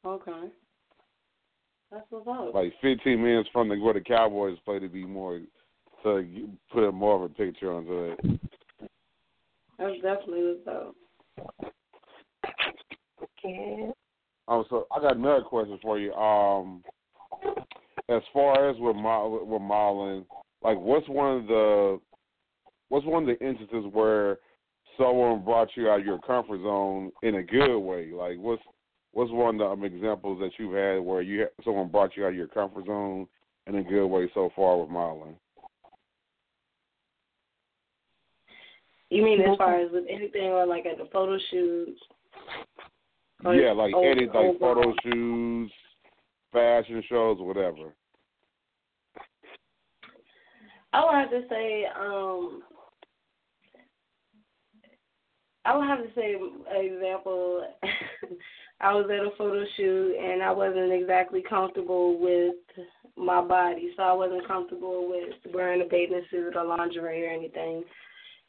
Okay. 0.06 0.50
That's 1.92 2.06
what's 2.10 2.28
up. 2.28 2.56
Like 2.56 2.74
15 2.82 3.22
minutes 3.22 3.50
from 3.52 3.68
the, 3.68 3.78
where 3.78 3.94
the 3.94 4.00
Cowboys 4.00 4.58
play 4.64 4.80
to 4.80 4.88
be 4.88 5.06
more, 5.06 5.42
to 6.04 6.50
put 6.72 6.88
a 6.88 6.92
more 6.92 7.18
of 7.18 7.24
a 7.24 7.34
picture 7.34 7.74
onto 7.74 8.14
it. 8.14 8.20
That's 9.78 9.96
definitely 9.96 10.56
what's 10.56 10.68
up. 10.68 10.96
Okay. 13.44 13.92
Um, 14.48 14.66
so 14.70 14.88
I 14.92 15.00
got 15.00 15.18
another 15.18 15.44
question 15.44 15.80
for 15.82 16.00
you. 16.00 16.14
Um, 16.14 16.84
as 18.10 18.22
far 18.34 18.70
as 18.70 18.76
with 18.80 18.96
with 18.96 19.62
modeling, 19.62 20.26
like 20.64 20.78
what's 20.78 21.08
one 21.08 21.38
of 21.38 21.48
the 21.48 22.00
what's 22.90 23.06
one 23.06 23.24
of 23.24 23.40
the 23.40 23.46
instances 23.46 23.86
where 23.94 24.38
someone 24.98 25.44
brought 25.44 25.70
you 25.76 25.90
out 25.90 26.02
of 26.02 26.06
your 26.06 26.20
comfort 26.20 26.62
zone 26.62 27.12
in 27.24 27.36
a 27.36 27.44
good 27.44 27.80
way? 27.80 28.12
Like 28.12 28.38
what's 28.38 28.62
what's 29.14 29.32
one 29.32 29.56
of 29.56 29.60
the 29.60 29.66
um, 29.66 29.84
examples 29.84 30.40
that 30.40 30.52
you've 30.58 30.74
had 30.74 31.00
where 31.00 31.22
you 31.22 31.48
someone 31.64 31.90
brought 31.90 32.16
you 32.18 32.26
out 32.26 32.30
of 32.30 32.36
your 32.36 32.48
comfort 32.48 32.86
zone 32.86 33.28
in 33.68 33.76
a 33.76 33.84
good 33.84 34.08
way 34.08 34.30
so 34.34 34.50
far 34.56 34.80
with 34.80 34.90
modeling? 34.90 35.36
You 39.10 39.24
mean 39.24 39.42
as 39.42 39.58
far 39.58 39.80
as 39.80 39.92
with 39.92 40.06
anything 40.10 40.48
or 40.48 40.66
like 40.66 40.86
at 40.86 40.98
the 40.98 41.10
photo 41.12 41.38
shoots? 41.50 42.00
Or 43.44 43.56
yeah, 43.56 43.72
like 43.72 43.94
over- 43.94 44.12
edit, 44.12 44.34
like 44.34 44.60
photo 44.60 44.80
overall? 44.80 44.94
shoots, 45.04 45.74
fashion 46.52 47.04
shows, 47.10 47.38
whatever. 47.40 47.94
I 50.94 51.06
would 51.06 51.14
have 51.16 51.30
to 51.30 51.48
say, 51.50 51.86
um, 51.98 52.64
I 55.64 55.78
would 55.78 55.88
have 55.88 56.00
to 56.00 56.14
say, 56.16 56.34
an 56.36 56.86
example. 56.86 57.66
I 58.82 58.94
was 58.94 59.06
at 59.12 59.26
a 59.26 59.30
photo 59.38 59.64
shoot 59.78 60.16
and 60.18 60.42
I 60.42 60.52
wasn't 60.52 60.92
exactly 60.92 61.44
comfortable 61.48 62.20
with 62.20 62.56
my 63.16 63.40
body, 63.40 63.94
so 63.96 64.02
I 64.02 64.14
wasn't 64.14 64.48
comfortable 64.48 65.08
with 65.08 65.54
wearing 65.54 65.82
a 65.82 65.86
bathing 65.86 66.24
suit 66.32 66.56
or 66.56 66.66
lingerie 66.66 67.26
or 67.26 67.30
anything. 67.30 67.84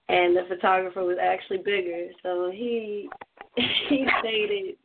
And 0.09 0.34
the 0.34 0.45
photographer 0.49 1.05
was 1.05 1.18
actually 1.22 1.59
bigger, 1.59 2.09
so 2.22 2.51
he 2.51 3.09
he 3.88 4.07
stated 4.20 4.76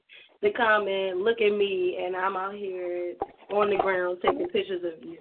the 0.41 0.51
and 0.57 1.23
"Look 1.23 1.41
at 1.41 1.51
me, 1.51 1.97
and 2.03 2.15
I'm 2.15 2.35
out 2.35 2.55
here 2.55 3.13
on 3.51 3.69
the 3.69 3.77
ground 3.77 4.19
taking 4.23 4.47
pictures 4.47 4.83
of 4.83 5.03
you." 5.03 5.17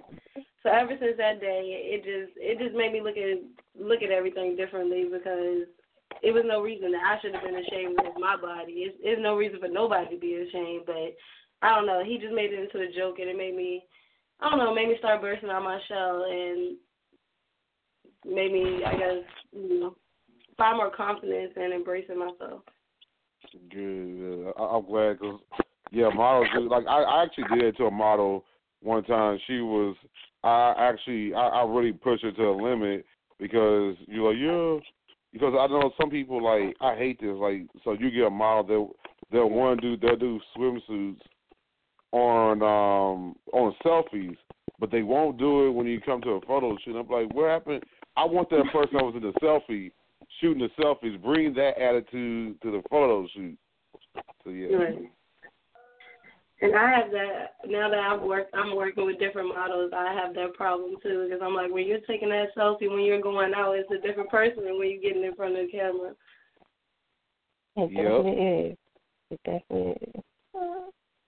So 0.63 0.71
ever 0.71 0.97
since 0.99 1.17
that 1.17 1.41
day, 1.41 1.95
it 1.95 2.05
just 2.05 2.37
it 2.37 2.59
just 2.59 2.75
made 2.75 2.93
me 2.93 3.01
look 3.01 3.17
at 3.17 3.39
look 3.79 4.03
at 4.03 4.11
everything 4.11 4.57
differently 4.57 5.05
because 5.05 5.69
it 6.23 6.33
was 6.33 6.45
no 6.47 6.61
reason 6.61 6.93
that 6.93 7.05
I 7.05 7.21
should 7.21 7.35
have 7.35 7.45
been 7.45 7.63
ashamed 7.63 7.99
of 8.01 8.19
my 8.19 8.37
body. 8.37 8.89
It's, 8.89 8.97
it's 9.01 9.21
no 9.23 9.37
reason 9.37 9.61
for 9.61 9.69
nobody 9.69 10.15
to 10.15 10.21
be 10.21 10.35
ashamed, 10.35 10.85
but 10.87 11.15
I 11.63 11.75
don't 11.75 11.87
know. 11.87 12.03
He 12.05 12.19
just 12.19 12.35
made 12.35 12.53
it 12.53 12.61
into 12.61 12.81
a 12.81 12.93
joke, 12.93 13.19
and 13.19 13.29
it 13.29 13.37
made 13.37 13.57
me 13.57 13.85
I 14.41 14.51
don't 14.51 14.59
know, 14.59 14.75
made 14.75 14.89
me 14.89 14.97
start 14.99 15.21
bursting 15.21 15.51
out 15.51 15.63
my 15.63 15.81
shell 15.89 16.27
and 16.29 16.77
made 18.25 18.53
me 18.53 18.85
I 18.85 18.93
guess 18.93 19.25
you 19.53 19.81
know 19.81 19.97
find 20.59 20.77
more 20.77 20.91
confidence 20.91 21.53
and 21.57 21.73
embracing 21.73 22.19
myself. 22.19 22.63
Good. 23.71 24.53
I, 24.57 24.63
I'm 24.63 24.87
glad 24.87 25.19
because 25.19 25.41
yeah, 25.93 26.11
models 26.15 26.49
like 26.69 26.87
I, 26.87 27.03
I 27.03 27.25
actually 27.25 27.45
did 27.55 27.65
it 27.65 27.77
to 27.79 27.85
a 27.85 27.91
model 27.91 28.45
one 28.83 29.05
time. 29.05 29.39
She 29.47 29.61
was 29.61 29.97
I 30.45 30.75
actually 30.79 31.35
I, 31.35 31.49
I 31.49 31.65
really 31.65 31.93
pushed 31.93 32.25
her 32.25 32.33
to 32.33 32.43
the 32.43 32.51
limit 32.51 33.05
because 33.39 33.97
you're 34.07 34.33
like 34.33 34.41
yeah 34.41 34.81
because 35.33 35.55
I 35.59 35.67
know 35.67 35.93
some 36.01 36.11
people 36.11 36.43
like 36.43 36.77
I 36.81 36.97
hate 36.97 37.21
this 37.21 37.37
like 37.37 37.67
so 37.85 37.93
you 37.93 38.11
get 38.11 38.27
a 38.27 38.31
model 38.31 38.97
that 39.33 39.47
want 39.47 39.81
to 39.81 39.97
do 39.97 40.07
they'll 40.07 40.17
do 40.17 40.41
swimsuits 40.57 41.21
on 42.13 42.63
um 42.63 43.37
on 43.53 43.75
selfies 43.85 44.37
but 44.79 44.91
they 44.91 45.03
won't 45.03 45.39
do 45.39 45.67
it 45.67 45.71
when 45.71 45.87
you 45.87 46.01
come 46.01 46.21
to 46.23 46.31
a 46.31 46.41
photo 46.43 46.77
shoot. 46.85 46.97
I'm 46.97 47.09
like, 47.09 47.33
what 47.35 47.49
happened? 47.49 47.83
I 48.17 48.25
want 48.25 48.51
that 48.51 48.65
person 48.73 48.97
that 48.97 49.05
was 49.05 49.15
in 49.17 49.23
the 49.23 49.33
selfie 49.43 49.91
shooting 50.41 50.69
the 50.69 50.83
selfies 50.83 51.21
bring 51.23 51.55
that 51.55 51.79
attitude 51.79 52.61
to 52.63 52.71
the 52.71 52.83
photo 52.91 53.27
shoot. 53.35 53.59
So 54.45 54.51
yeah. 54.51 54.77
Right. 54.77 55.11
And 56.63 56.75
I 56.75 56.91
have 56.91 57.11
that 57.11 57.57
now 57.67 57.91
that 57.91 57.99
I've 57.99 58.23
worked. 58.23 58.55
I'm 58.55 58.75
working 58.77 59.05
with 59.05 59.19
different 59.19 59.49
models. 59.49 59.93
I 59.95 60.15
have 60.15 60.35
that 60.35 60.55
problem 60.55 60.97
too 61.03 61.27
because 61.29 61.43
I'm 61.45 61.55
like, 61.55 61.71
when 61.71 61.87
you're 61.87 62.01
taking 62.01 62.31
that 62.31 62.55
selfie, 62.57 62.91
when 62.91 63.03
you're 63.03 63.21
going 63.21 63.53
out, 63.55 63.73
it's 63.73 63.91
a 63.91 64.07
different 64.07 64.31
person 64.31 64.65
than 64.65 64.79
when 64.79 64.91
you're 64.91 65.03
getting 65.03 65.25
in 65.25 65.35
front 65.35 65.57
of 65.57 65.67
the 65.67 65.73
camera. 65.73 66.15
It 67.77 67.93
Yep. 67.93 68.05
definitely 68.05 68.43
is. 68.43 68.77
It 69.31 69.41
definitely 69.45 69.97
is. 70.15 70.23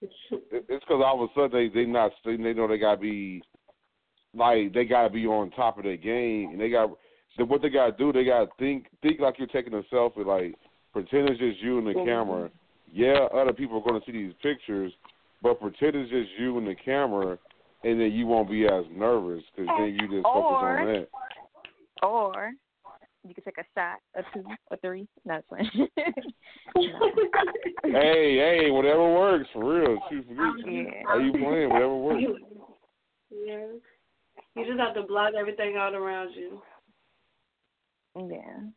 It's 0.50 0.84
because 0.84 1.02
all 1.04 1.22
of 1.22 1.28
a 1.28 1.34
sudden 1.34 1.50
they 1.52 1.68
they 1.68 1.84
not 1.84 2.12
they 2.24 2.36
they 2.36 2.54
know 2.54 2.68
they 2.68 2.78
gotta 2.78 3.00
be 3.00 3.42
like 4.34 4.72
they 4.72 4.84
gotta 4.84 5.10
be 5.10 5.26
on 5.26 5.50
top 5.50 5.76
of 5.76 5.84
their 5.84 5.96
game 5.96 6.50
and 6.52 6.60
they 6.60 6.70
got 6.70 6.90
so 7.38 7.44
what 7.44 7.62
they 7.62 7.70
gotta 7.70 7.92
do 7.96 8.12
they 8.12 8.24
gotta 8.24 8.48
think 8.58 8.86
think 9.02 9.20
like 9.20 9.38
you're 9.38 9.46
taking 9.46 9.74
a 9.74 9.82
selfie 9.94 10.26
like 10.26 10.54
pretend 10.92 11.30
it's 11.30 11.38
just 11.38 11.60
you 11.60 11.78
and 11.78 11.86
the 11.86 11.94
Mhm. 11.94 12.04
camera. 12.04 12.50
Yeah, 12.92 13.28
other 13.32 13.52
people 13.52 13.78
are 13.78 13.82
gonna 13.82 14.04
see 14.04 14.12
these 14.12 14.32
pictures, 14.42 14.92
but 15.42 15.60
pretend 15.60 15.94
it's 15.94 16.10
just 16.10 16.30
you 16.38 16.56
and 16.58 16.66
the 16.66 16.74
camera, 16.74 17.38
and 17.84 18.00
then 18.00 18.12
you 18.12 18.26
won't 18.26 18.50
be 18.50 18.66
as 18.66 18.84
nervous 18.90 19.44
because 19.54 19.68
then 19.78 19.94
you 19.94 20.08
just 20.08 20.24
focus 20.24 20.56
on 20.62 20.86
that. 20.86 21.08
Or 22.02 22.52
you 23.24 23.34
could 23.34 23.44
take 23.44 23.58
a 23.58 23.64
shot, 23.74 23.98
a 24.14 24.22
two, 24.32 24.44
a 24.70 24.76
three. 24.78 25.06
That's 25.26 25.46
fine. 25.48 25.70
hey, 27.84 28.36
hey, 28.38 28.70
whatever 28.70 29.12
works 29.12 29.48
for 29.52 29.64
real. 29.64 29.98
Shoot, 30.08 30.26
forget 30.26 30.72
Yeah. 30.72 31.02
Are 31.06 31.20
you 31.20 31.32
playing? 31.32 31.68
Whatever 31.70 31.96
works. 31.96 32.22
Yeah. 33.30 33.66
You 34.56 34.64
just 34.64 34.80
have 34.80 34.94
to 34.94 35.02
block 35.02 35.34
everything 35.38 35.76
out 35.76 35.94
around 35.94 36.30
you. 36.34 36.62
Yeah. 38.16 38.68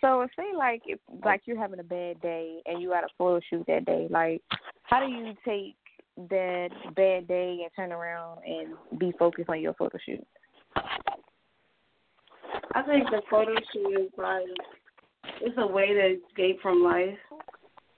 So 0.00 0.26
say 0.36 0.56
like 0.56 0.82
if 0.86 0.98
like 1.24 1.42
you're 1.44 1.58
having 1.58 1.80
a 1.80 1.84
bad 1.84 2.20
day 2.22 2.60
and 2.66 2.80
you 2.80 2.88
got 2.88 3.04
a 3.04 3.08
photo 3.18 3.40
shoot 3.50 3.64
that 3.66 3.84
day, 3.84 4.08
like 4.10 4.42
how 4.82 5.04
do 5.04 5.12
you 5.12 5.34
take 5.44 5.76
that 6.28 6.70
bad 6.96 7.28
day 7.28 7.60
and 7.62 7.70
turn 7.76 7.92
around 7.92 8.40
and 8.44 8.98
be 8.98 9.12
focused 9.18 9.48
on 9.48 9.60
your 9.60 9.74
photo 9.74 9.98
shoot? 10.04 10.26
I 12.74 12.82
think 12.82 13.10
the 13.10 13.22
photo 13.30 13.54
shoot 13.72 14.00
is 14.00 14.10
like 14.16 14.46
it's 15.42 15.56
a 15.58 15.66
way 15.66 15.88
to 15.88 16.16
escape 16.16 16.60
from 16.62 16.82
life. 16.82 17.18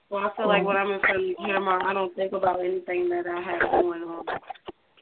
Well, 0.09 0.25
I 0.25 0.35
feel 0.35 0.47
like 0.47 0.59
mm-hmm. 0.59 0.67
when 0.67 0.77
I'm 0.77 0.91
in 0.91 0.99
front 0.99 1.17
of 1.17 1.23
the 1.23 1.35
camera, 1.45 1.83
I 1.83 1.93
don't 1.93 2.15
think 2.15 2.33
about 2.33 2.59
anything 2.59 3.09
that 3.09 3.25
I 3.27 3.41
have 3.41 3.71
going 3.71 4.01
on. 4.03 4.25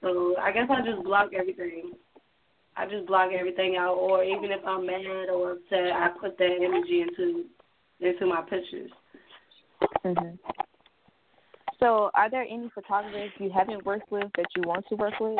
So 0.02 0.36
I 0.40 0.52
guess 0.52 0.68
I 0.70 0.82
just 0.86 1.04
block 1.04 1.30
everything. 1.38 1.94
I 2.76 2.88
just 2.88 3.06
block 3.06 3.32
everything 3.38 3.76
out, 3.78 3.96
or 3.96 4.24
even 4.24 4.52
if 4.52 4.66
I'm 4.66 4.86
mad 4.86 5.30
or 5.30 5.52
upset, 5.52 5.92
I 5.92 6.10
put 6.20 6.38
that 6.38 6.58
energy 6.62 7.02
into 7.02 7.46
into 8.00 8.26
my 8.26 8.42
pictures. 8.42 8.92
Mhm. 10.04 10.40
So, 11.80 12.12
are 12.14 12.30
there 12.30 12.44
any 12.44 12.70
photographers 12.70 13.32
you 13.40 13.50
haven't 13.50 13.86
worked 13.86 14.12
with 14.12 14.32
that 14.38 14.46
you 14.56 14.64
want 14.64 14.88
to 14.88 14.96
work 14.96 15.20
with? 15.20 15.40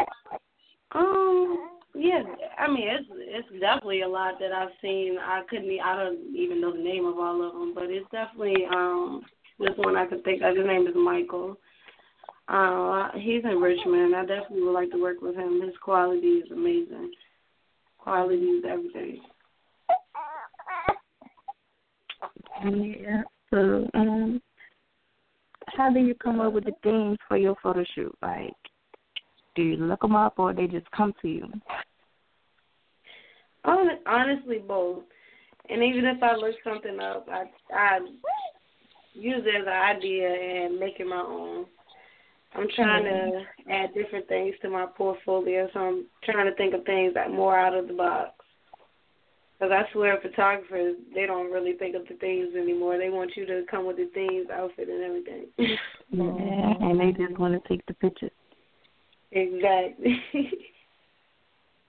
Um, 0.94 1.70
yeah, 1.94 2.24
I 2.58 2.68
mean 2.68 2.88
it's 2.88 3.08
it's 3.12 3.60
definitely 3.60 4.02
a 4.02 4.08
lot 4.08 4.40
that 4.40 4.52
I've 4.52 4.74
seen. 4.82 5.18
I 5.20 5.44
couldn't, 5.50 5.80
I 5.80 5.96
don't 5.96 6.36
even 6.36 6.60
know 6.60 6.72
the 6.72 6.84
name 6.84 7.06
of 7.06 7.18
all 7.18 7.46
of 7.46 7.54
them, 7.54 7.74
but 7.74 7.86
it's 7.86 8.10
definitely 8.12 8.66
um 8.66 9.24
this 9.60 9.78
one 9.78 9.96
I 9.96 10.06
could 10.06 10.24
think 10.24 10.42
of. 10.42 10.56
His 10.56 10.66
name 10.66 10.88
is 10.88 10.96
Michael. 10.96 11.58
Uh, 12.52 13.08
he's 13.16 13.44
in 13.46 13.62
Richmond. 13.62 14.14
I 14.14 14.26
definitely 14.26 14.64
would 14.64 14.74
like 14.74 14.92
to 14.92 15.02
work 15.02 15.22
with 15.22 15.36
him. 15.36 15.62
His 15.62 15.74
quality 15.82 16.28
is 16.28 16.52
amazing. 16.52 17.12
Quality 17.98 18.36
is 18.36 18.66
everything. 18.68 19.22
Yeah. 22.64 23.22
So, 23.52 23.90
um, 23.94 24.42
how 25.68 25.94
do 25.94 26.00
you 26.00 26.14
come 26.16 26.42
up 26.42 26.52
with 26.52 26.66
the 26.66 26.74
themes 26.84 27.18
for 27.28 27.38
your 27.38 27.56
photo 27.64 27.86
shoot? 27.96 28.14
Like, 28.22 28.54
do 29.56 29.62
you 29.62 29.78
look 29.78 30.02
them 30.02 30.16
up 30.16 30.38
or 30.38 30.54
they 30.54 30.68
just 30.68 30.92
come 30.92 31.14
to 31.22 31.30
you? 31.30 31.48
Honestly, 33.64 34.58
both. 34.58 35.04
And 35.70 35.82
even 35.84 36.04
if 36.06 36.22
I 36.22 36.36
look 36.36 36.56
something 36.66 37.00
up, 37.00 37.28
I 37.32 37.46
I 37.74 38.00
use 39.14 39.44
it 39.46 39.62
as 39.62 39.68
an 39.68 39.98
idea 39.98 40.28
and 40.30 40.80
make 40.80 41.00
it 41.00 41.08
my 41.08 41.24
own. 41.26 41.66
I'm 42.54 42.68
trying 42.76 43.06
to 43.06 43.44
add 43.72 43.94
different 43.94 44.28
things 44.28 44.56
to 44.62 44.70
my 44.70 44.86
portfolio, 44.86 45.70
so 45.74 45.80
I'm 45.80 46.06
trying 46.24 46.50
to 46.50 46.56
think 46.56 46.74
of 46.74 46.84
things 46.84 47.14
that 47.14 47.32
more 47.32 47.58
out 47.58 47.74
of 47.74 47.88
the 47.88 47.94
box. 47.94 48.32
Because 49.58 49.72
I 49.72 49.92
swear, 49.94 50.20
photographers 50.22 50.96
they 51.14 51.28
don't 51.28 51.52
really 51.52 51.74
think 51.74 51.96
of 51.96 52.08
the 52.08 52.16
things 52.16 52.56
anymore. 52.56 52.98
They 52.98 53.10
want 53.10 53.32
you 53.38 53.46
to 53.46 53.64
come 53.70 53.86
with 53.86 53.98
the 53.98 54.10
themes, 54.14 54.48
outfit, 54.52 54.90
and 54.90 55.04
everything. 55.04 55.46
Yeah, 56.14 56.74
and 56.82 57.00
they 57.00 57.14
just 57.14 57.40
want 57.40 57.54
to 57.54 57.70
take 57.70 57.86
the 57.86 57.94
pictures. 57.94 58.32
exactly. 59.32 60.22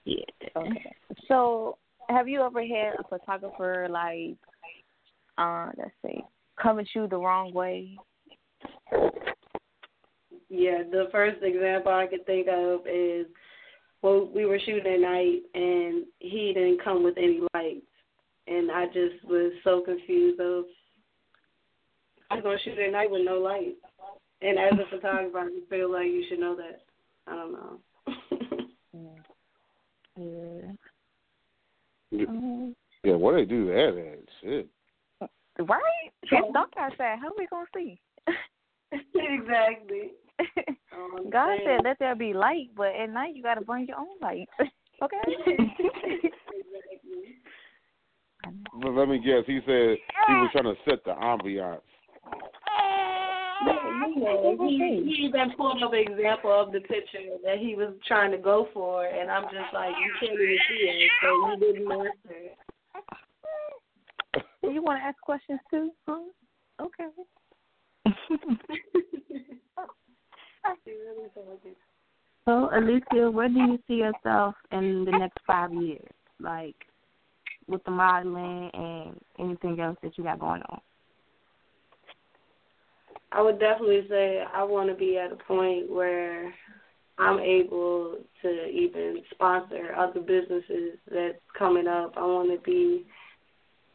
Yeah. 0.05 0.25
Okay. 0.57 0.95
So, 1.29 1.79
have 2.09 2.29
you 2.29 2.43
ever 2.43 2.61
had 2.61 2.95
a 2.99 3.09
photographer 3.09 3.87
like, 3.89 4.37
uh, 5.39 5.71
let's 5.79 5.93
say, 6.05 6.25
come 6.61 6.81
at 6.81 6.87
you 6.95 7.07
the 7.07 7.19
wrong 7.19 7.53
way? 7.53 7.97
Yeah, 10.55 10.83
the 10.83 11.09
first 11.11 11.43
example 11.43 11.93
I 11.93 12.07
could 12.07 12.27
think 12.27 12.47
of 12.47 12.81
is 12.87 13.25
well, 14.03 14.29
we 14.35 14.45
were 14.45 14.59
shooting 14.59 14.93
at 14.93 15.01
night 15.01 15.41
and 15.55 16.05
he 16.19 16.53
didn't 16.53 16.85
come 16.85 17.03
with 17.03 17.17
any 17.17 17.41
lights, 17.55 17.87
and 18.47 18.71
I 18.71 18.85
just 18.87 19.25
was 19.25 19.53
so 19.65 19.81
confused 19.81 20.39
of 20.41 20.65
I 22.31 22.35
was 22.35 22.43
gonna 22.43 22.59
shoot 22.63 22.79
at 22.79 22.93
night 22.93 23.11
with 23.11 23.23
no 23.25 23.39
lights, 23.39 23.81
and 24.43 24.59
as 24.59 24.75
a 24.75 24.95
photographer, 24.95 25.39
I 25.39 25.49
just 25.59 25.71
feel 25.71 25.91
like 25.91 26.09
you 26.09 26.27
should 26.29 26.41
know 26.41 26.55
that. 26.57 26.83
I 27.27 27.35
don't 27.35 27.53
know. 27.53 27.81
Yeah. 30.15 30.73
Yeah, 32.11 32.27
Um, 32.29 32.77
yeah 33.03 33.15
what 33.15 33.37
they 33.37 33.47
do 33.47 33.69
that 33.69 33.97
at? 33.97 34.19
Shit. 34.43 34.69
Right? 35.59 36.13
It's 36.25 36.53
dark 36.53 36.75
outside. 36.77 37.19
How 37.23 37.33
we 37.39 37.47
gonna 37.47 37.65
see? 37.75 37.99
exactly. 39.15 40.11
Um, 40.93 41.31
God 41.31 41.59
said 41.65 41.81
let 41.85 41.99
there 41.99 42.15
be 42.15 42.33
light, 42.33 42.71
but 42.77 42.95
at 42.95 43.11
night 43.11 43.35
you 43.35 43.43
gotta 43.43 43.61
bring 43.61 43.87
your 43.87 43.99
own 43.99 44.19
light. 44.21 44.49
okay. 45.03 45.19
But 48.81 48.93
let 48.93 49.09
me 49.09 49.19
guess. 49.19 49.45
He 49.47 49.61
said 49.67 49.97
he 50.27 50.33
was 50.35 50.51
trying 50.53 50.65
to 50.65 50.75
set 50.89 51.05
the 51.05 51.13
ambiance. 51.13 51.81
Yeah, 53.65 53.75
you 54.05 54.21
know, 54.21 54.57
he 54.69 55.03
he 55.05 55.27
even 55.27 55.53
pulled 55.57 55.83
up 55.83 55.93
an 55.93 56.01
example 56.01 56.51
of 56.51 56.73
the 56.73 56.81
picture 56.81 57.21
that 57.45 57.59
he 57.59 57.77
was 57.77 57.95
trying 58.07 58.33
to 58.33 58.39
go 58.39 58.69
for, 58.75 59.07
and 59.07 59.31
I'm 59.31 59.45
just 59.45 59.73
like, 59.73 59.91
you 59.91 60.13
can't 60.19 60.33
even 60.33 60.59
see 60.69 60.89
it, 60.89 61.11
so 61.23 61.29
you 61.29 61.57
didn't 61.61 61.89
master 61.89 62.09
it. 62.31 62.59
you 64.63 64.83
want 64.83 65.01
to 65.01 65.05
ask 65.05 65.21
questions 65.21 65.61
too? 65.71 65.91
Huh? 66.09 66.23
Okay. 66.81 67.09
So, 72.45 72.71
Alysia, 72.75 73.33
where 73.33 73.49
do 73.49 73.59
you 73.59 73.79
see 73.87 73.95
yourself 73.95 74.55
in 74.73 75.05
the 75.05 75.13
next 75.13 75.39
five 75.47 75.73
years? 75.73 76.11
Like, 76.41 76.75
with 77.69 77.85
the 77.85 77.91
modeling 77.91 78.71
and 78.75 79.21
anything 79.39 79.81
else 79.81 79.97
that 80.03 80.19
you 80.19 80.25
got 80.25 80.41
going 80.41 80.63
on? 80.63 80.81
I 83.31 83.41
would 83.41 83.59
definitely 83.59 84.07
say 84.09 84.45
I 84.53 84.63
want 84.63 84.91
to 84.91 84.95
be 84.95 85.17
at 85.17 85.33
a 85.33 85.37
point 85.37 85.91
where 85.91 86.53
I'm 87.19 87.39
able 87.39 88.19
to 88.43 88.67
even 88.67 89.23
sponsor 89.33 89.95
other 89.97 90.21
businesses 90.21 90.99
that's 91.11 91.39
coming 91.59 91.87
up. 91.87 92.15
I 92.17 92.25
want 92.25 92.51
to 92.51 92.59
be 92.63 93.07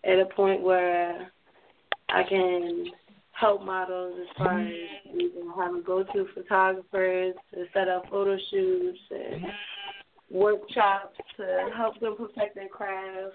at 0.04 0.20
a 0.20 0.26
point 0.36 0.62
where 0.62 1.32
I 2.10 2.24
can 2.24 2.86
help 3.40 3.64
models 3.64 4.16
as 4.22 4.28
far 4.38 4.60
as 4.60 4.74
even 5.10 5.52
having 5.56 5.84
go-to 5.84 6.26
photographers 6.34 7.36
to 7.54 7.66
set 7.74 7.88
up 7.88 8.10
photo 8.10 8.38
shoots 8.50 9.00
and 9.12 9.46
workshops 10.32 11.18
to 11.38 11.70
help 11.76 12.00
them 12.00 12.16
perfect 12.18 12.56
their 12.56 12.68
craft. 12.68 13.34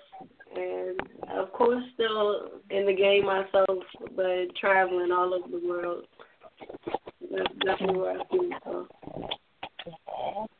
And 0.54 1.00
of 1.30 1.52
course, 1.52 1.82
still 1.94 2.50
in 2.70 2.86
the 2.86 2.94
game 2.94 3.26
myself, 3.26 3.84
but 4.16 4.54
traveling 4.60 5.12
all 5.12 5.34
over 5.34 5.48
the 5.48 5.66
world. 5.66 6.04
That's 7.30 7.54
definitely 7.64 7.98
where 7.98 8.20
I 8.20 8.22
see 8.30 8.48
myself. 8.48 8.86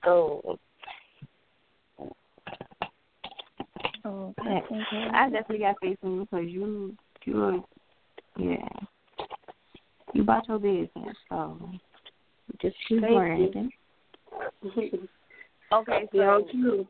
Oh. 0.05 0.59
Oh, 4.05 4.35
so, 4.43 4.45
Okay. 4.45 5.09
I 5.13 5.31
definitely 5.31 5.59
got 5.59 5.77
faith 5.81 5.99
in 6.03 6.15
you 6.15 6.21
because 6.29 6.47
you, 6.49 6.97
you're, 7.25 7.65
yeah, 8.37 8.69
you 10.13 10.25
bought 10.25 10.49
your 10.49 10.59
business, 10.59 11.17
so 11.29 11.59
just 12.61 12.77
keep 12.89 13.01
Thank 13.01 13.73
you. 14.75 15.09
Okay, 15.73 16.09
so 16.13 16.47
too. 16.53 16.87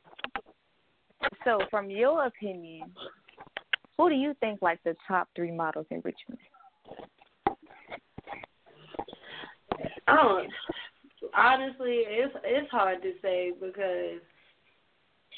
so 1.44 1.60
from 1.70 1.90
your 1.90 2.26
opinion, 2.26 2.92
who 3.96 4.08
do 4.08 4.14
you 4.14 4.34
think 4.40 4.60
like 4.60 4.82
the 4.84 4.96
top 5.06 5.28
three 5.36 5.52
models 5.52 5.86
in 5.90 5.98
Richmond? 5.98 6.40
I 10.08 10.16
don't. 10.16 10.50
Honestly, 11.36 12.02
it's 12.06 12.34
it's 12.44 12.70
hard 12.70 13.02
to 13.02 13.12
say 13.22 13.52
because 13.60 14.20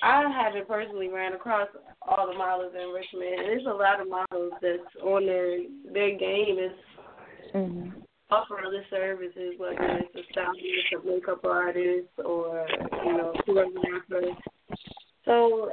I 0.03 0.22
haven't 0.28 0.66
personally 0.66 1.09
ran 1.09 1.35
across 1.35 1.68
all 2.03 2.26
the 2.26 2.37
models 2.37 2.72
in 2.74 2.89
Richmond, 2.89 3.41
and 3.41 3.49
there's 3.49 3.66
a 3.66 3.70
lot 3.70 4.01
of 4.01 4.09
models 4.09 4.53
that's 4.61 5.03
on 5.03 5.26
their 5.26 5.59
their 5.93 6.18
game 6.18 6.59
is 6.59 6.72
Mm-hmm. 7.55 8.00
offer 8.30 8.64
other 8.66 8.84
services, 8.90 9.55
whether 9.59 9.76
it's 9.80 10.14
a 10.16 10.32
stylist, 10.32 11.05
a 11.05 11.07
makeup 11.07 11.44
artist, 11.44 12.09
or 12.24 12.66
you 13.05 13.12
know, 13.12 13.32
choreographer. 13.46 14.36
So, 15.24 15.70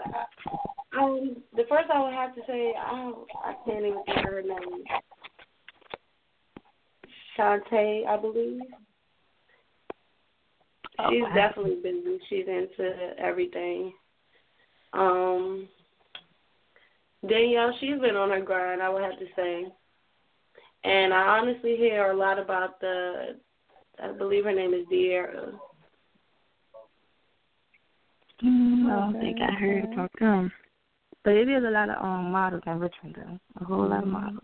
um, 0.98 1.38
the 1.56 1.64
first 1.68 1.90
I 1.92 2.02
would 2.04 2.14
have 2.14 2.36
to 2.36 2.42
say, 2.48 2.74
I 2.78 3.12
I 3.44 3.56
can't 3.66 3.86
even 3.86 4.04
think 4.06 4.18
her 4.20 4.42
name. 4.42 4.84
Shantae, 7.38 8.06
I 8.06 8.18
believe. 8.18 8.62
She's 11.10 11.24
definitely 11.34 11.80
busy. 11.82 12.20
She's 12.30 12.48
into 12.48 13.14
everything. 13.18 13.94
Um, 14.94 15.68
Danielle, 17.28 17.76
she's 17.80 18.00
been 18.00 18.16
on 18.16 18.30
her 18.30 18.42
grind. 18.42 18.84
I 18.84 18.90
would 18.90 19.04
have 19.04 19.18
to 19.18 19.26
say. 19.36 19.66
And 20.84 21.14
I 21.14 21.38
honestly 21.40 21.76
hear 21.78 22.12
a 22.12 22.18
lot 22.18 22.40
about 22.40 22.80
the, 22.80 23.38
I 24.02 24.12
believe 24.12 24.46
her 24.46 24.54
name 24.54 24.74
is 24.74 24.86
Diera. 24.92 25.54
Mm, 28.44 28.86
I 28.86 28.96
don't 28.96 29.22
think 29.22 29.38
I 29.40 29.54
heard 29.54 29.94
about 29.94 30.12
them. 30.20 30.52
But 31.24 31.36
it 31.36 31.48
is 31.48 31.64
a 31.64 31.70
lot 31.70 31.90
of 31.90 32.04
um 32.04 32.32
models 32.32 32.64
in 32.66 32.80
Richmond 32.80 33.16
though. 33.16 33.40
A 33.62 33.66
whole 33.66 33.88
lot 33.88 34.04
of 34.04 34.10
models. 34.10 34.44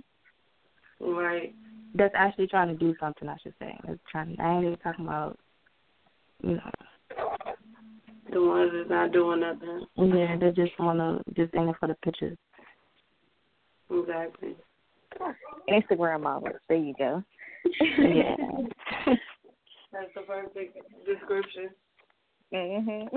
Right. 0.99 1.55
That's 1.95 2.13
actually 2.15 2.47
trying 2.47 2.67
to 2.67 2.75
do 2.75 2.93
something 2.99 3.27
I 3.27 3.37
should 3.41 3.55
say. 3.59 3.75
That's 3.87 3.99
trying 4.11 4.35
I 4.39 4.55
ain't 4.55 4.65
even 4.65 4.77
talking 4.77 5.05
about 5.05 5.39
you 6.43 6.51
know 6.55 6.71
The 8.31 8.41
ones 8.41 8.71
that's 8.75 8.89
not 8.89 9.11
doing 9.11 9.39
nothing. 9.39 9.87
Yeah, 9.95 10.37
they 10.37 10.51
just 10.51 10.77
wanna 10.79 11.19
just 11.35 11.53
in 11.55 11.69
it 11.69 11.75
for 11.79 11.87
the 11.87 11.95
pictures. 12.03 12.37
Exactly. 13.89 14.55
Instagram 15.69 16.23
models. 16.23 16.55
There 16.67 16.77
you 16.77 16.93
go. 16.97 17.23
Yeah. 17.99 18.35
That's 19.91 20.13
the 20.15 20.21
perfect 20.21 20.77
description. 21.05 21.69
Mhm. 22.53 23.09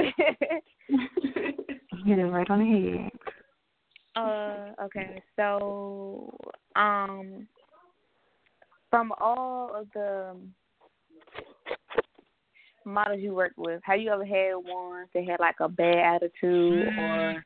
Hit 2.05 2.19
it 2.19 2.25
right 2.25 2.51
on 2.51 2.59
the 2.59 2.65
head. 2.99 3.11
uh, 4.17 4.73
okay. 4.87 5.23
So, 5.37 6.37
um, 6.75 7.47
from 8.91 9.13
all 9.21 9.73
of 9.73 9.87
the 9.95 10.35
models 12.85 13.21
you 13.21 13.35
worked 13.35 13.57
with, 13.57 13.81
have 13.85 14.01
you 14.01 14.11
ever 14.11 14.25
had 14.25 14.55
ones 14.57 15.09
that 15.15 15.25
had 15.25 15.39
like 15.39 15.61
a 15.61 15.69
bad 15.69 16.17
attitude 16.17 16.89
or 16.99 17.45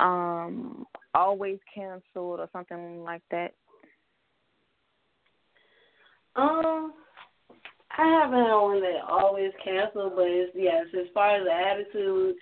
um 0.00 0.84
always 1.14 1.58
canceled 1.74 2.40
or 2.40 2.48
something 2.52 3.02
like 3.04 3.22
that? 3.30 3.54
Um, 6.36 6.92
I 7.98 8.06
haven't 8.06 8.38
had 8.38 8.54
one 8.54 8.80
that 8.80 9.00
always 9.08 9.52
cancel, 9.64 10.10
but 10.14 10.26
it's 10.26 10.52
yes, 10.54 10.86
as 10.94 11.08
far 11.12 11.36
as 11.36 11.44
the 11.44 11.52
attitude, 11.52 12.36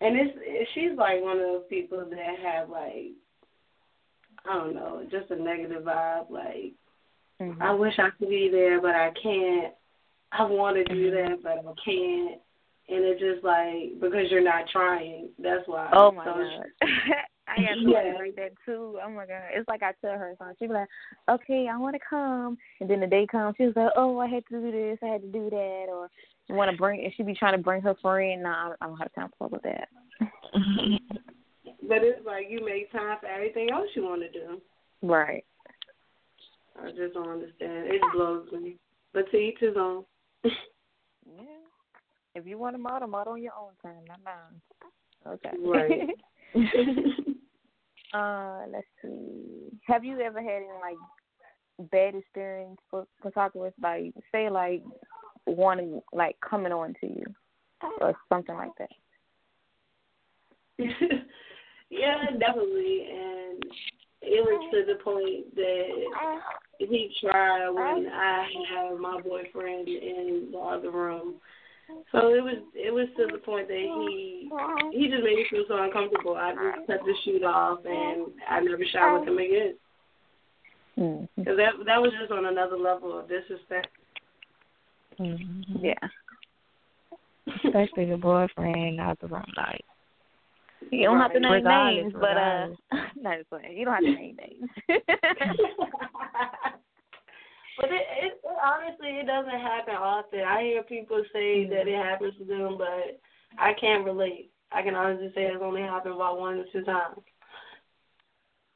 and 0.00 0.16
it's 0.16 0.70
she's 0.74 0.96
like 0.96 1.22
one 1.22 1.36
of 1.36 1.42
those 1.42 1.64
people 1.68 1.98
that 1.98 2.38
have 2.42 2.68
like 2.70 3.12
I 4.46 4.54
don't 4.54 4.74
know, 4.74 5.02
just 5.10 5.30
a 5.30 5.36
negative 5.36 5.82
vibe. 5.84 6.30
Like 6.30 6.72
Mm-hmm. 7.42 7.62
I 7.62 7.74
wish 7.74 7.94
I 7.98 8.10
could 8.18 8.28
be 8.28 8.48
there, 8.50 8.80
but 8.80 8.94
I 8.94 9.10
can't. 9.20 9.74
I 10.32 10.44
want 10.44 10.76
to 10.76 10.84
do 10.84 11.10
Mm-hmm. 11.10 11.32
that, 11.32 11.42
but 11.42 11.52
I 11.58 11.74
can't. 11.84 12.40
And 12.88 13.04
it's 13.04 13.20
just 13.20 13.44
like 13.44 14.00
because 14.00 14.30
you're 14.30 14.44
not 14.44 14.68
trying. 14.70 15.30
That's 15.38 15.66
why. 15.66 15.90
Oh 15.92 16.12
my 16.12 16.24
So 16.24 16.32
god. 16.32 16.66
I 17.46 17.60
got 17.60 17.76
somebody 17.82 18.08
Yeah. 18.08 18.14
like 18.14 18.36
that 18.36 18.52
too. 18.64 18.98
Oh 19.04 19.10
my 19.10 19.26
god. 19.26 19.50
It's 19.52 19.68
like 19.68 19.82
I 19.82 19.92
tell 20.00 20.18
her 20.18 20.34
something. 20.38 20.56
She 20.58 20.66
be 20.66 20.72
like, 20.72 20.88
Okay, 21.28 21.68
I 21.68 21.76
wanna 21.76 21.98
come 22.08 22.56
and 22.80 22.88
then 22.88 23.00
the 23.00 23.06
day 23.06 23.26
comes, 23.26 23.56
she's 23.56 23.76
like, 23.76 23.92
Oh, 23.96 24.18
I 24.18 24.26
had 24.26 24.46
to 24.48 24.60
do 24.60 24.72
this, 24.72 24.98
I 25.02 25.06
had 25.06 25.22
to 25.22 25.28
do 25.28 25.50
that 25.50 25.86
or 25.88 26.10
you 26.48 26.54
wanna 26.54 26.76
bring 26.76 27.04
and 27.04 27.12
she 27.16 27.22
be 27.22 27.34
trying 27.34 27.56
to 27.56 27.62
bring 27.62 27.82
her 27.82 27.94
friend. 28.00 28.42
Nah, 28.42 28.74
I 28.80 28.86
don't 28.86 28.98
have 28.98 29.12
time 29.14 29.30
for 29.38 29.48
all 29.48 29.56
of 29.56 29.62
that. 29.62 29.88
But 31.86 31.98
it's 32.02 32.24
like 32.24 32.46
you 32.48 32.64
make 32.64 32.90
time 32.92 33.18
for 33.20 33.26
everything 33.26 33.68
else 33.70 33.88
you 33.94 34.04
want 34.04 34.22
to 34.22 34.30
do. 34.30 34.60
Right. 35.02 35.44
I 36.82 36.90
just 36.90 37.14
don't 37.14 37.28
understand. 37.28 37.88
It 37.88 38.00
blows 38.12 38.50
me. 38.52 38.76
But 39.12 39.30
to 39.30 39.36
each 39.36 39.58
his 39.60 39.76
own. 39.76 40.04
Yeah. 41.26 41.42
If 42.34 42.46
you 42.46 42.58
want 42.58 42.74
to 42.74 42.78
model, 42.78 43.08
model 43.08 43.32
on 43.32 43.42
your 43.42 43.54
own 43.58 43.70
time, 43.82 44.04
not 44.06 44.20
mine. 44.24 44.60
Okay. 45.26 45.56
Right. 45.58 47.24
Uh, 48.14 48.60
let's 48.70 48.86
see. 49.02 49.70
Have 49.86 50.04
you 50.04 50.20
ever 50.20 50.40
had 50.40 50.62
any 50.62 50.68
like 50.80 51.90
bad 51.90 52.14
experience 52.14 52.78
for 52.90 53.06
photographers, 53.22 53.72
like 53.82 54.14
say 54.32 54.48
like 54.48 54.82
wanting 55.46 56.00
like 56.12 56.36
coming 56.48 56.72
on 56.72 56.94
to 57.00 57.06
you 57.06 57.24
or 58.00 58.14
something 58.28 58.54
like 58.54 58.70
that? 58.78 58.88
yeah, 61.90 62.26
definitely. 62.38 63.08
And 63.10 63.62
it 64.22 64.42
was 64.42 64.70
to 64.72 64.92
the 64.92 65.02
point 65.02 65.54
that 65.54 65.88
he 66.78 67.10
tried 67.20 67.68
when 67.70 68.08
I 68.08 68.48
had 68.70 68.98
my 68.98 69.20
boyfriend 69.20 69.88
in 69.88 70.50
the 70.52 70.58
other 70.58 70.90
room. 70.90 71.34
So 72.12 72.32
it 72.32 72.42
was 72.42 72.62
it 72.74 72.92
was 72.92 73.08
to 73.16 73.26
the 73.30 73.38
point 73.38 73.68
that 73.68 73.74
he 73.74 74.50
he 74.92 75.08
just 75.08 75.22
made 75.22 75.36
me 75.36 75.46
feel 75.50 75.64
so 75.68 75.82
uncomfortable. 75.82 76.36
I 76.36 76.52
just 76.52 76.86
cut 76.86 77.00
the 77.04 77.14
shoot 77.24 77.42
off 77.42 77.80
and 77.84 78.32
I 78.48 78.60
never 78.60 78.84
shot 78.90 79.20
with 79.20 79.28
him 79.28 79.38
again. 79.38 79.74
Mm-hmm. 80.98 81.24
Because 81.36 81.56
that 81.56 81.72
that 81.86 82.00
was 82.00 82.12
just 82.18 82.32
on 82.32 82.46
another 82.46 82.76
level 82.76 83.18
of 83.18 83.28
disrespect. 83.28 83.88
Mm-hmm. 85.18 85.84
Yeah. 85.84 86.08
Especially 87.64 88.06
your 88.06 88.18
boyfriend 88.18 89.00
out 89.00 89.20
the 89.20 89.26
room, 89.26 89.44
like 89.56 89.84
You 90.90 91.04
don't 91.04 91.20
have 91.20 91.32
to 91.32 91.40
name 91.40 91.52
Regardless, 91.52 92.02
names, 92.02 92.14
but 92.14 92.22
uh, 92.22 92.30
regardless. 92.30 92.78
not 93.20 93.38
just 93.38 93.50
playing. 93.50 93.76
You 93.76 93.84
don't 93.84 93.94
have 93.94 94.02
to 94.04 94.10
name 94.10 94.36
names. 94.36 94.70
But 97.76 97.90
it, 97.90 98.02
it 98.22 98.40
honestly, 98.62 99.08
it 99.18 99.26
doesn't 99.26 99.50
happen 99.50 99.94
often. 99.94 100.40
I 100.40 100.62
hear 100.62 100.82
people 100.82 101.22
say 101.32 101.64
mm-hmm. 101.64 101.70
that 101.70 101.88
it 101.88 101.96
happens 101.96 102.34
to 102.38 102.44
them, 102.44 102.78
but 102.78 103.20
I 103.58 103.72
can't 103.80 104.04
relate. 104.04 104.50
I 104.72 104.82
can 104.82 104.94
honestly 104.94 105.30
say 105.34 105.44
it's 105.44 105.62
only 105.62 105.82
happened 105.82 106.14
about 106.14 106.38
one 106.38 106.58
or 106.58 106.64
two 106.72 106.82
times. 106.82 107.18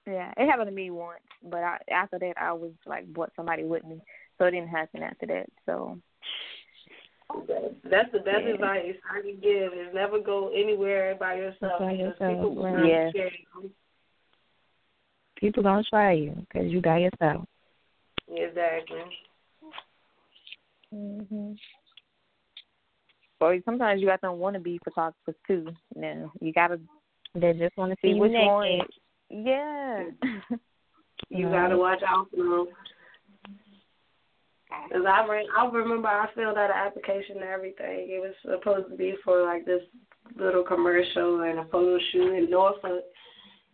yeah, 0.07 0.32
it 0.36 0.49
happened 0.49 0.68
to 0.68 0.74
me 0.74 0.90
once, 0.90 1.20
but 1.42 1.62
I, 1.62 1.78
after 1.90 2.18
that, 2.18 2.34
I 2.40 2.53
was 2.53 2.72
like 2.86 3.07
brought 3.12 3.32
somebody 3.36 3.64
with 3.64 3.84
me, 3.84 4.01
so 4.36 4.44
it 4.44 4.53
didn't 4.53 4.68
happen 4.68 5.03
after 5.03 5.26
that. 5.26 5.46
So 5.66 5.99
That's 7.84 8.11
the 8.12 8.20
best 8.20 8.44
Yeah. 8.44 8.55
advice 8.55 8.96
I 9.11 9.20
can 9.20 9.38
give: 9.40 9.72
is 9.74 9.94
never 9.94 10.18
go 10.18 10.49
anywhere 10.49 11.14
by 11.14 11.34
yourself. 11.34 11.80
By 11.80 11.92
yourself, 11.92 12.36
people 12.36 12.62
right. 12.62 12.74
really 12.74 12.90
Yeah. 12.90 13.11
people 15.36 15.62
gonna 15.62 15.84
try 15.84 16.12
you 16.12 16.34
because 16.49 16.72
you 16.72 16.80
by 16.80 16.99
yourself. 16.99 17.46
Exactly. 18.30 19.00
hmm 20.92 21.52
Or 23.40 23.58
sometimes 23.64 24.00
you 24.00 24.06
got 24.08 24.20
them 24.20 24.38
want 24.38 24.54
to 24.54 24.60
be 24.60 24.78
photographers 24.84 25.34
too. 25.46 25.68
Now 25.94 26.32
you 26.40 26.52
gotta 26.52 26.80
They 27.34 27.52
just 27.54 27.76
want 27.76 27.92
to 27.92 27.96
see 28.02 28.14
see 28.14 28.20
which 28.20 28.32
naked. 28.32 28.46
one. 28.46 28.80
Yeah. 29.30 30.04
You 31.30 31.46
Right. 31.48 31.62
gotta 31.62 31.76
watch 31.76 32.02
out 32.06 32.28
for 32.30 32.36
them. 32.36 32.68
Cause 34.70 35.02
I 35.06 35.26
ran, 35.26 35.44
I 35.56 35.66
remember 35.66 36.08
I 36.08 36.26
filled 36.34 36.56
out 36.56 36.70
an 36.70 36.76
application 36.76 37.36
and 37.36 37.44
everything. 37.44 38.08
It 38.08 38.20
was 38.22 38.34
supposed 38.42 38.90
to 38.90 38.96
be 38.96 39.14
for 39.24 39.42
like 39.42 39.66
this 39.66 39.82
little 40.36 40.62
commercial 40.62 41.40
and 41.42 41.58
a 41.58 41.64
photo 41.66 41.98
shoot 42.12 42.32
in 42.34 42.50
Norfolk, 42.50 43.02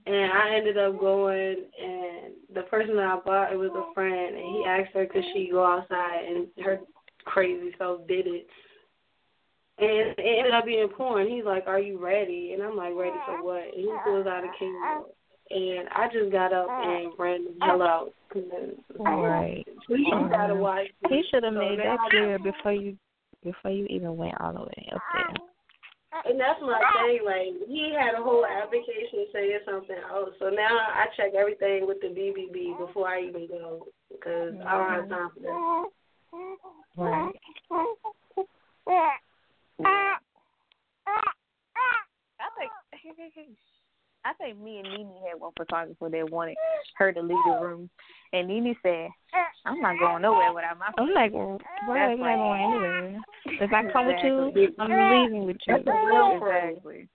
and 0.07 0.33
I 0.33 0.57
ended 0.57 0.79
up 0.79 0.99
going. 0.99 1.57
And 1.83 2.35
the 2.55 2.63
person 2.63 2.97
that 2.97 3.07
I 3.07 3.19
bought 3.25 3.53
it 3.53 3.57
was 3.57 3.71
a 3.75 3.95
friend, 3.95 4.37
and 4.37 4.57
he 4.57 4.65
asked 4.67 4.95
her 4.95 5.07
could 5.07 5.25
she 5.33 5.49
go 5.51 5.65
outside, 5.65 6.25
and 6.25 6.49
her 6.65 6.81
crazy 7.25 7.75
self 7.79 8.07
did 8.07 8.27
it. 8.27 8.47
And 9.77 10.15
it 10.19 10.39
ended 10.39 10.55
up 10.55 10.67
being 10.67 10.89
porn. 10.89 11.29
He's 11.29 11.45
like, 11.45 11.67
"Are 11.67 11.81
you 11.81 11.99
ready?" 11.99 12.53
And 12.53 12.63
I'm 12.63 12.77
like, 12.77 12.95
"Ready 12.95 13.17
for 13.27 13.43
what?" 13.43 13.65
And 13.65 13.75
he 13.75 13.93
pulls 14.05 14.27
out 14.27 14.45
a 14.45 14.51
camera, 14.59 15.05
and 15.51 15.89
I 15.91 16.09
just 16.13 16.31
got 16.31 16.53
up 16.53 16.69
and 16.71 17.13
ran 17.19 17.45
the 17.45 17.65
hell 17.65 17.83
out. 17.83 18.13
Right. 18.99 19.67
you 19.89 20.29
gotta 20.31 20.55
watch. 20.55 20.89
He 21.09 21.23
should 21.31 21.45
have 21.45 21.55
So 21.55 21.59
made 21.59 21.79
that 21.81 21.99
clear 22.11 22.39
before 22.39 22.73
you 22.73 22.97
before 23.43 23.71
you 23.71 23.87
even 23.91 24.17
went 24.17 24.41
all 24.41 24.53
the 24.53 24.61
way 24.61 24.89
up 24.93 25.03
there. 25.13 25.35
And 26.25 26.39
that's 26.39 26.61
my 26.63 26.79
thing. 26.79 27.21
Like 27.25 27.69
he 27.69 27.93
had 27.99 28.15
a 28.15 28.23
whole 28.23 28.47
application 28.47 29.27
saying 29.33 29.59
something 29.67 29.97
else. 30.11 30.31
So 30.39 30.49
now 30.49 30.79
I 30.79 31.07
check 31.17 31.35
everything 31.35 31.87
with 31.87 32.01
the 32.01 32.09
BBB 32.09 32.79
before 32.79 33.09
I 33.09 33.23
even 33.23 33.49
go 33.49 33.87
because 34.11 34.55
I 34.67 34.79
don't 34.79 34.91
have 34.91 35.09
time 35.09 35.31
for 35.35 35.41
that. 35.41 35.91
Right. 36.97 37.35
I 42.41 42.49
think 42.59 42.71
I 44.25 44.33
think 44.35 44.59
me 44.59 44.79
and 44.79 44.89
Nene 44.89 45.13
had 45.29 45.39
one 45.39 45.53
photographer 45.57 46.09
that 46.09 46.31
wanted 46.31 46.57
her 46.97 47.13
to 47.13 47.21
leave 47.21 47.37
the 47.45 47.59
room, 47.61 47.91
and 48.33 48.49
Nene 48.49 48.75
said, 48.83 49.09
"I'm 49.67 49.81
not 49.81 49.99
going 49.99 50.23
nowhere 50.23 50.53
without 50.55 50.79
my." 50.79 50.87
I'm 50.97 51.13
like, 51.13 51.33
well, 51.33 51.61
why 51.87 51.99
That's 51.99 52.19
am 52.19 52.23
I 52.23 52.35
going 52.35 52.63
anywhere? 52.63 53.21
If 53.47 53.73
I 53.73 53.85
come 53.93 54.07
with 54.07 54.17
you, 54.23 54.73
I'm 54.79 54.91
leaving 54.91 55.45
with 55.47 55.57
you. 55.67 55.75
That's 55.85 55.87
real. 55.87 56.41
Exactly. 56.41 57.09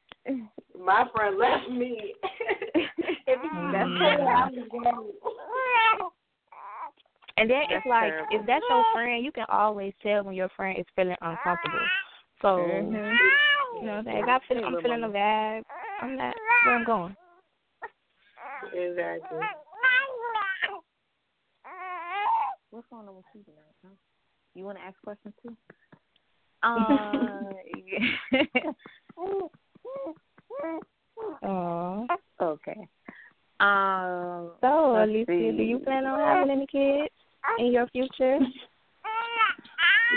My 0.79 1.05
friend 1.13 1.37
left 1.37 1.69
me. 1.69 2.13
if 3.27 3.39
Mhm. 3.51 3.71
that's 3.71 3.89
what 3.89 4.21
I 4.27 4.49
was 4.49 4.67
going. 4.71 5.11
And 7.37 7.49
then 7.49 7.61
That's 7.69 7.85
it's 7.85 7.85
like 7.85 8.11
terrible. 8.11 8.35
if 8.35 8.45
that's 8.45 8.65
your 8.69 8.83
friend, 8.93 9.23
you 9.23 9.31
can 9.31 9.45
always 9.49 9.93
tell 10.03 10.23
when 10.23 10.35
your 10.35 10.49
friend 10.49 10.77
is 10.77 10.85
feeling 10.95 11.15
uncomfortable. 11.21 11.79
So 12.41 12.57
Mhm. 12.57 13.17
you 13.75 13.85
know, 13.85 13.91
what 13.91 13.97
I'm 13.99 14.03
saying? 14.05 14.23
if 14.23 14.27
I 14.27 14.39
feel 14.47 14.65
I'm 14.65 14.81
feeling 14.81 15.03
a 15.03 15.09
vibe, 15.09 15.63
I'm 16.01 16.17
not 16.17 16.35
where 16.65 16.75
I'm 16.75 16.83
going. 16.83 17.15
Exactly. 18.73 19.39
What's 22.71 22.87
going 22.89 23.07
on 23.07 23.15
with 23.15 23.25
you 23.33 23.43
tonight? 23.43 23.75
Huh? 23.83 23.95
You 24.53 24.65
want 24.65 24.77
to 24.77 24.83
ask 24.83 25.01
questions 25.01 25.33
too? 25.41 25.55
Uh, 26.63 27.39
Oh. 31.43 32.07
okay. 32.41 32.87
Um. 33.59 34.51
So, 34.61 34.93
let's 34.95 35.11
Alysia, 35.11 35.25
see. 35.27 35.57
do 35.57 35.63
you 35.63 35.79
plan 35.79 36.05
on 36.05 36.19
having 36.19 36.51
any 36.51 36.65
kids 36.67 37.13
in 37.59 37.73
your 37.73 37.87
future? 37.87 38.39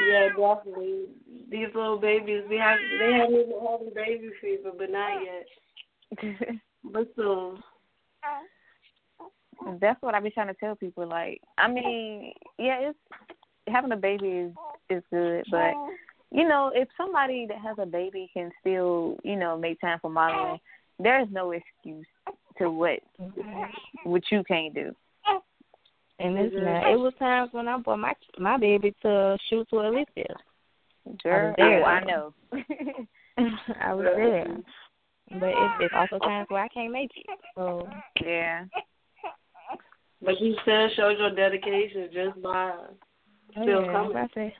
Yeah, 0.08 0.28
definitely. 0.28 1.06
these 1.50 1.68
little 1.74 1.98
babies. 1.98 2.44
We 2.48 2.56
have 2.56 2.78
they 2.98 3.12
haven't 3.12 3.34
even 3.34 3.60
having 3.68 3.92
baby 3.94 4.30
fever, 4.40 4.70
but 4.76 4.90
not 4.90 5.18
yet. 5.22 6.58
but 6.84 7.08
soon. 7.16 7.62
That's 9.80 10.00
what 10.02 10.14
I 10.14 10.20
be 10.20 10.30
trying 10.30 10.48
to 10.48 10.54
tell 10.54 10.74
people. 10.76 11.06
Like, 11.06 11.40
I 11.58 11.68
mean, 11.68 12.32
yeah, 12.58 12.90
it's 12.90 12.98
having 13.68 13.92
a 13.92 13.96
baby 13.96 14.28
is 14.28 14.52
is 14.88 15.02
good, 15.10 15.44
but 15.50 15.74
you 16.32 16.48
know, 16.48 16.72
if 16.74 16.88
somebody 16.96 17.46
that 17.46 17.58
has 17.58 17.76
a 17.78 17.86
baby 17.86 18.30
can 18.32 18.50
still, 18.60 19.16
you 19.22 19.36
know, 19.36 19.56
make 19.58 19.80
time 19.80 19.98
for 20.00 20.10
modeling, 20.10 20.58
there 20.98 21.20
is 21.20 21.28
no 21.30 21.52
excuse 21.52 22.06
to 22.58 22.70
what 22.70 23.00
what 24.04 24.22
you 24.30 24.42
can't 24.44 24.74
do. 24.74 24.92
And 26.18 26.38
it's 26.38 26.54
not. 26.56 26.90
It 26.90 26.96
was 26.96 27.12
times 27.18 27.50
when 27.52 27.68
I 27.68 27.78
brought 27.78 27.98
my 27.98 28.14
my 28.38 28.56
baby 28.56 28.94
to 29.02 29.36
shoot 29.48 29.68
to 29.70 29.76
Alysia. 29.76 30.34
Girl, 31.22 31.54
I 31.58 31.62
was 31.62 31.72
there. 31.72 31.82
oh, 31.82 31.84
I 31.84 32.04
know. 32.04 32.34
I 33.82 33.94
was 33.94 34.06
there. 34.16 34.46
But 35.40 35.48
it's, 35.48 35.74
it's 35.80 35.94
also 35.96 36.18
times 36.18 36.46
where 36.48 36.62
I 36.62 36.68
can't 36.68 36.92
make 36.92 37.10
it. 37.16 37.26
So 37.56 37.88
yeah. 38.24 38.64
But 40.24 40.40
you 40.40 40.54
still 40.62 40.88
showed 40.94 41.18
your 41.18 41.34
dedication 41.34 42.08
just 42.12 42.40
by 42.40 42.72
still 43.50 43.84
yeah, 43.84 43.92
coming. 43.92 44.16
I 44.16 44.26
say, 44.34 44.54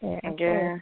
yeah, 0.00 0.20
Yeah. 0.38 0.78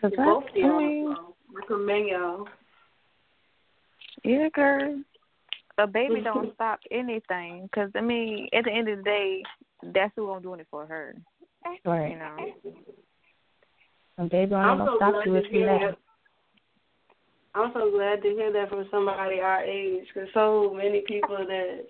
Cause 0.00 0.12
I, 0.18 0.24
Both 0.24 0.44
of 0.44 0.50
I 0.54 0.58
y'all. 0.58 0.78
mean, 0.80 1.14
so 1.16 1.34
recommend 1.52 2.08
y'all. 2.08 2.48
yeah, 4.24 4.48
girl. 4.54 5.02
A 5.78 5.86
baby 5.86 6.20
don't 6.22 6.54
stop 6.54 6.80
anything. 6.90 7.68
Cause 7.74 7.90
I 7.94 8.00
mean, 8.00 8.48
at 8.52 8.64
the 8.64 8.72
end 8.72 8.88
of 8.88 8.98
the 8.98 9.04
day, 9.04 9.42
that's 9.94 10.12
who 10.16 10.30
I'm 10.30 10.42
doing 10.42 10.60
it 10.60 10.66
for 10.70 10.86
her. 10.86 11.14
Right. 11.84 12.12
You 12.12 12.18
know. 12.18 12.36
And 14.18 14.30
baby, 14.30 14.54
I'm 14.54 14.80
I'm 14.80 14.86
so 14.86 14.96
stop 14.96 15.12
glad 15.14 15.26
you 15.26 15.32
to 15.32 15.38
if 15.38 15.44
you 15.52 15.58
hear 15.60 15.66
let. 15.72 15.80
that. 15.80 15.98
I'm 17.54 17.72
so 17.74 17.90
glad 17.90 18.22
to 18.22 18.28
hear 18.28 18.52
that 18.52 18.68
from 18.68 18.86
somebody 18.90 19.40
our 19.40 19.62
age, 19.64 20.06
because 20.12 20.28
so 20.34 20.72
many 20.76 21.02
people 21.08 21.36
that 21.38 21.86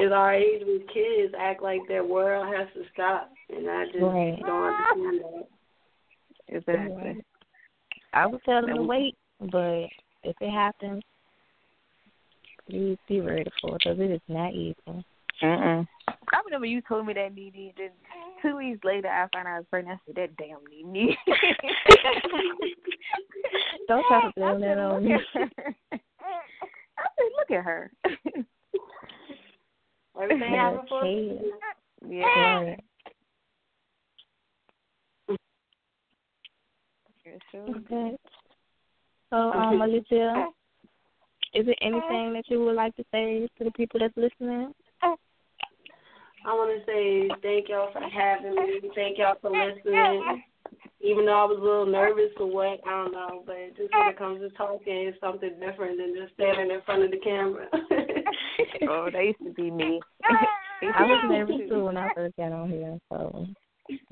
is 0.00 0.12
our 0.12 0.34
age 0.34 0.62
with 0.64 0.82
kids 0.92 1.34
act 1.38 1.62
like 1.62 1.80
their 1.88 2.04
world 2.04 2.46
has 2.54 2.68
to 2.74 2.82
stop, 2.92 3.30
and 3.48 3.68
I 3.68 3.84
just 3.86 3.96
Right. 3.98 4.38
don't 4.40 4.62
understand 4.64 5.20
that. 5.20 5.48
Exactly. 6.48 7.24
I 8.12 8.26
would 8.26 8.42
tell 8.44 8.62
them 8.62 8.76
to 8.76 8.82
wait, 8.82 9.14
but 9.40 9.88
if 10.24 10.36
it 10.40 10.50
happens, 10.50 11.02
please 12.68 12.98
be 13.08 13.20
ready 13.20 13.50
for 13.60 13.76
it 13.76 13.82
because 13.84 13.98
it 14.00 14.10
is 14.10 14.20
not 14.28 14.52
easy. 14.54 14.76
Mm-mm. 15.42 15.86
I 16.32 16.40
remember 16.44 16.66
you 16.66 16.82
told 16.82 17.06
me 17.06 17.14
that, 17.14 17.34
Nene. 17.34 17.72
Then 17.76 17.90
two 18.42 18.56
weeks 18.56 18.82
later, 18.84 19.08
I 19.08 19.28
found 19.32 19.46
out 19.48 19.54
I 19.54 19.58
was 19.58 19.66
pregnant. 19.70 20.00
I 20.00 20.06
said, 20.06 20.16
"That 20.16 20.36
damn 20.36 20.64
Nene." 20.70 21.16
Don't 23.88 24.04
try 24.08 24.22
to 24.22 24.32
blame 24.36 24.60
that 24.60 24.78
on 24.78 25.04
me. 25.04 25.14
I 25.34 25.98
said, 27.16 27.32
"Look 27.36 27.50
at 27.50 27.64
her." 27.64 27.90
Everything 30.20 30.54
happens 30.54 30.88
for 30.88 31.04
a 31.04 31.06
Okay. 31.06 31.50
yeah. 32.08 32.24
Right. 32.24 32.80
Sure. 35.28 35.36
Okay. 37.54 38.16
So, 39.30 39.36
um, 39.36 39.80
Alysia, 39.80 40.46
is 41.54 41.66
there 41.66 41.74
anything 41.82 42.32
that 42.34 42.44
you 42.48 42.64
would 42.64 42.76
like 42.76 42.94
to 42.96 43.04
say 43.12 43.48
to 43.58 43.64
the 43.64 43.70
people 43.72 44.00
that's 44.00 44.16
listening? 44.16 44.72
I 46.46 46.54
want 46.54 46.70
to 46.78 46.86
say 46.86 47.28
thank 47.42 47.68
y'all 47.68 47.92
for 47.92 48.00
having 48.00 48.54
me. 48.54 48.80
Thank 48.94 49.18
y'all 49.18 49.36
for 49.40 49.50
listening. 49.50 50.42
Even 51.00 51.26
though 51.26 51.38
I 51.38 51.44
was 51.44 51.58
a 51.58 51.62
little 51.62 51.86
nervous 51.86 52.32
or 52.38 52.46
what, 52.46 52.80
I 52.86 52.90
don't 52.90 53.12
know, 53.12 53.42
but 53.46 53.76
just 53.76 53.92
when 53.92 54.08
it 54.08 54.18
comes 54.18 54.40
to 54.40 54.50
talking, 54.50 55.08
it's 55.08 55.20
something 55.20 55.50
different 55.60 55.98
than 55.98 56.14
just 56.16 56.34
standing 56.34 56.70
in 56.70 56.80
front 56.82 57.04
of 57.04 57.10
the 57.10 57.18
camera. 57.18 57.66
Oh, 58.90 59.08
that 59.12 59.24
used 59.24 59.38
to 59.44 59.52
be 59.52 59.70
me. 59.70 60.00
I 60.82 61.02
was 61.04 61.24
nervous 61.30 61.56
too 61.68 61.84
when 61.84 61.96
I 61.96 62.08
first 62.14 62.36
got 62.36 62.52
on 62.52 62.70
here, 62.70 62.98
so 63.08 63.46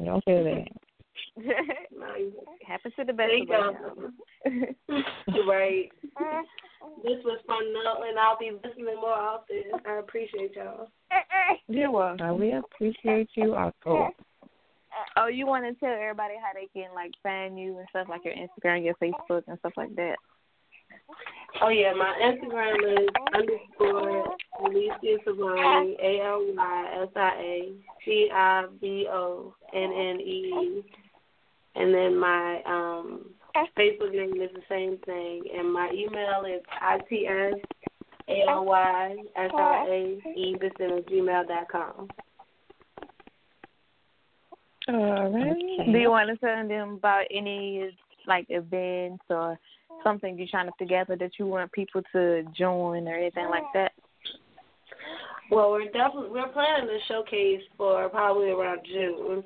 don't 0.05 0.25
feel 0.25 0.45
that. 0.45 0.69
Happens 2.67 2.95
to 2.99 3.05
the 3.05 3.13
best 3.13 3.31
Thank 3.31 3.51
of 3.51 3.75
us. 3.75 3.81
y'all. 4.47 5.47
right. 5.49 5.91
This 7.03 7.19
was 7.25 7.41
fun, 7.49 7.65
though, 7.73 8.05
and 8.09 8.17
I'll 8.17 8.39
be 8.39 8.53
listening 8.53 8.95
more 9.01 9.11
often. 9.11 9.63
I 9.87 9.99
appreciate 9.99 10.55
y'all. 10.55 10.89
You're 11.67 11.91
welcome. 11.91 12.25
Uh, 12.25 12.35
we 12.35 12.53
appreciate 12.53 13.29
you 13.35 13.57
also. 13.57 14.11
Oh, 15.17 15.27
you 15.27 15.47
want 15.47 15.65
to 15.65 15.75
tell 15.81 15.93
everybody 15.93 16.35
how 16.41 16.53
they 16.55 16.69
can 16.73 16.95
like 16.95 17.13
find 17.23 17.59
you 17.59 17.79
and 17.79 17.87
stuff 17.91 18.07
like 18.09 18.25
your 18.25 18.35
Instagram, 18.35 18.85
your 18.85 18.95
Facebook, 18.95 19.43
and 19.49 19.59
stuff 19.59 19.73
like 19.77 19.95
that. 19.97 20.17
Oh 21.63 21.69
yeah, 21.69 21.93
my 21.93 22.13
Instagram 22.23 23.03
is 23.03 23.09
underscore 23.35 24.37
Alysia 24.61 25.17
Civonnee, 25.27 25.97
A 26.03 26.21
L 26.25 26.47
Y 26.55 27.03
S 27.03 27.09
I 27.17 27.31
A 27.41 27.73
C 28.05 28.29
I 28.33 28.67
V 28.81 29.07
O 29.11 29.55
N 29.75 29.93
N 29.93 30.21
E 30.21 30.23
E. 30.23 30.85
And 31.77 31.95
then 31.95 32.19
my 32.19 32.63
um 32.67 33.31
Facebook 33.79 34.13
name 34.13 34.41
is 34.41 34.51
the 34.55 34.63
same 34.69 34.99
thing 35.05 35.43
and 35.57 35.73
my 35.73 35.91
email 35.93 36.45
is 36.45 36.63
I 36.71 36.99
T 37.09 37.27
S 37.27 37.55
A 38.29 38.51
L 38.51 38.65
Y 38.65 39.17
S 39.37 39.51
I 39.55 39.87
A 39.89 40.39
E 40.39 40.57
at 40.63 41.07
gmail 41.07 41.49
dot 41.49 41.69
com. 41.71 42.09
All 44.89 45.31
right. 45.31 45.53
Okay. 45.53 45.93
Do 45.93 45.99
you 45.99 46.11
want 46.11 46.29
to 46.29 46.37
tell 46.37 46.69
them 46.69 46.95
about 46.95 47.25
any 47.31 47.91
like 48.27 48.47
events 48.49 49.25
or 49.31 49.59
something 50.05 50.39
you're 50.39 50.49
trying 50.49 50.67
to 50.67 50.73
together 50.79 51.17
that 51.17 51.33
you 51.39 51.47
want 51.47 51.73
people 51.73 52.03
to 52.13 52.45
join 52.57 53.09
or 53.09 53.15
anything 53.15 53.49
like 53.49 53.65
that? 53.75 53.93
Well, 55.51 55.71
we're 55.71 55.91
definitely 55.91 56.31
we're 56.31 56.49
planning 56.49 56.89
a 56.91 56.99
showcase 57.09 57.63
for 57.77 58.09
probably 58.09 58.51
around 58.51 58.81
June. 58.85 59.45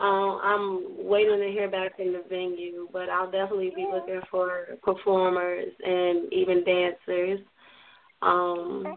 Um, 0.00 0.40
I'm 0.42 1.06
waiting 1.06 1.40
to 1.40 1.48
hear 1.48 1.70
back 1.70 1.96
from 1.96 2.12
the 2.12 2.24
venue, 2.28 2.88
but 2.90 3.10
I'll 3.10 3.30
definitely 3.30 3.72
be 3.76 3.86
looking 3.92 4.20
for 4.30 4.78
performers 4.82 5.68
and 5.84 6.32
even 6.32 6.64
dancers. 6.64 7.40
Um, 8.22 8.96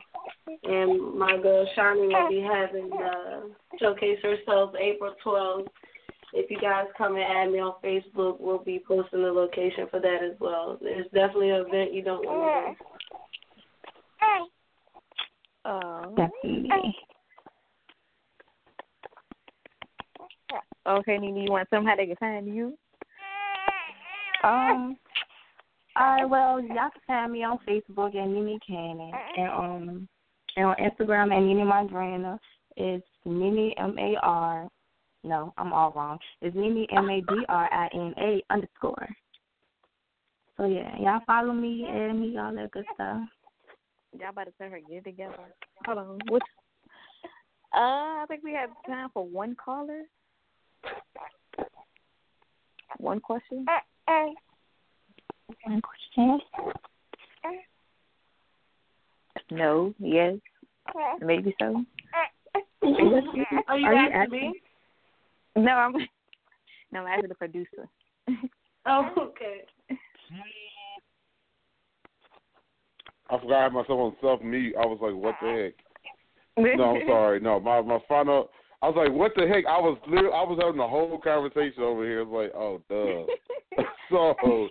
and 0.64 1.18
my 1.18 1.38
girl 1.41 1.68
Shani 1.78 2.08
will 2.08 2.30
be 2.30 2.39
having 2.39 2.89
the 2.89 3.51
showcase 3.80 4.20
herself 4.22 4.74
April 4.80 5.14
12th. 5.26 5.68
If 6.34 6.49
you 6.49 6.58
guys 6.60 6.86
come 6.97 7.16
and 7.16 7.24
add 7.24 7.51
me 7.51 7.60
on 7.60 7.76
Facebook, 7.84 8.39
we'll 8.39 8.64
be 8.64 8.82
posting 8.88 9.24
the 9.24 9.32
location 9.32 9.88
for 9.91 9.99
that 9.99 10.20
as 10.24 10.39
well. 10.39 10.80
It's 10.82 11.12
definitely 11.14 11.51
an 11.51 11.66
event 11.68 11.93
you 11.93 12.01
don't 12.01 12.26
want 12.26 12.66
to 12.66 12.70
miss. 12.70 12.78
Oh. 15.66 16.14
Definitely. 16.16 16.95
Okay, 20.86 21.17
Nene, 21.17 21.38
you 21.38 21.51
want 21.51 21.69
somebody 21.69 22.07
to 22.07 22.15
tell 22.15 22.29
them 22.29 22.38
how 22.38 22.43
they 22.43 22.43
can 22.43 22.45
find 22.45 22.55
you? 22.55 22.77
Um. 24.43 24.97
All 25.95 26.15
right. 26.15 26.29
Well, 26.29 26.59
y'all 26.59 26.89
can 26.89 27.01
find 27.07 27.31
me 27.31 27.43
on 27.43 27.59
Facebook 27.67 28.15
at 28.15 28.27
Nene 28.27 28.59
Cannon 28.67 29.11
and 29.38 29.49
um 29.49 30.07
and 30.55 30.65
on 30.65 30.75
Instagram 30.75 31.34
at 31.36 31.41
Nene 31.41 31.65
Madrina. 31.65 32.38
It's 32.75 33.05
Nene 33.25 33.73
M 33.77 33.95
A 33.97 34.15
R. 34.21 34.67
No, 35.23 35.53
I'm 35.57 35.71
all 35.71 35.93
wrong. 35.95 36.19
It's 36.41 36.55
Nene 36.55 36.86
M 36.91 37.09
A 37.09 37.21
D 37.21 37.45
R 37.47 37.69
I 37.71 37.88
N 37.93 38.13
A 38.17 38.43
underscore. 38.49 39.07
So 40.57 40.65
yeah, 40.65 40.95
y'all 40.99 41.21
follow 41.25 41.53
me, 41.53 41.86
and 41.88 42.19
me, 42.19 42.38
all 42.38 42.53
that 42.53 42.71
good 42.71 42.86
stuff. 42.93 43.21
Y'all 44.19 44.29
about 44.29 44.45
to 44.45 44.51
tell 44.59 44.69
her 44.69 44.79
get 44.89 45.03
together. 45.05 45.36
Hold 45.86 45.97
on. 45.97 46.19
What's 46.27 46.45
uh 47.73 48.21
I 48.21 48.25
think 48.27 48.43
we 48.43 48.53
have 48.53 48.69
time 48.88 49.09
for 49.13 49.25
one 49.25 49.55
caller. 49.63 50.01
One 52.97 53.19
question. 53.19 53.65
Uh, 53.67 54.11
uh. 54.11 54.27
One 55.65 55.81
question. 55.81 56.39
Uh. 57.43 57.49
No, 59.51 59.93
yes, 59.99 60.36
maybe 61.21 61.55
so. 61.59 61.84
Are 62.81 62.88
you 62.88 63.45
Are 63.67 63.77
you 63.77 63.86
asking 63.86 64.13
asking? 64.13 64.51
me? 64.51 64.61
No, 65.63 65.71
I'm 65.71 65.93
no, 66.91 67.01
I'm 67.01 67.07
asking 67.07 67.29
the 67.29 67.36
producer. 67.36 67.88
Oh, 68.86 69.09
okay. 69.17 69.61
I 73.29 73.39
forgot 73.39 73.59
I 73.59 73.63
had 73.63 73.71
myself 73.71 73.91
on 73.97 74.15
self 74.19 74.41
mute. 74.41 74.75
I 74.77 74.86
was 74.86 74.99
like, 75.01 75.15
what 75.15 75.36
the 75.41 75.71
heck? 76.57 76.75
No, 76.77 76.97
I'm 76.97 77.01
sorry. 77.07 77.39
No, 77.39 77.61
my 77.61 77.81
my 77.81 77.99
final. 78.09 78.49
I 78.84 78.88
was 78.88 78.97
like, 78.97 79.13
what 79.13 79.31
the 79.38 79.47
heck? 79.47 79.65
I 79.65 79.79
was 79.79 79.97
literally, 80.05 80.36
I 80.36 80.43
was 80.43 80.59
having 80.61 80.77
the 80.77 80.86
whole 80.86 81.17
conversation 81.17 81.84
over 81.84 82.03
here. 82.03 82.19
It's 82.19 82.29
like, 82.29 82.51
oh, 82.53 82.81
duh. 82.89 83.23
so, 84.11 84.67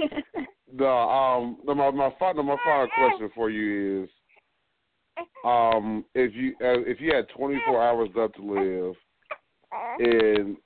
the 0.77 0.87
um, 0.87 1.57
the, 1.65 1.75
my 1.75 1.91
my 1.91 2.13
final 2.19 2.43
my 2.43 2.57
final 2.63 2.89
question 2.95 3.31
for 3.35 3.49
you 3.49 4.05
is, 4.05 4.11
um, 5.47 6.05
if 6.15 6.35
you 6.35 6.51
uh, 6.61 6.85
if 6.87 7.01
you 7.01 7.15
had 7.15 7.27
24 7.31 7.83
hours 7.83 8.11
left 8.15 8.37
to 8.37 8.43
live, 8.43 8.95
and 9.99 10.59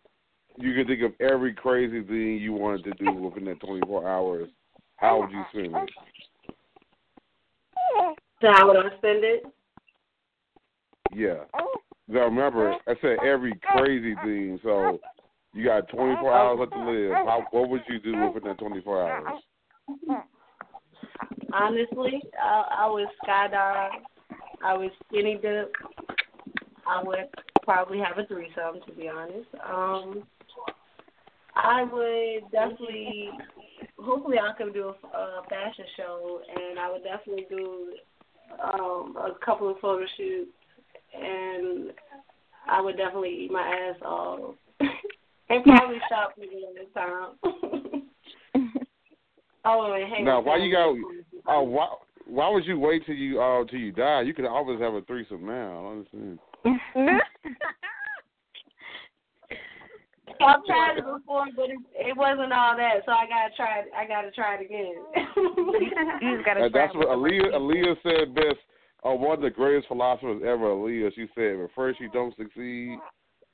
you 0.58 0.74
could 0.74 0.88
think 0.88 1.02
of 1.02 1.12
every 1.20 1.54
crazy 1.54 2.02
thing 2.02 2.38
you 2.38 2.52
wanted 2.52 2.82
to 2.84 3.04
do 3.04 3.12
within 3.14 3.44
that 3.44 3.60
24 3.60 4.08
hours, 4.08 4.48
how 4.96 5.20
would 5.20 5.30
you 5.30 5.44
spend 5.52 5.76
it? 5.76 5.90
So 8.40 8.48
how 8.52 8.66
would 8.66 8.76
I 8.76 8.88
spend 8.98 9.24
it? 9.24 9.44
Yeah. 11.14 11.44
Now 12.08 12.24
remember, 12.24 12.76
I 12.86 12.94
said 13.00 13.18
every 13.24 13.58
crazy 13.62 14.14
thing. 14.16 14.60
So 14.62 14.98
you 15.52 15.64
got 15.64 15.88
24 15.88 16.32
hours 16.32 16.58
left 16.60 16.72
to 16.72 16.90
live. 16.90 17.12
How, 17.12 17.46
what 17.50 17.68
would 17.68 17.82
you 17.88 17.98
do 17.98 18.30
within 18.32 18.50
that 18.50 18.58
24 18.58 19.10
hours? 19.10 19.42
Honestly, 21.52 22.22
I, 22.42 22.64
I 22.80 22.90
would 22.90 23.08
skydive. 23.24 23.90
I 24.64 24.76
would 24.76 24.90
skinny 25.06 25.38
dip. 25.40 25.72
I 26.86 27.02
would 27.02 27.28
probably 27.62 27.98
have 27.98 28.18
a 28.18 28.26
threesome, 28.26 28.80
to 28.86 28.92
be 28.92 29.08
honest. 29.08 29.48
Um, 29.68 30.22
I 31.56 31.84
would 31.84 32.50
definitely, 32.52 33.30
hopefully, 33.98 34.36
I 34.38 34.56
could 34.56 34.72
do 34.72 34.88
a, 34.88 35.18
a 35.18 35.42
fashion 35.48 35.84
show, 35.96 36.40
and 36.54 36.78
I 36.78 36.90
would 36.90 37.02
definitely 37.02 37.46
do 37.50 37.92
um, 38.62 39.16
a 39.16 39.32
couple 39.44 39.70
of 39.70 39.78
photo 39.80 40.04
shoots, 40.16 40.50
and 41.22 41.92
I 42.68 42.80
would 42.80 42.96
definitely 42.96 43.30
eat 43.44 43.50
my 43.50 43.62
ass 43.62 43.96
off, 44.02 44.54
and 44.80 45.64
probably 45.64 45.98
shop 46.08 46.34
for 46.34 46.40
the 46.42 46.86
time. 46.94 47.32
oh, 49.64 49.92
and 49.92 50.12
hang 50.12 50.24
Now, 50.24 50.38
with 50.38 50.46
why 50.46 50.56
you 50.56 50.74
family. 50.74 51.02
got? 51.44 51.58
Uh, 51.58 51.62
why? 51.62 51.86
Why 52.28 52.48
would 52.50 52.66
you 52.66 52.78
wait 52.80 53.06
till 53.06 53.14
you 53.14 53.40
uh 53.40 53.64
till 53.66 53.78
you 53.78 53.92
die? 53.92 54.22
You 54.22 54.34
could 54.34 54.46
always 54.46 54.80
have 54.80 54.94
a 54.94 55.02
threesome 55.02 55.46
now. 55.46 55.78
I 55.78 55.82
don't 55.82 55.92
understand. 55.92 57.20
I've 60.40 60.64
tried 60.66 60.98
it 60.98 61.04
before, 61.04 61.46
but 61.56 61.70
it, 61.70 61.78
it 61.94 62.16
wasn't 62.16 62.52
all 62.52 62.76
that, 62.76 63.02
so 63.06 63.12
I 63.12 63.26
gotta 63.26 63.54
try. 63.56 63.78
it- 63.80 63.92
I 63.96 64.06
gotta 64.06 64.30
try 64.32 64.56
it 64.56 64.64
again. 64.66 64.94
You 66.20 66.36
just 66.36 66.44
gotta 66.44 66.64
Uh, 66.64 66.68
try 66.68 66.80
that's 66.86 66.94
it 66.94 66.98
what 66.98 67.08
with 67.08 67.32
Aaliyah, 67.32 67.54
Aaliyah 67.54 67.96
said 68.02 68.34
best. 68.34 68.58
Uh, 69.06 69.14
one 69.14 69.36
of 69.36 69.42
the 69.42 69.50
greatest 69.50 69.86
philosophers 69.86 70.42
ever, 70.44 70.64
Aaliyah. 70.64 71.14
She 71.14 71.26
said, 71.34 71.56
"If 71.60 71.70
first 71.76 72.00
you 72.00 72.08
don't 72.10 72.34
succeed, 72.36 72.98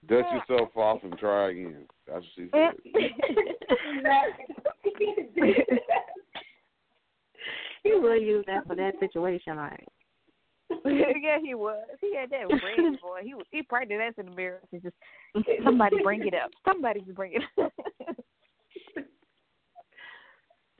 dust 0.07 0.29
yourself 0.33 0.75
off 0.77 1.03
and 1.03 1.19
try 1.19 1.51
again." 1.51 1.87
That's 2.07 2.25
what 2.25 2.33
she 2.37 2.49
said. 2.53 2.73
he 7.83 7.93
will 7.93 8.17
use 8.17 8.45
that 8.47 8.67
for 8.67 8.75
that 8.77 8.99
situation, 8.99 9.57
like. 9.57 9.87
yeah, 10.87 11.39
he 11.43 11.55
was. 11.55 11.85
He 12.01 12.15
had 12.17 12.31
that 12.31 12.49
red 12.49 12.99
boy. 13.03 13.21
He 13.23 13.35
was- 13.35 13.45
he 13.51 13.63
practiced 13.63 13.99
that 13.99 14.19
in 14.23 14.31
the 14.31 14.37
mirror. 14.37 14.61
He 14.71 14.79
just 14.79 14.97
somebody 15.65 16.03
bring 16.03 16.27
it 16.27 16.33
up. 16.35 16.51
Somebody 16.65 17.01
bring 17.15 17.35
it 17.35 17.43
up. 17.63 17.73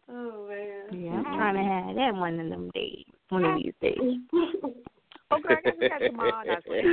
oh 0.09 0.49
man. 0.49 0.85
Yeah, 0.99 1.11
I'm 1.11 1.25
trying 1.25 1.57
to 1.57 1.63
have 1.63 1.95
that 1.97 2.15
one 2.19 2.41
of 2.41 2.49
them 2.49 2.71
days, 2.75 3.05
one 3.33 3.45
of 3.45 3.57
these 3.63 3.75
days. 3.81 3.99
Oh, 5.35 5.39
okay, 5.39 5.55
I 5.55 5.61
guess 5.63 5.75
we 5.81 5.89
got 5.89 5.99
tomorrow. 5.99 6.45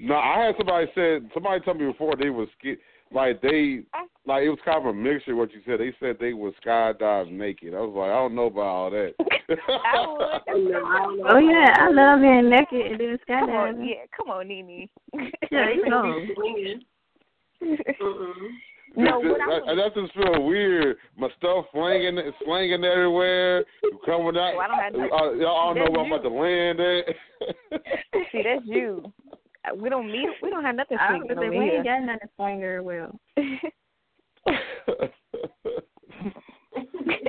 No, 0.00 0.14
I 0.14 0.46
had 0.46 0.54
somebody 0.56 0.86
said 0.94 1.28
somebody 1.34 1.60
told 1.64 1.80
me 1.80 1.86
before 1.86 2.14
they 2.16 2.30
was 2.30 2.48
like 3.12 3.42
they 3.42 3.80
like 4.24 4.44
it 4.44 4.48
was 4.48 4.60
kind 4.64 4.78
of 4.78 4.86
a 4.86 4.92
mixture. 4.94 5.32
Of 5.32 5.38
what 5.38 5.52
you 5.52 5.60
said, 5.66 5.80
they 5.80 5.92
said 5.98 6.18
they 6.20 6.32
would 6.34 6.54
skydive 6.64 7.32
naked. 7.32 7.74
I 7.74 7.80
was 7.80 7.92
like, 7.96 8.10
I 8.10 8.14
don't 8.14 8.36
know 8.36 8.46
about 8.46 8.62
all 8.62 8.90
that. 8.90 9.14
Oh 11.30 11.38
yeah, 11.38 11.74
I 11.78 11.90
love 11.90 12.20
being 12.20 12.48
naked 12.48 12.92
and 12.92 12.98
doing 12.98 13.18
Come 13.26 13.50
on, 13.50 13.84
yeah, 13.84 14.04
come 14.16 14.28
on, 14.30 14.46
Nene. 14.46 14.88
Yeah, 15.50 15.70
you 15.74 15.88
know. 15.88 16.26
Mm-hmm. 17.62 18.46
No, 18.96 19.20
what 19.20 19.40
I 19.40 19.46
that, 19.46 19.66
that, 19.66 19.76
that 19.76 20.00
just 20.00 20.14
feel 20.14 20.44
weird. 20.44 20.96
My 21.16 21.28
stuff 21.38 21.66
flinging, 21.72 22.18
slinging 22.44 22.84
everywhere, 22.84 23.64
coming 24.04 24.36
out. 24.36 24.56
Well, 24.56 24.60
I 24.60 24.68
don't 24.68 24.78
have 24.78 24.94
uh, 24.94 24.98
nothing. 24.98 25.40
y'all 25.40 25.74
don't 25.74 25.76
know 25.76 25.84
That's 25.84 25.96
where 25.96 26.04
I'm 26.04 26.12
about 26.12 26.22
to 26.22 26.28
land 26.28 26.80
at. 26.80 27.04
See, 28.32 28.42
that's 28.42 28.64
you. 28.64 29.12
Uh, 29.64 29.74
We 29.74 29.88
don't 29.88 30.06
need. 30.06 30.28
We 30.42 30.50
don't 30.50 30.64
have 30.64 30.74
nothing 30.74 30.98
I 30.98 31.12
was 31.12 31.20
swinging 31.20 31.36
gonna 31.36 31.40
say, 31.40 31.56
over 31.56 31.58
we 31.58 31.70
ain't 31.70 31.84
got 31.84 32.00
nothing 32.02 32.20
to 32.20 32.28
swing 32.36 32.60
very 32.60 32.80
well. 32.80 33.18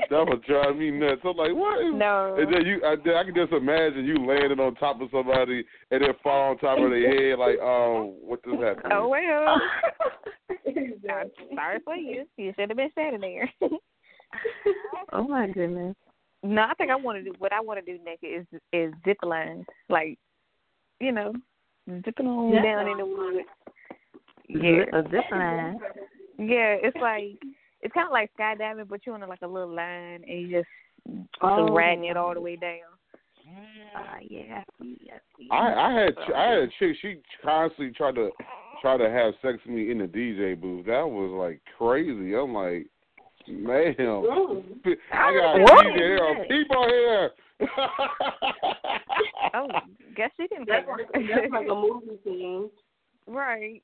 that 0.09 0.25
would 0.27 0.43
drive 0.43 0.75
me 0.75 0.91
nuts. 0.91 1.21
I'm 1.23 1.37
like, 1.37 1.53
what? 1.53 1.79
is- 1.85 1.93
No. 1.93 2.35
And 2.39 2.53
then 2.53 2.65
you, 2.65 2.81
I, 2.85 2.95
then 3.03 3.15
I 3.15 3.23
can 3.23 3.35
just 3.35 3.51
imagine 3.53 4.05
you 4.05 4.17
landing 4.25 4.59
on 4.59 4.75
top 4.75 5.01
of 5.01 5.09
somebody 5.11 5.63
and 5.91 6.01
then 6.01 6.09
fall 6.23 6.51
on 6.51 6.57
top 6.57 6.79
of 6.79 6.89
their 6.89 7.29
head. 7.29 7.39
Like, 7.39 7.57
oh, 7.61 8.15
what 8.21 8.43
just 8.43 8.61
happened? 8.61 8.93
Oh 8.93 9.07
well. 9.07 9.61
I'm 10.49 11.31
sorry 11.55 11.79
for 11.83 11.95
you. 11.95 12.25
You 12.37 12.53
should 12.57 12.69
have 12.69 12.77
been 12.77 12.91
standing 12.91 13.21
there. 13.21 13.49
Oh 15.11 15.23
my 15.27 15.47
goodness. 15.47 15.95
no, 16.43 16.61
I 16.61 16.73
think 16.75 16.91
I 16.91 16.95
want 16.95 17.17
to 17.17 17.23
do 17.23 17.33
what 17.39 17.51
I 17.51 17.59
want 17.59 17.83
to 17.83 17.91
do 17.97 17.97
next 18.03 18.23
is 18.23 18.45
is 18.71 18.93
zip 19.03 19.17
line, 19.23 19.65
like 19.89 20.19
you 20.99 21.11
know, 21.11 21.33
zipping 22.05 22.27
on 22.27 22.53
Yeah. 22.53 22.61
down 22.61 22.87
in 22.89 22.97
the 22.99 23.05
woods. 23.07 23.47
Yeah, 24.47 24.83
A 24.93 25.01
zip 25.09 25.23
line. 25.31 25.79
yeah. 26.37 26.75
It's 26.83 26.95
like 27.01 27.41
it's 27.81 27.93
kind 27.93 28.07
of 28.07 28.11
like 28.11 28.31
skydiving, 28.39 28.87
but 28.87 29.05
you're 29.05 29.15
on 29.15 29.27
like 29.27 29.41
a 29.41 29.47
little 29.47 29.73
line 29.73 30.23
and 30.27 30.41
you 30.41 30.49
just 30.59 30.67
Oh. 31.41 31.65
just 31.65 31.73
riding 31.73 32.05
it 32.05 32.17
all 32.17 32.33
the 32.33 32.41
way 32.41 32.55
down. 32.57 32.79
Uh, 33.95 34.17
yeah, 34.29 34.61
I 34.79 34.83
see, 34.83 35.09
I. 35.49 35.55
I, 35.55 35.87
I 35.87 36.01
had, 36.03 36.13
I 36.35 36.49
had 36.51 36.57
a 36.59 36.67
chick. 36.77 36.95
She 37.01 37.15
constantly 37.43 37.93
tried 37.95 38.15
to, 38.15 38.29
try 38.81 38.97
to 38.97 39.09
have 39.09 39.33
sex 39.41 39.57
with 39.65 39.73
me 39.75 39.89
in 39.91 39.97
the 39.99 40.05
DJ 40.05 40.59
booth. 40.59 40.85
That 40.85 41.07
was 41.09 41.31
like 41.31 41.61
crazy. 41.77 42.35
I'm 42.35 42.53
like, 42.53 42.87
man, 43.47 43.95
I 43.97 45.33
got 45.33 45.55
a 45.55 45.61
What? 45.63 45.85
DJ 45.85 45.95
here. 45.95 46.45
People 46.49 46.85
here. 46.89 47.31
Oh, 49.53 49.67
guess 50.15 50.29
she 50.37 50.47
didn't 50.47 50.67
That's 50.67 50.85
care. 50.85 50.97
like, 50.97 51.07
that's 51.27 51.51
like 51.51 51.67
a 51.69 51.75
movie 51.75 52.19
scene. 52.23 52.69
right. 53.27 53.81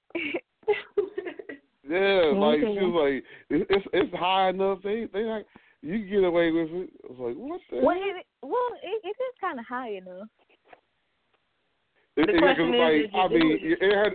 Yeah, 1.87 2.33
oh, 2.33 2.37
like 2.39 2.59
she 2.59 2.65
was 2.65 3.23
like, 3.49 3.69
it's 3.69 3.85
it's 3.93 4.15
high 4.15 4.49
enough. 4.49 4.79
They 4.83 5.07
they 5.13 5.23
like 5.23 5.45
you 5.81 5.99
can 5.99 6.09
get 6.09 6.23
away 6.23 6.51
with 6.51 6.69
it. 6.71 6.89
I 7.03 7.11
was 7.11 7.19
like, 7.19 7.35
what 7.35 7.61
the? 7.69 7.85
well, 7.85 7.95
it, 7.95 8.25
well, 8.41 8.69
it, 8.81 9.01
it 9.03 9.09
is 9.09 9.35
kind 9.39 9.59
of 9.59 9.65
high 9.67 9.91
enough. 9.91 10.27
It, 12.17 12.25
The 12.25 12.35
it, 12.35 12.39
question 12.39 12.73
is, 12.73 13.13
like, 13.13 13.21
I 13.21 13.27
mean, 13.27 13.59
it? 13.61 13.77
it 13.81 13.95
had. 13.95 14.13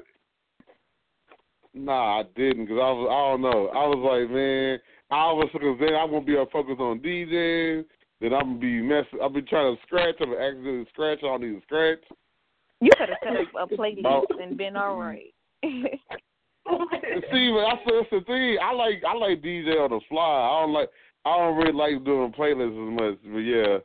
Nah, 1.72 2.20
I 2.20 2.22
didn't 2.34 2.64
because 2.64 2.80
I 2.82 2.90
was 2.90 3.06
I 3.06 3.30
don't 3.30 3.42
know. 3.42 3.68
I 3.68 3.86
was 3.86 4.02
like, 4.02 4.34
man, 4.34 4.78
I 5.12 5.30
was 5.32 5.48
because 5.52 5.78
then 5.78 5.94
I'm 5.94 6.10
gonna 6.10 6.24
be 6.24 6.34
a 6.34 6.46
focus 6.52 6.76
on 6.80 6.98
DJing. 6.98 7.84
Then 8.20 8.34
I'm 8.34 8.58
gonna 8.58 8.58
be 8.58 8.82
messing. 8.82 9.20
I've 9.22 9.32
been 9.32 9.46
trying 9.46 9.76
to 9.76 9.82
scratch. 9.82 10.16
I'm 10.20 10.30
gonna 10.32 10.42
accidentally 10.42 10.86
scratch. 10.92 11.18
I 11.22 11.26
don't 11.26 11.42
need 11.42 11.54
to 11.54 11.62
scratch. 11.62 12.00
You 12.80 12.90
could 12.98 13.10
have 13.10 13.18
set 13.22 13.36
up 13.36 13.70
a 13.70 13.74
playlist 13.76 14.06
Oh. 14.06 14.26
and 14.42 14.56
been 14.56 14.74
all 14.74 14.96
right. 14.96 15.32
And 16.66 17.24
see, 17.32 17.50
but 17.54 17.68
that's, 17.68 17.82
that's 17.86 18.10
the 18.10 18.20
thing. 18.26 18.58
I 18.62 18.72
like 18.72 19.02
I 19.06 19.14
like 19.14 19.42
DJ 19.42 19.82
on 19.82 19.90
the 19.90 20.00
fly. 20.08 20.22
I 20.22 20.60
don't 20.60 20.72
like 20.72 20.90
I 21.24 21.36
don't 21.36 21.56
really 21.56 21.72
like 21.72 22.04
doing 22.04 22.32
playlists 22.32 22.70
as 22.70 22.92
much. 23.00 23.18
But 23.24 23.38
yeah. 23.38 23.78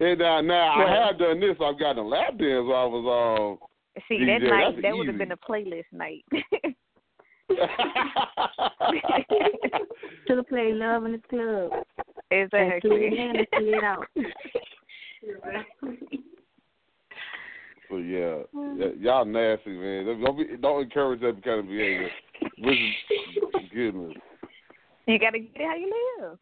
And 0.00 0.18
now, 0.18 0.40
now 0.40 0.86
I 0.86 1.06
have 1.06 1.18
done 1.18 1.40
this. 1.40 1.56
I've 1.62 1.78
gotten 1.78 1.98
a 1.98 2.08
lap 2.08 2.38
dance. 2.38 2.64
while 2.66 2.76
I 2.76 2.86
was 2.86 3.04
all. 3.06 3.68
See, 4.08 4.14
DJ, 4.14 4.26
that 4.26 4.42
night 4.48 4.72
that's 4.72 4.82
that 4.82 4.96
would 4.96 5.08
have 5.08 5.18
been 5.18 5.32
a 5.32 5.36
playlist 5.36 5.92
night. 5.92 6.24
to 7.50 7.56
Should 10.26 10.38
have 10.38 10.48
played 10.48 10.76
Love 10.76 11.04
in 11.04 11.12
the 11.12 11.18
Club. 11.28 11.72
And 12.30 12.44
exactly. 12.44 12.80
threw 12.80 12.96
it 12.96 13.12
in 13.12 13.36
and 13.36 13.46
threw 13.54 13.76
it 13.76 13.84
out. 13.84 14.06
So 17.90 17.96
yeah, 17.96 18.36
hmm. 18.52 18.78
y- 18.78 18.94
y'all 18.98 19.24
nasty 19.24 19.70
man. 19.70 20.06
Don't 20.22 20.38
be, 20.38 20.56
don't 20.56 20.82
encourage 20.82 21.20
that 21.20 21.42
kind 21.42 21.60
of 21.60 21.66
behavior. 21.66 22.08
Which 22.58 22.78
is 22.78 23.68
goodness. 23.74 24.14
You 25.06 25.18
got 25.18 25.30
to 25.30 25.40
get 25.40 25.50
it 25.56 25.66
how 25.66 25.74
you 25.74 25.92
live. 26.20 26.38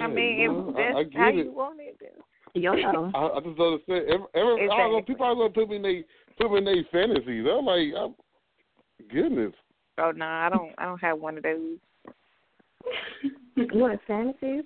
I 0.00 0.06
mean, 0.06 0.38
you 0.38 0.52
know, 0.52 0.70
if 0.70 0.76
I- 0.76 0.80
that's 0.80 0.96
I 0.96 1.02
get 1.04 1.20
how 1.20 1.28
it. 1.28 1.36
you 1.36 1.52
want 1.52 1.80
it. 1.80 1.98
Then. 2.00 2.62
Yo, 2.62 2.74
yo. 2.74 3.10
I, 3.14 3.36
I 3.36 3.40
just 3.40 3.56
don't 3.58 3.72
understand. 3.74 4.04
Every, 4.08 4.26
every, 4.34 4.70
I 4.70 4.76
don't 4.78 4.92
know, 4.92 5.02
people 5.02 5.26
are 5.26 5.34
gonna 5.34 5.50
put 5.50 5.68
me 5.68 5.76
in 5.76 5.82
they 5.82 6.04
put 6.40 6.50
me 6.50 6.58
in 6.58 6.64
their 6.64 6.84
fantasies. 6.90 7.44
I'm 7.50 7.66
like, 7.66 7.88
I'm, 7.98 8.14
goodness. 9.12 9.52
Oh 9.98 10.12
no, 10.12 10.24
I 10.24 10.48
don't. 10.48 10.72
I 10.78 10.84
don't 10.86 11.00
have 11.00 11.18
one 11.18 11.36
of 11.36 11.42
those. 11.42 11.76
What, 13.72 13.98
fantasies? 14.06 14.64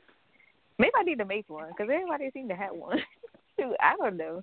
Maybe 0.79 0.93
I 0.97 1.03
need 1.03 1.19
to 1.19 1.25
make 1.25 1.49
one 1.49 1.69
because 1.69 1.91
everybody 1.93 2.31
seems 2.33 2.51
to 2.51 2.57
have 2.57 2.75
one. 2.75 2.99
I 3.81 3.95
don't 3.99 4.17
know. 4.17 4.43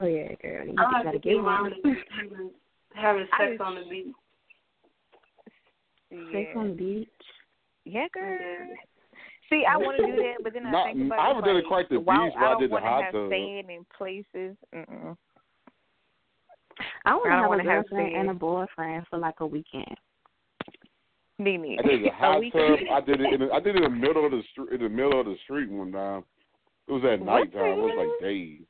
Oh, 0.00 0.06
yeah, 0.06 0.34
girl. 0.42 0.66
You 0.66 0.74
I 0.78 0.82
like 0.82 1.04
gotta 1.04 1.12
to 1.12 1.18
get 1.18 1.34
get 1.34 1.42
one. 1.42 1.72
having, 2.10 2.50
having 2.94 3.26
sex 3.38 3.50
was- 3.52 3.60
on 3.60 3.74
the 3.76 3.84
beach. 3.88 4.14
Sex 6.32 6.48
Yeah. 6.54 6.60
on 6.60 6.68
the 6.70 6.74
beach. 6.74 7.08
Yeah, 7.84 8.08
girl. 8.12 8.38
See, 9.50 9.64
I 9.68 9.76
want 9.76 9.98
to 9.98 10.06
do 10.06 10.16
that, 10.16 10.36
but 10.42 10.52
then 10.54 10.66
I 10.66 10.70
Not- 10.70 10.86
think 10.94 11.06
about 11.06 11.18
I 11.18 11.24
it, 11.24 11.28
haven't 11.28 11.44
done 11.44 11.56
it 11.56 11.66
quite 11.66 11.88
the 11.88 12.00
while 12.00 12.24
beach, 12.26 12.34
but 12.34 12.42
I 12.44 12.50
don't 12.52 12.60
did 12.62 12.70
the 12.70 12.74
wanna 12.74 12.86
hot 12.88 13.04
have 13.04 13.12
tub. 13.12 13.30
sand 13.30 13.70
in 13.70 13.84
places. 13.96 14.56
Mm-mm. 14.74 15.16
I 17.04 17.14
want 17.14 17.24
to 17.26 17.30
have 17.30 17.50
a 17.52 17.56
have 17.56 17.64
girlfriend 17.88 18.08
sex. 18.12 18.16
and 18.18 18.30
a 18.30 18.34
boyfriend 18.34 19.06
for 19.08 19.18
like 19.18 19.38
a 19.40 19.46
weekend. 19.46 19.96
Me 21.38 21.56
neither. 21.56 21.82
I 21.84 21.86
did 21.86 22.06
a 22.06 22.10
hot 22.10 22.40
weekend. 22.40 22.78
tub. 22.88 22.88
I 22.90 23.00
did 23.00 23.20
it. 23.20 23.32
In 23.34 23.40
the, 23.40 23.52
I 23.52 23.60
did 23.60 23.76
it 23.76 23.82
in 23.84 23.92
the 23.92 23.96
middle 24.06 24.24
of 24.24 24.32
the 24.32 24.42
street. 24.50 24.70
In 24.72 24.80
the 24.82 24.88
middle 24.88 25.20
of 25.20 25.26
the 25.26 25.36
street 25.44 25.70
one 25.70 25.92
time. 25.92 26.24
It 26.88 26.92
was 26.92 27.04
at 27.04 27.20
What 27.20 27.26
nighttime. 27.52 27.78
It 27.78 27.82
was 27.82 27.94
like 27.96 28.20
days. 28.28 28.60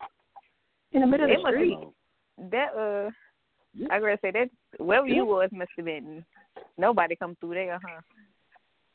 In 0.95 1.01
the 1.01 1.07
middle 1.07 1.28
It 1.28 1.36
of 1.38 1.42
the 1.42 1.51
street. 1.51 1.78
that 2.51 2.74
uh. 2.74 3.11
I 3.90 3.99
gotta 3.99 4.18
say 4.22 4.30
that 4.30 4.51
wherever 4.78 5.09
you 5.09 5.26
was 5.26 5.51
must 5.53 5.72
have 5.76 5.84
been 5.84 6.24
nobody 6.78 7.16
come 7.16 7.36
through 7.40 7.55
there, 7.55 7.80
huh? 7.84 8.01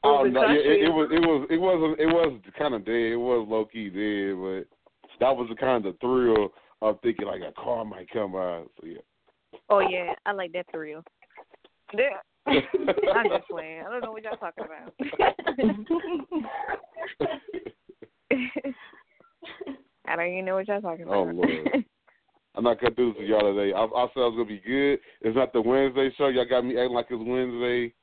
Oh 0.06 0.24
no, 0.24 0.44
yeah, 0.44 0.54
it, 0.54 0.84
it 0.86 0.90
was. 0.90 1.10
It 1.12 1.20
was. 1.20 1.48
It 1.50 1.58
wasn't. 1.58 2.00
It 2.00 2.06
was 2.06 2.40
kind 2.58 2.74
of 2.74 2.86
dead. 2.86 2.94
It 2.94 3.18
was 3.18 3.46
low 3.50 3.66
key 3.66 3.90
dead, 3.90 4.38
but 4.40 4.66
that 5.20 5.36
was 5.36 5.50
the 5.50 5.56
kind 5.56 5.86
of 5.86 6.00
thrill 6.00 6.54
of 6.82 7.02
thinking 7.02 7.28
like 7.28 7.42
a 7.42 7.52
car 7.62 7.84
might 7.84 8.10
come 8.10 8.32
by. 8.32 8.64
So 8.80 8.88
yeah. 8.88 9.00
Oh 9.70 9.80
yeah, 9.80 10.14
I 10.26 10.32
like 10.32 10.54
that 10.54 10.68
thrill. 10.72 11.04
Yeah. 11.94 12.16
I'm 12.48 13.30
just 13.30 13.50
playing. 13.50 13.82
I 13.86 13.92
don't 13.92 14.02
know 14.02 14.14
what 14.14 14.24
y'all 14.24 14.38
talking 14.38 14.64
about. 14.64 14.94
I 20.10 20.16
don't 20.16 20.28
even 20.28 20.46
know 20.46 20.56
what 20.56 20.68
y'all 20.68 20.82
talking 20.82 21.04
about. 21.04 21.16
Oh 21.16 21.24
Lord. 21.24 21.70
I'm 22.56 22.64
not 22.64 22.82
gonna 22.82 22.96
do 22.96 23.14
this 23.14 23.22
to 23.22 23.28
y'all 23.28 23.54
today. 23.54 23.74
I, 23.74 23.84
I 23.84 24.08
said 24.14 24.22
I 24.22 24.26
was 24.26 24.34
gonna 24.36 24.46
be 24.46 24.62
good. 24.66 25.00
It's 25.22 25.36
not 25.36 25.54
the 25.54 25.62
Wednesday 25.62 26.10
show. 26.18 26.30
Y'all 26.30 26.50
got 26.50 26.66
me 26.66 26.78
acting 26.80 26.96
like 26.96 27.06
it's 27.10 27.24
Wednesday. 27.24 27.94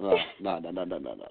No, 0.00 0.18
no, 0.40 0.58
no, 0.58 0.84
no, 0.84 0.84
no, 0.84 0.98
no. 0.98 1.28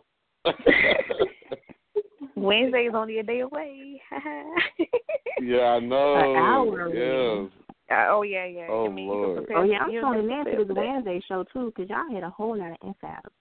Wednesday 2.35 2.83
is 2.83 2.93
only 2.95 3.17
a 3.17 3.23
day 3.23 3.39
away. 3.39 3.99
yeah, 5.41 5.63
I 5.63 5.79
know. 5.79 6.15
An 6.15 6.37
hour 6.37 6.93
Yes. 6.93 7.51
Uh, 7.89 8.05
oh 8.09 8.21
yeah, 8.21 8.45
yeah. 8.45 8.67
Oh, 8.69 8.87
I 8.87 8.93
mean, 8.93 9.07
Lord. 9.07 9.45
Oh 9.55 9.63
yeah, 9.63 9.77
I'm 9.79 9.91
you 9.91 10.01
tuning 10.01 10.29
can 10.29 10.47
in 10.47 10.57
to 10.59 10.65
the. 10.65 10.73
Wednesday 10.73 11.21
show 11.27 11.43
too, 11.51 11.73
because 11.75 11.89
y'all 11.89 12.13
had 12.13 12.23
a 12.23 12.29
whole 12.29 12.55
lot 12.57 12.71
of 12.71 12.77
insiders. 12.83 13.31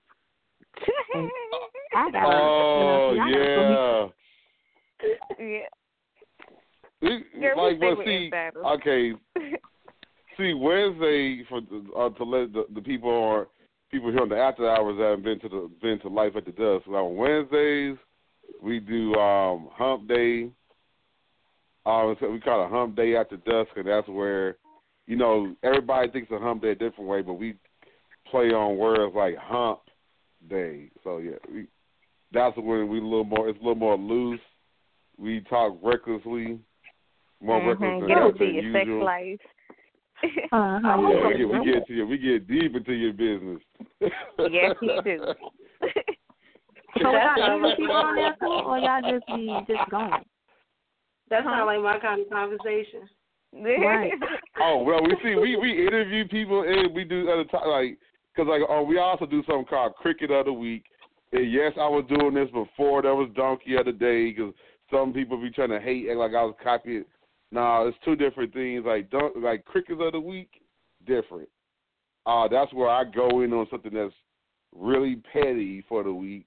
I 1.96 2.10
got 2.10 2.24
Oh 2.26 2.76
you 2.78 2.84
know, 2.86 3.12
see, 3.12 3.20
I 3.20 3.30
got 3.30 4.10
yeah. 5.38 5.66
It- 7.06 7.26
Yeah, 7.34 7.54
like, 7.54 7.80
with 7.80 8.06
see, 8.06 8.30
okay. 8.64 9.12
See, 10.36 10.52
Wednesday 10.52 11.44
for 11.48 11.62
the, 11.62 11.90
uh, 11.96 12.10
to 12.10 12.24
let 12.24 12.52
the, 12.52 12.66
the 12.74 12.82
people 12.82 13.10
on 13.10 13.46
people 13.90 14.10
here 14.10 14.20
on 14.20 14.28
the 14.28 14.36
after 14.36 14.68
hours 14.68 14.96
that 14.98 15.10
have 15.10 15.22
been 15.22 15.40
to 15.40 15.48
the 15.48 15.70
been 15.80 15.98
to 16.00 16.08
life 16.08 16.36
at 16.36 16.44
the 16.44 16.52
dusk. 16.52 16.84
So 16.84 16.94
on 16.94 17.16
Wednesdays 17.16 17.96
we 18.62 18.80
do 18.80 19.14
um 19.14 19.68
Hump 19.72 20.08
Day. 20.08 20.50
Um, 21.86 22.16
so 22.20 22.30
we 22.30 22.40
call 22.40 22.64
it 22.66 22.70
Hump 22.70 22.96
Day 22.96 23.16
after 23.16 23.36
dusk, 23.36 23.70
and 23.76 23.86
that's 23.86 24.08
where 24.08 24.56
you 25.06 25.16
know 25.16 25.54
everybody 25.62 26.10
thinks 26.10 26.30
of 26.30 26.42
Hump 26.42 26.62
Day 26.62 26.70
a 26.70 26.74
different 26.74 27.08
way, 27.08 27.22
but 27.22 27.34
we 27.34 27.54
play 28.30 28.48
on 28.48 28.76
words 28.76 29.14
like 29.14 29.36
Hump 29.36 29.80
Day. 30.50 30.90
So 31.04 31.18
yeah, 31.18 31.36
we, 31.50 31.66
that's 32.32 32.56
when 32.56 32.88
we 32.88 32.98
a 32.98 33.02
little 33.02 33.24
more. 33.24 33.48
It's 33.48 33.58
a 33.58 33.62
little 33.62 33.74
more 33.76 33.96
loose. 33.96 34.40
We 35.16 35.40
talk 35.48 35.78
recklessly, 35.82 36.58
more 37.40 37.58
reckless 37.58 37.78
Mhm. 37.78 38.00
than, 38.00 38.08
Get 38.08 38.18
into 38.18 38.38
than 38.38 38.54
your 38.54 38.62
usual. 38.64 39.00
sex 39.00 39.04
life. 39.04 39.40
Uh-huh. 40.52 40.80
Yeah, 40.82 40.96
we 40.96 41.36
get, 41.36 41.48
we 41.48 41.64
get 41.72 41.86
to 41.86 41.92
your, 41.94 42.06
we 42.06 42.18
get 42.18 42.48
deep 42.48 42.74
into 42.74 42.92
your 42.94 43.12
business. 43.12 43.60
yes, 44.50 44.74
you 44.80 45.02
do. 45.04 45.34
So 47.02 47.10
y'all 47.12 47.36
interview 47.36 47.76
people 47.76 47.92
on 47.96 48.16
there 48.16 48.34
too, 48.40 48.46
or 48.46 48.78
y'all 48.78 49.02
just 49.02 49.26
be 49.26 49.58
just 49.68 49.90
going? 49.90 50.24
That 51.28 51.44
sounds 51.44 51.66
like 51.66 51.80
my 51.82 51.98
kind 51.98 52.22
of 52.22 52.30
conversation. 52.30 53.08
Right. 53.52 54.12
oh 54.60 54.82
well, 54.82 55.02
we 55.02 55.16
see 55.22 55.34
we 55.34 55.56
we 55.56 55.86
interview 55.86 56.26
people 56.28 56.62
and 56.62 56.94
we 56.94 57.04
do 57.04 57.30
other 57.30 57.44
time 57.44 57.68
like 57.68 57.98
because 58.34 58.48
like 58.48 58.62
oh 58.68 58.82
we 58.82 58.98
also 58.98 59.24
do 59.26 59.42
something 59.46 59.64
called 59.66 59.94
cricket 59.94 60.30
of 60.30 60.46
the 60.46 60.52
week. 60.52 60.84
And 61.32 61.50
yes, 61.52 61.72
I 61.76 61.88
was 61.88 62.04
doing 62.08 62.34
this 62.34 62.48
before 62.50 63.02
there 63.02 63.14
was 63.14 63.28
donkey 63.36 63.76
of 63.76 63.86
the 63.86 63.92
day 63.92 64.30
because 64.32 64.54
some 64.90 65.12
people 65.12 65.40
be 65.40 65.50
trying 65.50 65.70
to 65.70 65.80
hate 65.80 66.06
act 66.08 66.18
like 66.18 66.34
I 66.34 66.44
was 66.44 66.54
copying. 66.62 67.04
Nah, 67.52 67.86
it's 67.86 67.96
two 68.04 68.16
different 68.16 68.52
things. 68.52 68.84
Like 68.86 69.10
don't 69.10 69.42
like 69.42 69.64
crickets 69.64 70.00
of 70.00 70.12
the 70.12 70.20
week, 70.20 70.50
different. 71.06 71.48
Uh 72.24 72.48
that's 72.48 72.72
where 72.72 72.88
I 72.88 73.04
go 73.04 73.42
in 73.42 73.52
on 73.52 73.66
something 73.70 73.94
that's 73.94 74.14
really 74.74 75.22
petty 75.32 75.84
for 75.88 76.02
the 76.02 76.12
week. 76.12 76.46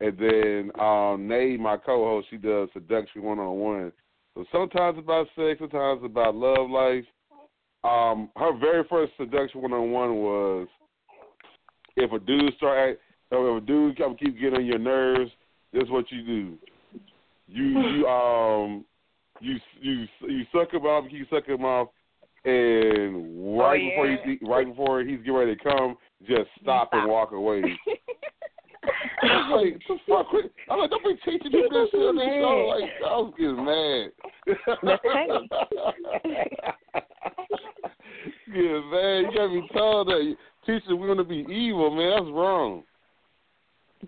And 0.00 0.16
then 0.18 0.70
um 0.80 1.28
Nay, 1.28 1.56
my 1.56 1.76
co 1.76 2.04
host, 2.04 2.28
she 2.30 2.36
does 2.36 2.68
seduction 2.72 3.22
one 3.22 3.38
on 3.38 3.58
one. 3.58 3.92
So 4.34 4.44
sometimes 4.52 4.98
about 4.98 5.26
sex, 5.36 5.58
sometimes 5.58 6.02
about 6.04 6.34
love 6.34 6.70
life. 6.70 7.04
Um, 7.82 8.30
her 8.36 8.56
very 8.58 8.84
first 8.88 9.12
seduction 9.16 9.62
one 9.62 9.72
on 9.72 9.90
one 9.90 10.16
was 10.16 10.68
if 11.96 12.12
a 12.12 12.18
dude 12.18 12.54
start 12.56 13.00
if 13.32 13.62
a 13.62 13.66
dude 13.66 13.96
keep 14.18 14.34
getting 14.40 14.56
on 14.56 14.66
your 14.66 14.78
nerves, 14.78 15.30
this 15.72 15.84
is 15.84 15.90
what 15.90 16.10
you 16.10 16.24
do. 16.24 16.58
You 17.48 17.64
you 17.64 18.06
um 18.08 18.84
you 19.40 19.56
you 19.80 20.06
you 20.22 20.44
suck 20.52 20.72
him 20.72 20.82
off, 20.82 21.10
you 21.10 21.26
suck 21.30 21.46
him 21.46 21.64
off, 21.64 21.88
and 22.44 23.16
oh, 23.16 23.58
right 23.58 23.80
before 23.80 24.06
yeah. 24.06 24.16
he 24.24 24.38
right 24.46 24.66
before 24.66 25.00
he's 25.02 25.18
getting 25.18 25.34
ready 25.34 25.56
to 25.56 25.62
come, 25.62 25.96
just 26.26 26.48
stop, 26.62 26.90
and 26.92 27.08
walk 27.08 27.32
away. 27.32 27.62
I'm 29.22 29.50
like, 29.50 29.78
the 29.86 29.96
fuck? 30.08 30.26
I'm 30.70 30.78
like, 30.78 30.90
don't 30.90 31.04
be 31.04 31.14
teaching 31.24 31.50
people 31.50 31.70
this 31.70 31.90
shit 31.90 32.00
on 32.00 32.16
the 32.16 32.24
show. 32.24 32.66
Like, 32.68 32.90
I 33.04 33.16
was 33.18 33.34
getting 33.38 33.64
mad. 33.64 34.12
Yeah, 38.52 38.80
man, 38.90 39.24
you 39.24 39.30
gotta 39.34 39.48
be 39.48 39.62
told 39.72 40.08
that 40.08 40.36
teaching 40.66 40.98
we're 40.98 41.06
gonna 41.06 41.22
be 41.22 41.46
evil, 41.48 41.90
man. 41.94 42.10
That's 42.10 42.32
wrong. 42.32 42.82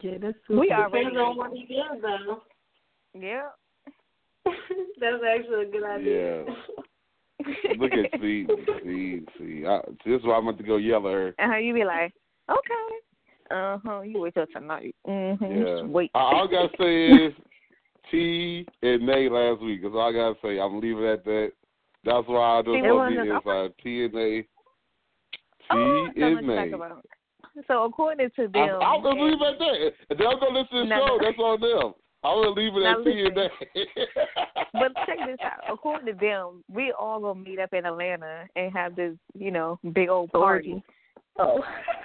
Yeah, 0.01 0.19
that's 0.21 0.37
We 0.49 0.73
already 0.73 1.05
Depends 1.05 1.19
on 1.19 1.37
what 1.37 1.53
he 1.53 1.67
does, 1.67 2.03
though. 2.03 2.43
Yeah. 3.19 3.49
That's 5.01 5.23
actually 5.29 5.63
a 5.67 5.71
good 5.71 5.85
idea. 5.85 6.45
Yeah. 6.45 6.55
Look 7.79 7.93
at 7.93 8.21
see, 8.21 8.47
see, 8.85 9.21
see. 9.39 9.65
I, 9.67 9.81
this 10.07 10.21
is 10.21 10.25
why 10.27 10.37
I'm 10.37 10.47
about 10.47 10.59
to 10.59 10.65
go 10.65 10.77
yell 10.77 11.07
at 11.09 11.13
her. 11.13 11.35
Uh 11.39 11.47
huh. 11.49 11.57
You 11.57 11.75
be 11.75 11.85
like, 11.85 12.13
okay. 12.49 13.51
Uh 13.51 13.79
huh. 13.85 14.01
You 14.03 14.21
wait 14.21 14.35
till 14.35 14.47
tonight. 14.47 14.95
Mm-hmm. 15.09 15.45
Yeah. 15.45 15.83
Wait. 15.83 16.11
All 16.15 16.47
I 16.49 16.51
gotta 16.51 16.69
say 16.79 17.07
is 17.09 17.33
T 18.11 18.67
and 18.83 19.05
Nate 19.07 19.33
last 19.33 19.61
week. 19.63 19.83
That's 19.83 19.95
all 19.95 20.09
I 20.09 20.13
gotta 20.13 20.35
say. 20.43 20.61
I'm 20.61 20.81
leaving 20.81 21.05
at 21.07 21.25
that. 21.25 21.53
That's 22.05 22.27
why 22.29 22.59
I 22.59 22.63
just 22.63 22.75
See, 22.75 22.83
love 22.83 23.13
it 23.13 23.17
the 23.17 23.31
wasn't- 23.33 23.45
inside. 23.47 23.73
T 23.83 24.05
and 24.05 24.15
Nate. 24.15 24.45
T 24.45 25.69
Oh, 25.73 26.07
so 26.17 26.23
and 26.23 26.35
much 26.35 26.43
to 26.45 26.47
Nate. 26.47 26.71
talk 26.71 26.81
about. 26.81 27.07
So 27.67 27.85
according 27.85 28.31
to 28.37 28.43
I, 28.45 28.47
them, 28.47 28.81
I'm 28.83 29.03
gonna 29.03 29.23
leave 29.25 29.35
at 29.43 29.59
that. 29.59 29.93
If 30.11 30.19
they'll 30.19 30.39
go 30.39 30.47
listen 30.51 30.77
to 30.77 30.83
the 30.83 30.85
No, 30.85 30.97
show, 31.07 31.17
no. 31.17 31.19
that's 31.23 31.39
on 31.39 31.61
them. 31.61 31.93
I'm 32.25 32.43
gonna 32.43 32.51
leave 32.51 32.75
it 32.77 32.81
Now 32.81 32.99
at 33.01 33.05
T 33.05 33.11
listen. 33.11 33.35
Nate. 33.35 33.51
but 34.73 34.93
check 35.07 35.19
this 35.27 35.39
out. 35.45 35.73
According 35.73 36.07
to 36.07 36.21
them, 36.21 36.63
we 36.73 36.93
all 36.99 37.21
gonna 37.21 37.41
meet 37.41 37.59
up 37.59 37.73
in 37.73 37.85
Atlanta 37.87 38.45
and 38.57 38.73
have 38.73 38.95
this, 38.97 39.15
you 39.39 39.51
know, 39.51 39.79
big 39.93 40.09
old 40.09 40.31
party. 40.33 40.83
Oh. 41.39 41.61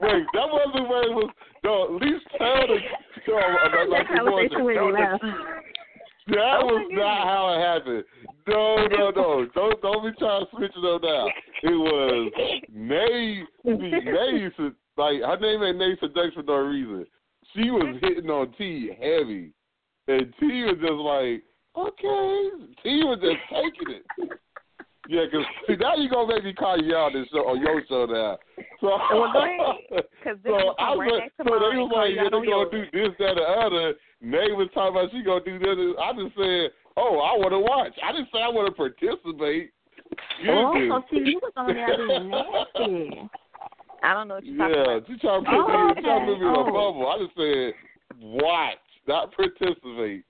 Wait, 0.00 0.24
that 0.34 0.48
wasn't 0.48 0.74
the 0.76 0.82
way 0.82 1.00
it 1.08 1.14
was. 1.14 1.30
No, 1.64 1.84
at 1.96 2.02
least 2.02 2.24
tell 2.38 2.66
the 2.66 2.78
show 3.24 3.38
about 3.38 3.88
like 3.88 4.06
That's 4.08 4.18
how 4.18 4.24
the 4.24 4.30
they 4.30 4.36
voice. 4.36 4.50
should 4.52 4.66
really 4.66 4.92
laugh. 4.92 5.20
That 6.28 6.58
Oh, 6.62 6.66
was 6.66 6.86
my 6.92 7.02
not 7.02 7.26
how 7.26 7.48
it 7.54 7.60
happened. 7.60 8.04
No, 8.46 8.86
no, 8.86 9.10
no. 9.10 9.46
Don't 9.54 9.80
don't 9.82 10.04
be 10.04 10.10
trying 10.18 10.44
to 10.44 10.50
switch 10.56 10.72
it 10.76 10.84
up 10.84 11.02
now. 11.02 11.26
It 11.62 11.70
was 11.76 12.32
Nay. 12.72 13.42
See, 13.64 13.70
Nay 13.78 14.38
used 14.38 14.56
to 14.58 14.72
like 14.96 15.20
her 15.22 15.38
name 15.40 15.62
ain't 15.62 15.78
Nay 15.78 15.96
Seduction 16.00 16.32
for 16.34 16.42
no 16.44 16.56
reason. 16.68 17.06
She 17.54 17.70
was 17.70 17.96
hitting 18.00 18.30
on 18.30 18.52
T 18.56 18.90
heavy, 18.98 19.52
and 20.08 20.32
T 20.40 20.64
was 20.64 20.78
just 20.80 20.92
like, 20.92 21.42
okay. 21.76 22.50
T 22.82 23.04
was 23.04 23.18
just 23.20 23.38
taking 23.50 23.96
it. 23.96 24.04
Yeah, 25.08 25.26
cause 25.32 25.42
see 25.66 25.74
now 25.74 25.96
you 25.96 26.08
gonna 26.08 26.32
make 26.32 26.44
me 26.44 26.54
call 26.54 26.78
you 26.80 26.94
out 26.94 27.10
this 27.12 27.26
show 27.32 27.40
on 27.50 27.60
your 27.60 27.82
show 27.88 28.06
now. 28.06 28.38
So, 28.80 28.86
Well, 28.86 29.32
go 29.34 29.42
ahead. 29.42 30.04
'Cause 30.22 30.36
so 30.46 30.54
I 30.78 30.94
was 30.94 31.10
right 31.10 31.32
so 31.36 31.42
they 31.42 31.74
was 31.74 31.90
like, 31.92 32.10
you 32.14 32.22
yeah, 32.22 32.30
they 32.30 32.36
on 32.38 32.46
gonna 32.46 32.70
do 32.70 32.86
this, 32.94 33.10
that, 33.18 33.34
and 33.34 33.38
the 33.38 33.42
other. 33.42 33.94
Nay 34.22 34.52
was 34.54 34.68
talking 34.72 34.94
about 34.94 35.10
she 35.10 35.24
gonna 35.26 35.42
do 35.42 35.58
this. 35.58 35.98
I 35.98 36.12
just 36.14 36.36
said, 36.38 36.70
oh, 36.96 37.18
I 37.18 37.34
want 37.34 37.50
to 37.50 37.58
watch. 37.58 37.90
I 37.98 38.12
didn't 38.12 38.28
say 38.32 38.40
I 38.40 38.48
want 38.48 38.70
to 38.70 38.74
participate. 38.78 39.72
Oh, 40.46 40.46
you 40.46 40.52
Oh, 40.54 40.78
did. 40.78 40.86
so 40.86 41.02
see, 41.10 41.30
you 41.34 41.40
was 41.42 41.52
on 41.56 41.66
there 41.74 41.98
being 41.98 42.30
nasty. 42.30 43.26
I 44.02 44.14
don't 44.14 44.28
know 44.28 44.34
what 44.34 44.44
you're 44.44 44.56
talking 44.56 44.74
Yeah, 44.76 44.82
about. 44.82 45.06
she 45.06 45.18
trying 45.18 45.44
to 45.44 45.50
put 45.50 45.58
me, 45.58 46.02
trying 46.02 46.26
to 46.26 46.32
put 46.32 46.40
me 46.40 46.46
in 46.48 46.54
a 46.54 46.64
bubble. 46.64 47.08
I 47.08 47.18
just 47.24 47.36
said, 47.36 47.74
watch, 48.20 48.78
not 49.06 49.32
participate. 49.34 50.24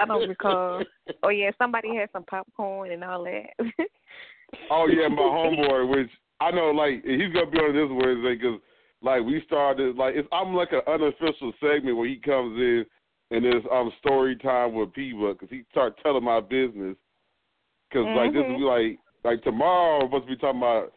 I 0.00 0.06
don't 0.06 0.28
recall. 0.28 0.82
Oh 1.22 1.28
yeah, 1.28 1.50
somebody 1.58 1.94
had 1.94 2.08
some 2.12 2.24
popcorn 2.24 2.92
and 2.92 3.04
all 3.04 3.24
that. 3.24 3.50
Oh 4.70 4.86
yeah, 4.86 5.08
my 5.08 5.16
homeboy, 5.22 5.88
which 5.90 6.10
I 6.40 6.50
know, 6.50 6.70
like 6.70 7.04
he's 7.04 7.32
gonna 7.32 7.50
be 7.50 7.58
on 7.58 7.74
this 7.74 8.04
Wednesday 8.04 8.36
because, 8.36 8.60
like, 9.02 9.22
we 9.24 9.42
started 9.46 9.96
like 9.96 10.14
it's 10.16 10.28
I'm 10.32 10.54
like 10.54 10.72
an 10.72 10.82
unofficial 10.86 11.52
segment 11.60 11.96
where 11.96 12.08
he 12.08 12.16
comes 12.16 12.58
in 12.58 12.86
and 13.30 13.44
there's 13.44 13.64
um 13.70 13.92
story 13.98 14.36
time 14.36 14.74
with 14.74 14.92
P 14.92 15.12
because 15.12 15.48
he 15.50 15.64
start 15.70 15.98
telling 16.02 16.24
my 16.24 16.40
business 16.40 16.96
because 17.88 18.06
like 18.16 18.32
this 18.32 18.42
is 18.42 18.60
Mhm. 18.60 18.66
like 18.66 18.98
like 19.24 19.42
tomorrow 19.42 20.00
we're 20.04 20.20
supposed 20.20 20.24
to 20.28 20.36
be 20.36 20.40
talking 20.40 20.60
about 20.60 20.92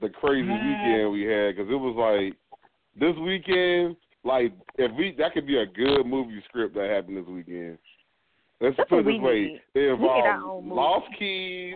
the 0.00 0.08
crazy 0.08 0.48
weekend 0.48 1.12
we 1.12 1.22
had 1.22 1.56
because 1.56 1.70
it 1.70 1.74
was 1.76 1.94
like 1.96 2.36
this 2.98 3.16
weekend. 3.22 3.96
Like 4.24 4.52
if 4.78 4.90
we 4.96 5.14
that 5.18 5.34
could 5.34 5.46
be 5.46 5.58
a 5.58 5.66
good 5.66 6.04
movie 6.06 6.42
script 6.48 6.74
that 6.74 6.90
happened 6.90 7.18
this 7.18 7.26
weekend. 7.26 7.78
Let's 8.60 8.76
That's 8.76 8.88
put 8.88 9.04
what 9.04 9.14
it 9.14 9.18
this 9.18 9.22
way: 9.22 9.60
it 9.74 9.92
We 9.98 10.02
need 10.02 10.08
our 10.08 10.34
involved 10.36 10.66
lost 10.68 11.06
keys, 11.18 11.74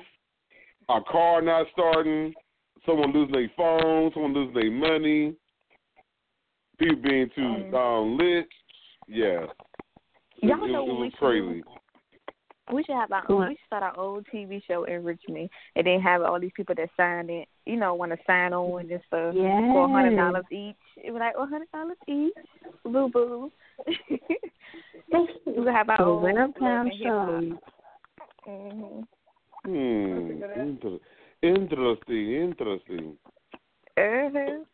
a 0.88 1.00
car 1.10 1.42
not 1.42 1.66
starting, 1.72 2.32
someone 2.86 3.12
losing 3.12 3.32
their 3.32 3.50
phone, 3.56 4.10
someone 4.14 4.32
losing 4.32 4.54
their 4.54 4.70
money, 4.70 5.34
people 6.78 6.96
being 7.02 7.28
too 7.34 7.76
um, 7.76 8.16
lit. 8.16 8.46
Yeah, 9.08 9.44
it, 9.44 9.50
Y'all 10.42 10.64
it- 10.64 10.70
know 10.70 10.84
it 10.84 10.88
what 10.88 11.00
we 11.00 11.04
was 11.04 11.12
should 11.12 11.18
crazy. 11.18 11.62
We 12.72 12.84
should 12.84 12.96
have 12.96 13.12
our 13.12 13.24
own. 13.30 13.48
We 13.48 13.54
should 13.54 13.66
start 13.66 13.82
our 13.82 13.98
own 13.98 14.24
TV 14.32 14.62
show 14.66 14.84
in 14.84 15.02
Richmond, 15.04 15.48
and 15.74 15.86
then 15.86 16.00
have 16.00 16.22
all 16.22 16.38
these 16.38 16.52
people 16.54 16.74
that 16.76 16.90
signed 16.96 17.30
it. 17.30 17.48
You 17.68 17.76
know, 17.76 17.92
want 17.92 18.12
to 18.12 18.18
sign 18.26 18.54
on 18.54 18.80
and 18.80 19.00
stuff 19.08 19.34
for 19.34 19.84
a 19.84 19.88
hundred 19.88 20.16
dollars 20.16 20.46
each. 20.50 20.74
It 20.96 21.10
was 21.10 21.20
like 21.20 21.34
a 21.36 21.44
hundred 21.46 21.70
dollars 21.70 21.98
each. 22.08 22.32
Boo 22.82 23.10
boo. 23.12 23.52
we 25.46 25.52
would 25.52 25.68
have 25.74 25.90
our 25.90 25.98
The 25.98 26.04
own 26.04 26.22
Welcome 26.22 26.90
Show. 27.02 27.58
hmm 28.46 29.00
Hmm. 29.64 30.42
Inter- 30.56 30.98
interesting. 31.42 32.32
Interesting. 32.32 33.18
uh 33.98 34.64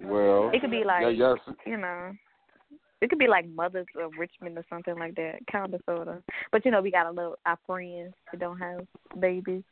Well, 0.00 0.50
It 0.52 0.60
could 0.60 0.70
be 0.70 0.84
like 0.84 1.00
yeah, 1.02 1.08
yes. 1.08 1.56
you 1.64 1.78
know. 1.78 2.12
It 3.00 3.08
could 3.08 3.18
be 3.18 3.26
like 3.26 3.48
Mothers 3.48 3.86
of 3.98 4.12
Richmond 4.18 4.58
or 4.58 4.64
something 4.68 4.98
like 4.98 5.14
that, 5.14 5.38
kind 5.50 5.72
of, 5.72 5.80
sort 5.86 6.08
of. 6.08 6.22
But 6.52 6.64
you 6.66 6.70
know, 6.70 6.82
we 6.82 6.90
got 6.90 7.06
a 7.06 7.10
little 7.10 7.36
our 7.46 7.58
friends 7.66 8.12
that 8.32 8.40
don't 8.40 8.58
have 8.58 8.80
babies. 9.18 9.62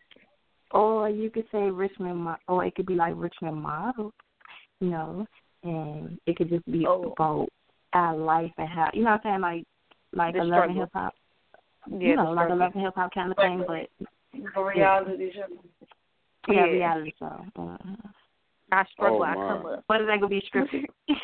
Or 0.72 1.08
you 1.08 1.30
could 1.30 1.44
say 1.52 1.70
Richmond, 1.70 2.26
or 2.48 2.64
it 2.64 2.74
could 2.74 2.86
be 2.86 2.94
like 2.94 3.12
Richmond 3.16 3.56
model, 3.62 4.12
you 4.80 4.88
know, 4.90 5.26
and 5.62 6.18
it 6.26 6.36
could 6.36 6.48
just 6.48 6.64
be 6.70 6.86
Oh. 6.86 7.12
about 7.12 7.48
our 7.92 8.16
life 8.16 8.52
and 8.58 8.68
how, 8.68 8.88
you 8.94 9.02
know 9.04 9.10
what 9.12 9.26
I'm 9.26 9.32
saying, 9.32 9.40
like 9.42 9.64
like 10.14 10.34
The 10.34 10.42
a 10.42 10.44
love 10.44 10.64
and 10.64 10.78
hip 10.78 10.88
hop, 10.94 11.14
Yeah, 11.90 11.96
you 11.98 12.16
know, 12.16 12.24
the 12.26 12.30
like 12.30 12.44
a 12.44 12.46
struggle. 12.46 12.58
love 12.58 12.72
and 12.74 12.82
hip 12.84 12.94
hop 12.96 13.14
kind 13.14 13.30
of 13.30 13.36
thing, 13.36 13.64
but 13.66 13.88
For 14.54 14.66
reality 14.66 15.32
show. 15.34 15.46
yeah, 16.48 16.64
Yeah. 16.64 16.72
reality 16.72 17.12
show. 17.18 17.44
Uh-huh. 17.56 17.76
I 18.72 18.84
struggle, 18.92 19.18
Oh, 19.20 19.22
I 19.24 19.34
my. 19.34 19.48
come 19.48 19.66
up. 19.66 19.84
But 19.88 20.00
it 20.00 20.08
ain't 20.10 20.20
gonna 20.22 20.28
be 20.28 20.42
scripted. 20.52 20.86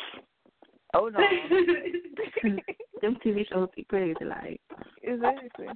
Oh 0.95 1.07
no. 1.07 1.19
Them 3.01 3.15
TV 3.23 3.47
shows 3.47 3.69
be 3.75 3.83
crazy, 3.83 4.25
like. 4.25 4.59
exactly. 5.03 5.67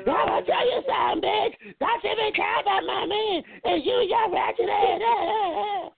I'ma 0.00 0.40
tell 0.40 0.66
you 0.66 0.82
something, 0.86 1.22
bitch. 1.28 1.54
That's 1.80 2.04
even 2.04 2.32
count 2.34 2.66
on 2.66 2.86
my 2.86 3.06
man. 3.06 3.42
And 3.64 3.84
you 3.84 3.92
your 4.08 4.30
ratchet 4.32 4.68
ass. 4.68 5.92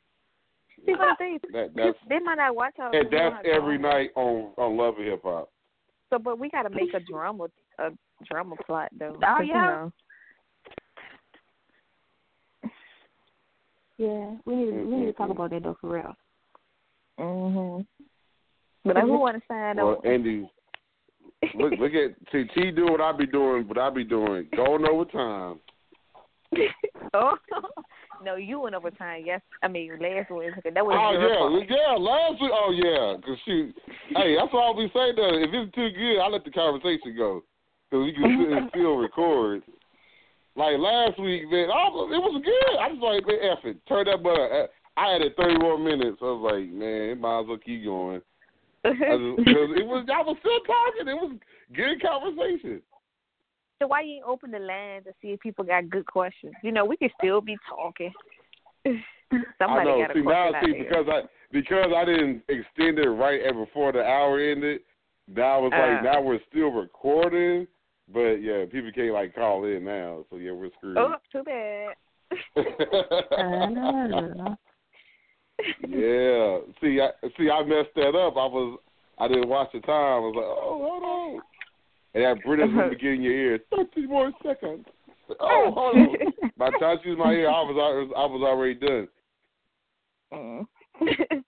See 0.84 0.92
what 0.92 1.08
I'm 1.08 1.16
saying? 1.18 1.40
That 1.52 1.70
that's 1.74 1.98
They 2.08 2.18
might 2.20 2.36
not 2.36 2.54
watch 2.54 2.74
our. 2.78 2.94
and 2.94 3.10
that's 3.10 3.44
every 3.44 3.78
know. 3.78 3.88
night 3.90 4.10
on 4.14 4.52
on 4.56 4.76
Love 4.76 4.96
and 4.98 5.06
Hip 5.06 5.22
Hop. 5.24 5.50
So, 6.10 6.18
but 6.18 6.38
we 6.38 6.48
got 6.50 6.62
to 6.62 6.70
make 6.70 6.94
a 6.94 7.00
drama, 7.00 7.46
a 7.78 7.90
drama 8.30 8.54
plot 8.66 8.90
though. 8.96 9.16
Oh, 9.16 9.20
'cause, 9.20 9.40
you 9.40 9.46
yeah. 9.54 9.66
know, 9.66 9.92
Yeah, 13.98 14.36
we 14.44 14.54
need 14.54 14.70
to, 14.72 14.84
we 14.84 14.96
need 14.96 15.06
to 15.06 15.12
talk 15.14 15.30
about 15.30 15.50
that 15.50 15.62
though 15.62 15.76
for 15.80 15.88
real. 15.94 16.14
Mhm. 17.18 17.86
But 18.84 18.98
who 18.98 19.18
want 19.18 19.36
to 19.36 19.42
sign 19.48 19.76
Well, 19.78 19.92
up? 19.92 20.04
Andy, 20.06 20.48
look 21.54 21.72
look 21.78 21.92
at 21.92 22.16
see 22.32 22.44
T 22.54 22.70
do 22.70 22.86
what 22.86 23.00
I 23.00 23.12
be 23.12 23.26
doing, 23.26 23.68
what 23.68 23.78
I 23.78 23.90
be 23.90 24.04
doing, 24.04 24.48
going 24.54 24.86
overtime. 24.86 25.60
oh 27.14 27.36
no, 28.24 28.36
you 28.36 28.60
went 28.60 28.74
over 28.74 28.90
time. 28.90 29.22
Yes, 29.24 29.40
I 29.62 29.68
mean 29.68 29.92
last 30.00 30.30
Wednesday. 30.30 30.70
That 30.72 30.86
was 30.86 30.96
Oh 30.96 31.66
yeah, 31.68 31.76
yeah. 31.76 31.96
Last 31.96 32.40
week, 32.40 32.50
oh 32.52 32.72
yeah, 32.72 33.20
cause 33.24 33.38
she, 33.44 33.72
hey, 34.14 34.36
that's 34.36 34.52
all 34.52 34.74
we 34.76 34.86
say 34.88 35.12
though. 35.14 35.36
If 35.36 35.50
it's 35.52 35.74
too 35.74 35.90
good, 35.90 36.20
I 36.20 36.28
let 36.28 36.44
the 36.44 36.50
conversation 36.50 37.14
go, 37.16 37.42
cause 37.90 38.04
we 38.04 38.12
can 38.12 38.38
sit 38.40 38.56
and 38.56 38.70
still 38.74 38.96
record. 38.96 39.62
Like 40.56 40.78
last 40.78 41.20
week, 41.20 41.50
man, 41.50 41.68
I 41.68 41.84
was, 41.92 42.08
it 42.08 42.22
was 42.22 42.40
good. 42.40 42.78
I 42.80 42.88
was 42.88 43.02
like, 43.04 43.26
man, 43.28 43.76
it, 43.76 43.86
turn 43.86 44.06
that 44.06 44.22
button. 44.22 44.48
Uh, 44.48 44.66
I 44.96 45.12
had 45.12 45.20
it 45.20 45.36
31 45.36 45.84
minutes. 45.84 46.16
I 46.22 46.24
was 46.24 46.52
like, 46.52 46.72
man, 46.72 47.12
it 47.12 47.20
might 47.20 47.40
as 47.40 47.46
well 47.46 47.58
keep 47.58 47.84
going. 47.84 48.22
I 48.86 49.16
just, 49.16 49.36
cause 49.46 49.70
it 49.76 49.86
was, 49.86 50.06
I 50.12 50.22
was 50.22 50.36
still 50.40 50.60
talking. 50.60 51.08
It 51.08 51.14
was 51.14 51.36
good 51.74 52.00
conversation. 52.02 52.82
so 53.80 53.86
why 53.88 54.00
you 54.02 54.16
ain't 54.16 54.24
open 54.24 54.50
the 54.50 54.58
line 54.58 55.02
to 55.04 55.12
see 55.20 55.28
if 55.28 55.40
people 55.40 55.64
got 55.64 55.88
good 55.90 56.06
questions? 56.06 56.54
You 56.62 56.72
know, 56.72 56.84
we 56.84 56.96
can 56.96 57.10
still 57.18 57.40
be 57.40 57.56
talking. 57.68 58.12
Somebody 59.58 59.80
I 59.80 59.84
know. 59.84 60.00
got 60.02 60.10
a 60.10 60.14
see 60.14 60.22
question 60.22 60.24
now, 60.24 60.54
out 60.54 60.64
see 60.64 60.72
there. 60.72 60.84
because 60.84 61.06
I 61.08 61.20
because 61.52 61.90
I 61.96 62.04
didn't 62.04 62.42
extend 62.48 62.98
it 62.98 63.08
right 63.08 63.40
at 63.42 63.54
before 63.54 63.92
the 63.92 64.02
hour 64.02 64.38
ended. 64.38 64.80
Now 65.28 65.66
it's 65.66 65.72
like 65.72 65.98
Uh. 66.00 66.02
now 66.02 66.20
we're 66.22 66.38
still 66.48 66.68
recording, 66.70 67.66
but 68.12 68.34
yeah, 68.36 68.64
people 68.70 68.90
can't 68.94 69.12
like 69.12 69.34
call 69.34 69.64
in 69.64 69.84
now. 69.84 70.24
So 70.30 70.36
yeah, 70.36 70.52
we're 70.52 70.70
screwed. 70.76 70.96
Oh, 70.98 71.16
too 71.32 71.42
bad. 71.42 71.94
I 73.38 73.66
know. 73.66 74.56
Yeah. 75.88 76.58
See, 76.80 77.00
I 77.00 77.10
see, 77.38 77.50
I 77.50 77.62
messed 77.64 77.94
that 77.96 78.14
up. 78.14 78.36
I 78.36 78.46
was 78.46 78.78
I 79.18 79.28
didn't 79.28 79.48
watch 79.48 79.70
the 79.72 79.80
time. 79.80 79.90
I 79.90 80.18
was 80.18 80.34
like, 80.36 80.44
oh, 80.44 80.78
hold 80.82 81.02
on. 81.02 81.42
And 82.14 82.24
that 82.24 82.44
British 82.44 82.68
Uh-huh. 82.70 82.88
would 82.90 83.00
get 83.00 83.12
in 83.12 83.22
your 83.22 83.32
ear. 83.32 83.58
Thirty 83.74 84.06
more 84.06 84.30
seconds. 84.44 84.86
Oh, 85.40 85.70
hold 85.74 85.96
on. 85.96 86.32
By 86.56 86.70
the 86.70 86.76
time 86.78 86.98
she 87.02 87.10
was 87.10 87.18
my 87.18 87.32
ear, 87.32 87.48
I 87.48 87.62
was 87.62 88.12
I 88.16 88.26
was 88.26 88.42
already 88.42 88.74
done. 88.74 89.08
Mm. 90.32 90.66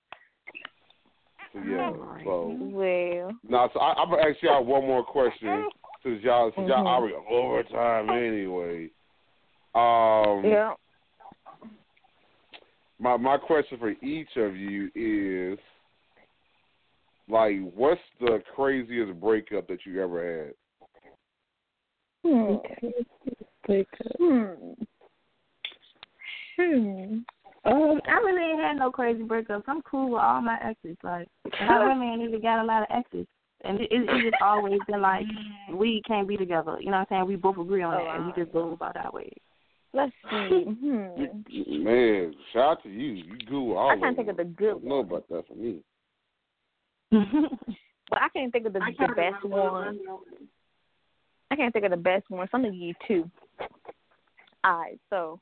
So 1.55 1.61
yeah. 1.61 1.91
So. 2.25 2.57
well, 2.61 3.35
No, 3.49 3.71
so 3.73 3.81
I, 3.81 3.95
I'm 3.95 4.11
gonna 4.11 4.21
ask 4.21 4.37
y'all 4.43 4.63
one 4.65 4.87
more 4.87 5.03
question 5.03 5.65
since 6.03 6.23
y'all 6.23 6.53
since 6.55 6.69
y'all 6.69 6.85
Mhm. 6.85 6.87
already 6.87 7.15
overtime 7.31 8.11
anyway. 8.11 8.91
Um, 9.75 10.45
yeah. 10.45 10.75
My 12.99 13.17
my 13.17 13.37
question 13.37 13.79
for 13.79 13.91
each 13.91 14.37
of 14.37 14.57
you 14.57 14.91
is 14.95 15.59
like, 17.29 17.57
what's 17.75 18.01
the 18.21 18.43
craziest 18.55 19.21
breakup 19.21 19.69
that 19.69 19.79
you 19.85 20.03
ever 20.03 20.45
had? 20.45 20.55
Hmm. 22.25 22.55
Hmm. 24.19 24.73
Hmm. 26.57 27.19
Um, 27.65 28.01
I 28.07 28.17
really 28.25 28.53
ain't 28.53 28.61
had 28.61 28.79
no 28.79 28.91
crazy 28.91 29.23
breakups. 29.23 29.65
I'm 29.67 29.83
cool 29.83 30.11
with 30.11 30.21
all 30.21 30.41
my 30.41 30.59
exes. 30.63 30.97
Like, 31.03 31.29
I 31.61 31.77
really 31.85 32.07
ain't 32.07 32.23
even 32.23 32.41
got 32.41 32.63
a 32.63 32.65
lot 32.65 32.83
of 32.83 32.89
exes. 32.91 33.27
And 33.63 33.81
it, 33.81 33.89
it, 33.91 34.09
it's 34.09 34.25
just 34.25 34.43
always 34.43 34.79
been 34.89 35.03
like, 35.03 35.27
we 35.73 36.01
can't 36.07 36.29
be 36.29 36.37
together. 36.37 36.79
You 36.81 36.87
know 36.87 36.99
what 36.99 37.09
I'm 37.11 37.23
saying? 37.23 37.27
We 37.27 37.37
both 37.37 37.59
agree 37.59 37.83
on 37.83 37.95
Oh, 37.95 38.05
that, 38.05 38.17
and 38.17 38.27
we 38.27 38.33
just 38.33 38.53
go 38.53 38.73
about 38.73 38.97
our 38.97 39.11
ways. 39.13 39.37
Let's 39.93 40.13
see. 40.31 40.65
Hmm. 40.81 41.85
Man, 41.85 42.35
shout 42.53 42.79
out 42.79 42.83
to 42.83 42.89
you. 42.89 43.13
You 43.13 43.37
good 43.49 43.61
with 43.61 43.77
all 43.77 43.91
I 43.91 43.97
can't 43.97 44.17
think 44.17 44.29
of 44.29 44.37
the 44.37 44.45
good 44.45 44.69
I 44.69 44.73
don't 44.73 44.85
know 44.85 44.99
about 44.99 45.29
that 45.29 45.47
for 45.49 45.55
me. 45.55 45.81
But 48.11 48.23
I 48.23 48.29
can't 48.31 48.51
think 48.53 48.67
of 48.67 48.73
the, 48.73 48.81
the 48.81 49.15
best 49.15 49.45
one. 49.45 49.99
I 51.51 51.57
can't 51.57 51.73
think 51.73 51.85
of 51.85 51.91
the 51.91 51.97
best 51.97 52.31
one. 52.31 52.47
So 52.47 52.57
I'm 52.57 52.63
gonna 52.63 52.73
give 52.73 52.81
you 52.81 52.95
two. 53.07 53.31
Alright, 54.67 54.99
so 55.11 55.41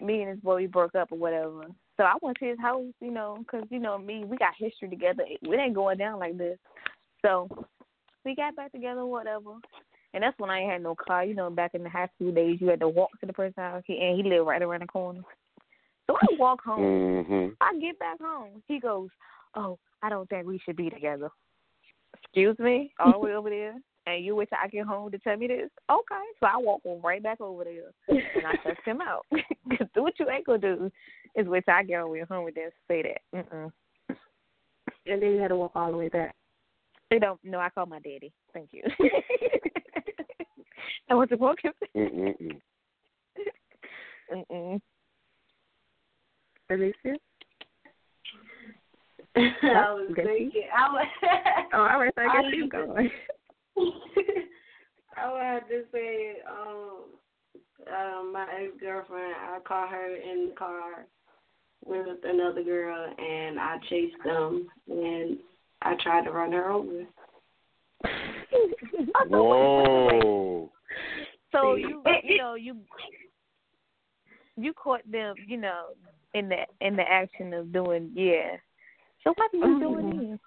me 0.00 0.22
and 0.22 0.36
this 0.36 0.42
boy 0.42 0.56
we 0.56 0.66
broke 0.66 0.94
up 0.94 1.12
or 1.12 1.18
whatever. 1.18 1.66
So 1.96 2.02
I 2.04 2.14
went 2.22 2.38
to 2.38 2.46
his 2.46 2.58
house, 2.58 2.92
you 3.00 3.12
know, 3.12 3.44
'cause 3.46 3.64
you 3.70 3.78
know 3.78 3.98
me, 3.98 4.24
we 4.24 4.36
got 4.36 4.54
history 4.56 4.88
together. 4.88 5.24
It, 5.26 5.38
it 5.42 5.56
ain't 5.56 5.74
going 5.74 5.98
down 5.98 6.18
like 6.18 6.36
this. 6.36 6.58
So 7.22 7.48
we 8.24 8.34
got 8.34 8.56
back 8.56 8.72
together, 8.72 9.06
whatever. 9.06 9.58
And 10.14 10.22
that's 10.22 10.38
when 10.38 10.48
I 10.48 10.60
had 10.60 10.82
no 10.82 10.94
car. 10.94 11.24
You 11.24 11.34
know, 11.34 11.50
back 11.50 11.74
in 11.74 11.82
the 11.82 11.90
high 11.90 12.08
school 12.14 12.32
days, 12.32 12.58
you 12.60 12.68
had 12.68 12.80
to 12.80 12.88
walk 12.88 13.10
to 13.20 13.26
the 13.26 13.32
person's 13.32 13.56
house, 13.56 13.82
He- 13.86 14.00
and 14.00 14.16
he 14.16 14.22
lived 14.22 14.46
right 14.46 14.62
around 14.62 14.80
the 14.82 14.86
corner. 14.86 15.20
So 16.06 16.16
I 16.16 16.26
walk 16.38 16.62
home. 16.64 17.24
hmm 17.24 17.48
I 17.60 17.78
get 17.80 17.98
back 17.98 18.20
home. 18.20 18.62
He 18.68 18.78
goes, 18.78 19.08
"Oh, 19.54 19.78
I 20.02 20.08
don't 20.08 20.28
think 20.30 20.46
we 20.46 20.58
should 20.58 20.76
be 20.76 20.88
together." 20.88 21.30
Excuse 22.22 22.58
me, 22.58 22.92
all 23.00 23.12
the 23.12 23.18
way 23.18 23.34
over 23.34 23.50
there, 23.50 23.74
and 24.06 24.24
you 24.24 24.36
wait 24.36 24.50
till 24.50 24.58
I 24.62 24.68
get 24.68 24.86
home 24.86 25.10
to 25.10 25.18
tell 25.18 25.36
me 25.36 25.46
this? 25.48 25.70
Okay, 25.90 26.24
so 26.40 26.46
I 26.46 26.56
walk 26.58 26.82
right 27.02 27.22
back 27.22 27.40
over 27.40 27.64
there, 27.64 27.90
and 28.08 28.46
I 28.46 28.56
cussed 28.62 28.84
him 28.84 29.00
out. 29.00 29.26
'Cause 29.32 29.88
do 29.94 30.02
what 30.02 30.18
you 30.20 30.28
ain't 30.30 30.46
gonna 30.46 30.58
do 30.58 30.92
is 31.34 31.48
wait 31.48 31.64
till 31.64 31.74
I 31.74 31.82
get 31.82 32.00
over 32.00 32.24
home 32.26 32.46
and 32.46 32.54
then 32.54 32.70
say 32.86 33.02
that. 33.02 33.22
Mm-mm. 33.34 33.72
And 35.06 35.22
then 35.22 35.32
you 35.32 35.38
had 35.40 35.48
to 35.48 35.56
walk 35.56 35.72
all 35.74 35.90
the 35.90 35.96
way 35.96 36.08
back. 36.08 36.34
They 37.10 37.18
don't. 37.18 37.42
No, 37.44 37.58
I 37.60 37.70
call 37.70 37.86
my 37.86 37.98
daddy. 38.00 38.32
Thank 38.52 38.68
you. 38.72 38.82
I 41.10 41.14
want 41.14 41.30
to 41.30 41.36
walk 41.36 41.58
him. 41.62 41.72
Mm-mm-mm. 41.96 42.60
Mm-mm. 44.32 44.80
Alysia? 46.70 47.16
I 49.36 49.92
was 49.92 50.10
Guess 50.16 50.24
you- 50.26 50.38
thinking. 50.38 50.62
I 50.76 50.92
was. 50.92 51.06
Oh, 51.74 51.78
all 51.80 51.98
right, 52.00 52.12
so 52.16 52.22
I 52.22 52.26
guess 52.26 52.44
I 52.44 52.56
you 52.56 52.62
was- 52.64 52.70
going. 52.70 53.10
I 55.16 55.32
would 55.32 55.42
have 55.42 55.68
to 55.68 55.82
say, 55.92 56.36
um, 56.48 57.04
um, 57.92 58.32
my 58.32 58.46
ex 58.60 58.72
girlfriend. 58.80 59.34
I 59.36 59.58
caught 59.66 59.90
her 59.90 60.14
in 60.16 60.48
the 60.50 60.54
car 60.56 61.06
with 61.84 62.06
another 62.24 62.62
girl, 62.62 63.12
and 63.18 63.58
I 63.58 63.78
chased 63.90 64.16
them, 64.24 64.68
and 64.88 65.38
I 65.82 65.94
tried 66.02 66.24
to 66.24 66.30
run 66.30 66.52
her 66.52 66.70
over. 66.70 67.04
Whoa. 69.28 70.70
So 71.52 71.76
you 71.76 72.02
you 72.22 72.38
know 72.38 72.54
you 72.54 72.76
you 74.56 74.72
caught 74.72 75.08
them 75.10 75.34
you 75.46 75.56
know 75.56 75.88
in 76.34 76.48
the 76.48 76.62
in 76.80 76.96
the 76.96 77.02
action 77.02 77.52
of 77.54 77.72
doing 77.72 78.10
yeah. 78.14 78.56
So 79.22 79.32
what 79.36 79.50
are 79.54 79.56
you 79.56 79.64
mm-hmm. 79.64 79.80
doing 79.80 80.10
then? 80.10 80.40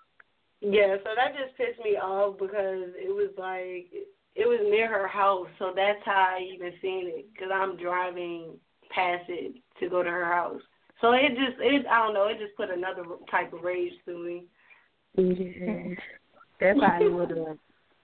Yeah, 0.59 0.95
so 1.03 1.11
that 1.15 1.33
just 1.37 1.55
pissed 1.55 1.83
me 1.83 1.97
off 1.97 2.37
because 2.39 2.89
it 2.95 3.13
was 3.13 3.31
like 3.37 3.91
it 4.35 4.47
was 4.47 4.59
near 4.69 4.87
her 4.87 5.07
house, 5.07 5.47
so 5.59 5.71
that's 5.75 5.99
how 6.05 6.35
I 6.37 6.41
even 6.53 6.71
seen 6.81 7.07
it 7.07 7.33
because 7.33 7.49
I'm 7.53 7.77
driving 7.77 8.57
past 8.89 9.25
it 9.29 9.55
to 9.79 9.89
go 9.89 10.03
to 10.03 10.09
her 10.09 10.25
house. 10.25 10.61
So 10.99 11.11
it 11.13 11.29
just 11.29 11.59
it 11.59 11.85
I 11.87 11.99
don't 11.99 12.13
know 12.13 12.27
it 12.27 12.39
just 12.39 12.55
put 12.55 12.69
another 12.69 13.03
type 13.29 13.53
of 13.53 13.61
rage 13.61 13.93
to 14.05 14.17
me. 14.17 14.45
Yeah. 15.15 15.95
That 16.59 16.77
probably 16.77 17.09
would 17.09 17.29
have 17.29 17.57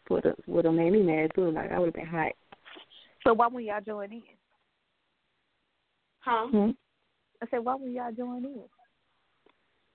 would 0.10 0.26
have 0.26 0.36
would 0.48 0.66
have 0.66 0.74
made 0.74 0.92
me 0.92 1.02
mad 1.02 1.32
too. 1.36 1.52
Like 1.52 1.72
I 1.72 1.80
would 1.80 1.86
have 1.88 1.94
been 1.94 2.06
hot. 2.06 2.34
So 3.24 3.34
why 3.34 3.48
wouldn't 3.48 3.66
y'all 3.66 3.82
join 3.82 4.12
in? 4.12 4.22
Huh? 6.20 6.48
Hmm? 6.48 6.72
I 7.42 7.48
said 7.50 7.60
why 7.60 7.76
wouldn't 7.76 7.94
y'all 7.94 8.12
join 8.12 8.44
in? 8.46 8.64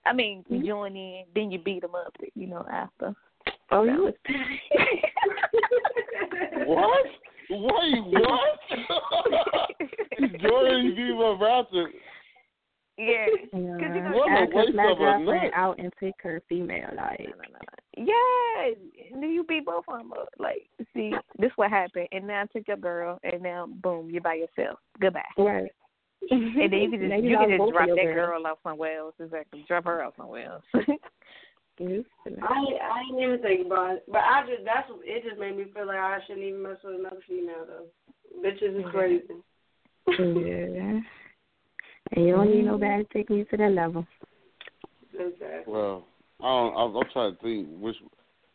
I 0.05 0.13
mean, 0.13 0.45
you 0.49 0.61
Mhm. 0.61 0.67
join 0.67 0.97
in, 0.97 1.25
then 1.35 1.51
you 1.51 1.59
beat 1.59 1.83
them 1.83 1.95
up, 1.95 2.15
you 2.35 2.47
know, 2.47 2.67
after. 2.71 3.15
Oh, 3.71 3.85
you 3.85 4.05
was 4.05 4.15
What? 6.67 7.07
Wait, 7.51 8.05
what? 8.05 8.61
Jordan, 10.43 10.95
you 10.97 11.23
up 11.23 11.41
after. 11.43 11.91
Yeah. 12.99 13.27
Yeah. 13.53 14.13
What 14.13 14.31
a 14.31 14.35
I 14.35 14.47
took 14.47 14.55
waste 14.55 14.75
my 14.75 14.91
of 14.91 14.99
a 14.99 15.01
girlfriend 15.01 15.27
nut. 15.27 15.53
out 15.55 15.79
and 15.79 15.93
pick 16.01 16.15
her 16.23 16.43
female. 16.49 16.91
Like 16.97 17.29
Yeah, 17.97 18.73
and 19.13 19.23
then 19.23 19.31
you 19.31 19.45
beat 19.45 19.65
both 19.65 19.85
of 19.89 19.99
them 19.99 20.13
up. 20.13 20.29
Like, 20.39 20.69
see, 20.95 21.13
this 21.39 21.53
what 21.57 21.71
happened, 21.71 22.09
and 22.11 22.27
now 22.27 22.43
I 22.43 22.47
took 22.47 22.67
your 22.67 22.77
girl, 22.77 23.21
and 23.23 23.41
now 23.43 23.69
boom, 23.83 24.11
you're 24.11 24.21
by 24.21 24.35
yourself. 24.35 24.81
Goodbay. 25.01 25.23
right. 25.39 25.71
And 26.31 26.73
then 26.73 26.81
you 26.81 26.91
can 26.91 27.01
just 27.09 27.23
you 27.23 27.39
can 27.39 27.51
just 27.51 27.73
drop 27.73 27.89
that 27.89 28.03
girls. 28.03 28.15
girl 28.15 28.47
off 28.47 28.59
somewhere 28.65 28.99
else. 28.99 29.15
Exactly, 29.21 29.65
drop 29.69 29.85
her 29.85 30.03
off 30.03 30.15
somewhere 30.17 30.53
else. 30.53 30.65
I 30.75 30.85
I 31.81 33.05
didn't 33.07 33.23
even 33.23 33.41
think 33.41 33.67
about 33.67 33.97
it, 33.97 34.05
but 34.09 34.19
I 34.19 34.43
just 34.49 34.65
that's 34.65 34.91
it. 35.05 35.23
Just 35.23 35.39
made 35.39 35.57
me 35.57 35.67
feel 35.73 35.87
like 35.87 35.99
I 35.99 36.19
shouldn't 36.27 36.45
even 36.45 36.63
mess 36.63 36.79
with 36.83 36.99
another 36.99 37.21
female 37.29 37.65
though. 37.69 37.87
Bitches 38.45 38.79
is 38.81 38.91
crazy. 38.91 39.25
yeah. 40.09 41.01
And 42.13 42.27
you 42.27 42.33
don't 42.33 42.51
need 42.51 42.65
nobody 42.65 43.05
to 43.05 43.13
take 43.13 43.31
you 43.31 43.45
to 43.45 43.57
that 43.57 43.73
level. 43.73 44.07
Exactly. 45.13 45.73
Well, 45.73 46.07
I 46.41 46.45
don't, 46.45 46.77
I'm, 46.77 46.97
I'm 46.97 47.11
trying 47.13 47.37
to 47.37 47.43
think 47.43 47.69
which 47.81 47.97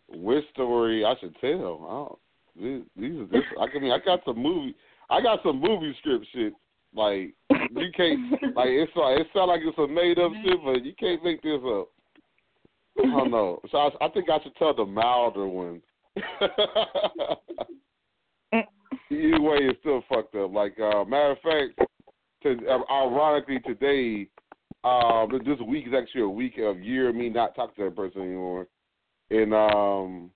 which 0.10 0.46
story 0.54 1.04
I 1.06 1.14
should 1.20 1.36
tell. 1.42 1.50
I 1.88 1.94
don't, 1.94 2.20
these, 2.56 2.84
these 2.96 3.20
are 3.20 3.26
this. 3.26 3.42
I 3.60 3.80
mean, 3.80 3.92
I 3.92 4.00
got 4.04 4.22
some 4.26 4.42
movie. 4.42 4.76
I 5.10 5.22
got 5.22 5.40
some 5.44 5.60
movie 5.60 5.96
script 6.00 6.26
shit. 6.34 6.54
Like 6.96 7.34
you 7.50 7.92
can't. 7.96 8.32
Like 8.56 8.70
it's 8.70 8.92
like 8.96 9.20
it 9.20 9.28
sounds 9.34 9.48
like 9.48 9.62
it's 9.64 9.78
a 9.80 9.88
made 9.88 10.20
up 10.20 10.32
shit, 10.44 10.60
but 10.64 10.86
you 10.86 10.94
can't 11.00 11.24
make 11.24 11.42
this 11.42 11.60
up. 11.66 11.90
I 13.00 13.02
don't 13.08 13.32
know. 13.32 13.60
So 13.72 13.78
I, 13.78 13.90
I 14.06 14.10
think 14.10 14.30
I 14.30 14.40
should 14.44 14.56
tell 14.58 14.76
the 14.76 14.86
milder 14.86 15.48
one. 15.48 15.82
Either 19.10 19.42
way, 19.42 19.58
it's 19.62 19.80
still 19.80 20.04
fucked 20.08 20.36
up. 20.36 20.54
Like 20.54 20.80
uh, 20.80 21.04
matter 21.06 21.32
of 21.32 21.40
fact, 21.40 21.80
to, 22.44 22.58
uh, 22.70 22.92
ironically 22.92 23.60
today, 23.60 24.28
um, 24.84 25.30
this 25.46 25.60
week 25.66 25.88
is 25.88 25.94
actually 25.98 26.22
a 26.22 26.30
week 26.30 26.58
of 26.60 26.82
year 26.82 27.12
me 27.14 27.30
not 27.30 27.56
talking 27.56 27.76
to 27.78 27.84
that 27.86 27.96
person 27.96 28.22
anymore, 28.22 28.68
and 29.30 29.54
um, 29.54 30.30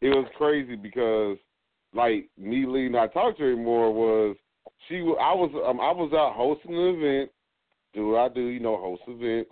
it 0.00 0.08
was 0.08 0.26
crazy 0.36 0.76
because 0.76 1.36
like 1.94 2.28
me 2.36 2.66
leaving 2.66 2.92
not 2.92 3.12
talking 3.12 3.36
to 3.36 3.42
her 3.42 3.52
anymore 3.52 3.92
was 3.92 4.36
she 4.88 4.96
I 4.96 5.32
was 5.32 5.50
um, 5.66 5.80
I 5.80 5.92
was 5.92 6.12
out 6.12 6.34
hosting 6.34 6.74
an 6.74 6.96
event, 6.96 7.30
do 7.94 8.08
what 8.08 8.18
I 8.18 8.34
do, 8.34 8.42
you 8.42 8.60
know, 8.60 8.76
host 8.76 9.02
events 9.06 9.50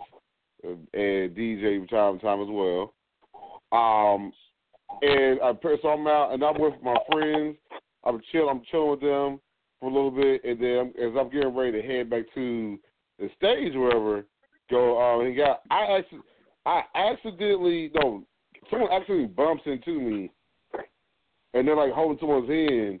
uh, 0.65 0.71
and 0.93 1.35
DJ 1.35 1.79
from 1.79 1.87
time 1.87 2.19
to 2.19 2.25
time 2.25 2.41
as 2.41 2.47
well. 2.49 2.93
Um, 3.71 4.33
and 5.01 5.39
I 5.41 5.53
so 5.81 5.87
I'm 5.87 6.07
out 6.07 6.33
and 6.33 6.43
I'm 6.43 6.59
with 6.59 6.73
my 6.83 6.97
friends. 7.11 7.55
I'm 8.03 8.19
chill. 8.31 8.49
I'm 8.49 8.61
chilling 8.69 8.91
with 8.91 9.01
them 9.01 9.39
for 9.79 9.89
a 9.89 9.93
little 9.93 10.11
bit, 10.11 10.43
and 10.43 10.61
then 10.61 10.93
as 11.01 11.13
I'm 11.17 11.29
getting 11.29 11.55
ready 11.55 11.81
to 11.81 11.87
head 11.87 12.09
back 12.09 12.23
to 12.35 12.79
the 13.17 13.29
stage, 13.37 13.73
wherever, 13.75 14.25
go. 14.69 14.99
Um, 15.01 15.25
and 15.25 15.37
got 15.37 15.61
I 15.71 15.97
actually 15.99 16.19
I 16.65 16.81
accidentally 16.95 17.91
no, 17.95 18.23
someone 18.69 18.91
accidentally 18.91 19.27
bumps 19.27 19.63
into 19.65 19.99
me, 19.99 20.31
and 21.53 21.67
they're 21.67 21.75
like 21.75 21.93
holding 21.93 22.19
someone's 22.19 22.49
hand. 22.49 22.99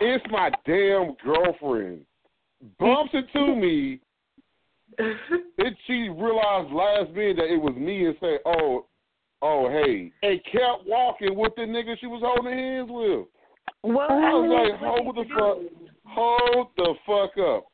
It's 0.00 0.24
my 0.30 0.50
damn 0.66 1.14
girlfriend 1.24 2.04
bumps 2.78 3.12
into 3.14 3.54
me. 3.56 4.00
and 4.98 5.76
she 5.86 6.08
realized 6.08 6.72
last 6.72 7.10
minute 7.12 7.36
that 7.36 7.52
it 7.52 7.60
was 7.60 7.76
me 7.76 8.06
and 8.06 8.16
say, 8.20 8.38
"Oh, 8.46 8.86
oh, 9.42 9.68
hey," 9.68 10.10
and 10.22 10.40
kept 10.44 10.86
walking 10.86 11.36
with 11.36 11.52
the 11.56 11.62
nigga 11.62 11.94
she 12.00 12.06
was 12.06 12.22
holding 12.24 12.52
hands 12.52 12.88
with. 12.90 13.26
Well, 13.84 14.10
I 14.10 14.32
was 14.34 14.70
like, 14.70 14.80
hold 14.80 15.14
the 15.14 15.24
fuck, 15.34 15.87
hold 16.08 16.68
the 16.76 16.94
fuck 17.06 17.36
up. 17.38 17.64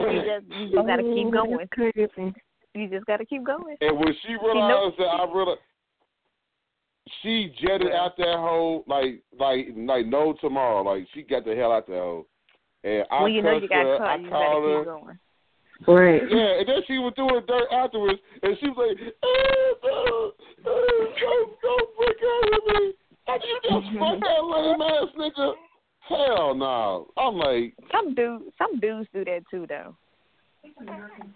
you 0.00 0.22
just 0.22 0.46
you 0.58 0.66
just 0.72 0.86
gotta 0.86 1.02
keep 1.02 1.26
Oh, 1.26 1.30
going. 1.30 1.56
that's 1.58 1.70
crazy. 1.72 2.34
You 2.74 2.88
just 2.88 3.06
gotta 3.06 3.24
keep 3.24 3.44
going. 3.44 3.76
And 3.80 3.96
when 3.98 4.14
she 4.26 4.34
realized 4.34 4.96
that 4.98 5.04
I 5.06 5.24
realized, 5.32 5.60
she 7.22 7.52
jetted 7.60 7.92
out 7.92 8.16
that 8.18 8.36
hole 8.36 8.84
like 8.86 9.22
like 9.38 9.68
like 9.76 10.06
no 10.06 10.34
tomorrow. 10.40 10.82
Like 10.82 11.06
she 11.14 11.22
got 11.22 11.44
the 11.44 11.54
hell 11.54 11.72
out 11.72 11.86
that 11.86 11.94
hole. 11.94 12.26
And 12.84 13.04
I 13.10 13.22
when 13.22 13.32
you 13.32 13.42
know 13.42 13.56
you 13.58 13.68
got 13.68 13.84
her, 13.86 13.98
caught, 13.98 14.08
I 14.08 14.16
you 14.16 14.28
called 14.28 14.64
her. 14.64 14.78
keep 14.78 14.84
going. 14.86 15.18
Right. 15.86 16.22
Yeah, 16.30 16.58
and 16.60 16.68
then 16.68 16.80
she 16.86 16.96
was 16.98 17.12
doing 17.16 17.42
dirt 17.46 17.68
afterwards, 17.70 18.18
and 18.42 18.56
she 18.60 18.68
was 18.68 18.80
like, 18.80 18.96
eh, 18.96 19.12
no, 19.84 20.32
eh, 20.32 21.04
don't, 21.20 21.60
don't 21.60 21.88
freak 22.00 22.16
out 22.24 22.48
with 22.48 22.64
me. 22.80 22.92
And 23.28 23.42
you 23.44 23.56
just 23.60 23.86
fuck 24.00 24.16
that 24.24 24.40
lame 24.40 24.80
ass 24.80 25.12
nigga. 25.20 25.52
Hell 26.08 26.54
no. 26.54 27.08
I'm 27.16 27.34
like, 27.34 27.74
Some 27.92 28.14
dudes, 28.14 28.44
some 28.58 28.78
dudes 28.80 29.08
do 29.12 29.24
that 29.24 29.40
too, 29.50 29.66
though. 29.68 29.96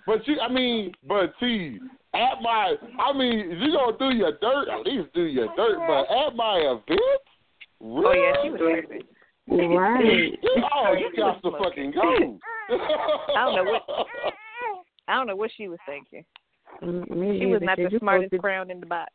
but 0.06 0.26
you, 0.26 0.38
I 0.40 0.48
mean, 0.52 0.92
but 1.06 1.32
see, 1.40 1.78
at 2.14 2.42
my, 2.42 2.74
I 2.98 3.12
mean, 3.12 3.50
if 3.50 3.58
you 3.60 3.72
gonna 3.72 3.98
do 3.98 4.16
your 4.16 4.32
dirt, 4.40 4.68
at 4.68 4.86
least 4.86 5.12
do 5.14 5.22
your 5.24 5.48
dirt. 5.56 5.78
But 5.86 6.02
at 6.14 6.36
my 6.36 6.56
event, 6.56 7.00
really? 7.80 8.04
Oh 8.06 8.12
yeah, 8.12 8.42
she 8.42 8.50
was 8.50 8.60
tripping. 8.60 9.02
Right. 9.76 10.32
oh, 10.74 10.92
you 10.92 11.10
got 11.16 11.42
to 11.42 11.50
fucking 11.58 11.92
go. 11.92 12.38
I 12.70 13.34
don't 13.34 13.56
know 13.56 13.64
what 13.64 13.82
I 15.08 15.14
don't 15.14 15.26
know 15.26 15.34
what 15.36 15.50
she 15.56 15.66
was 15.66 15.78
thinking. 15.86 16.24
Mm, 16.84 17.10
Me 17.10 17.40
She 17.40 17.46
was 17.46 17.60
not 17.62 17.76
the 17.76 17.90
smartest 17.98 18.30
supposed 18.30 18.42
crown 18.42 18.70
in 18.70 18.78
the 18.78 18.86
box. 18.86 19.10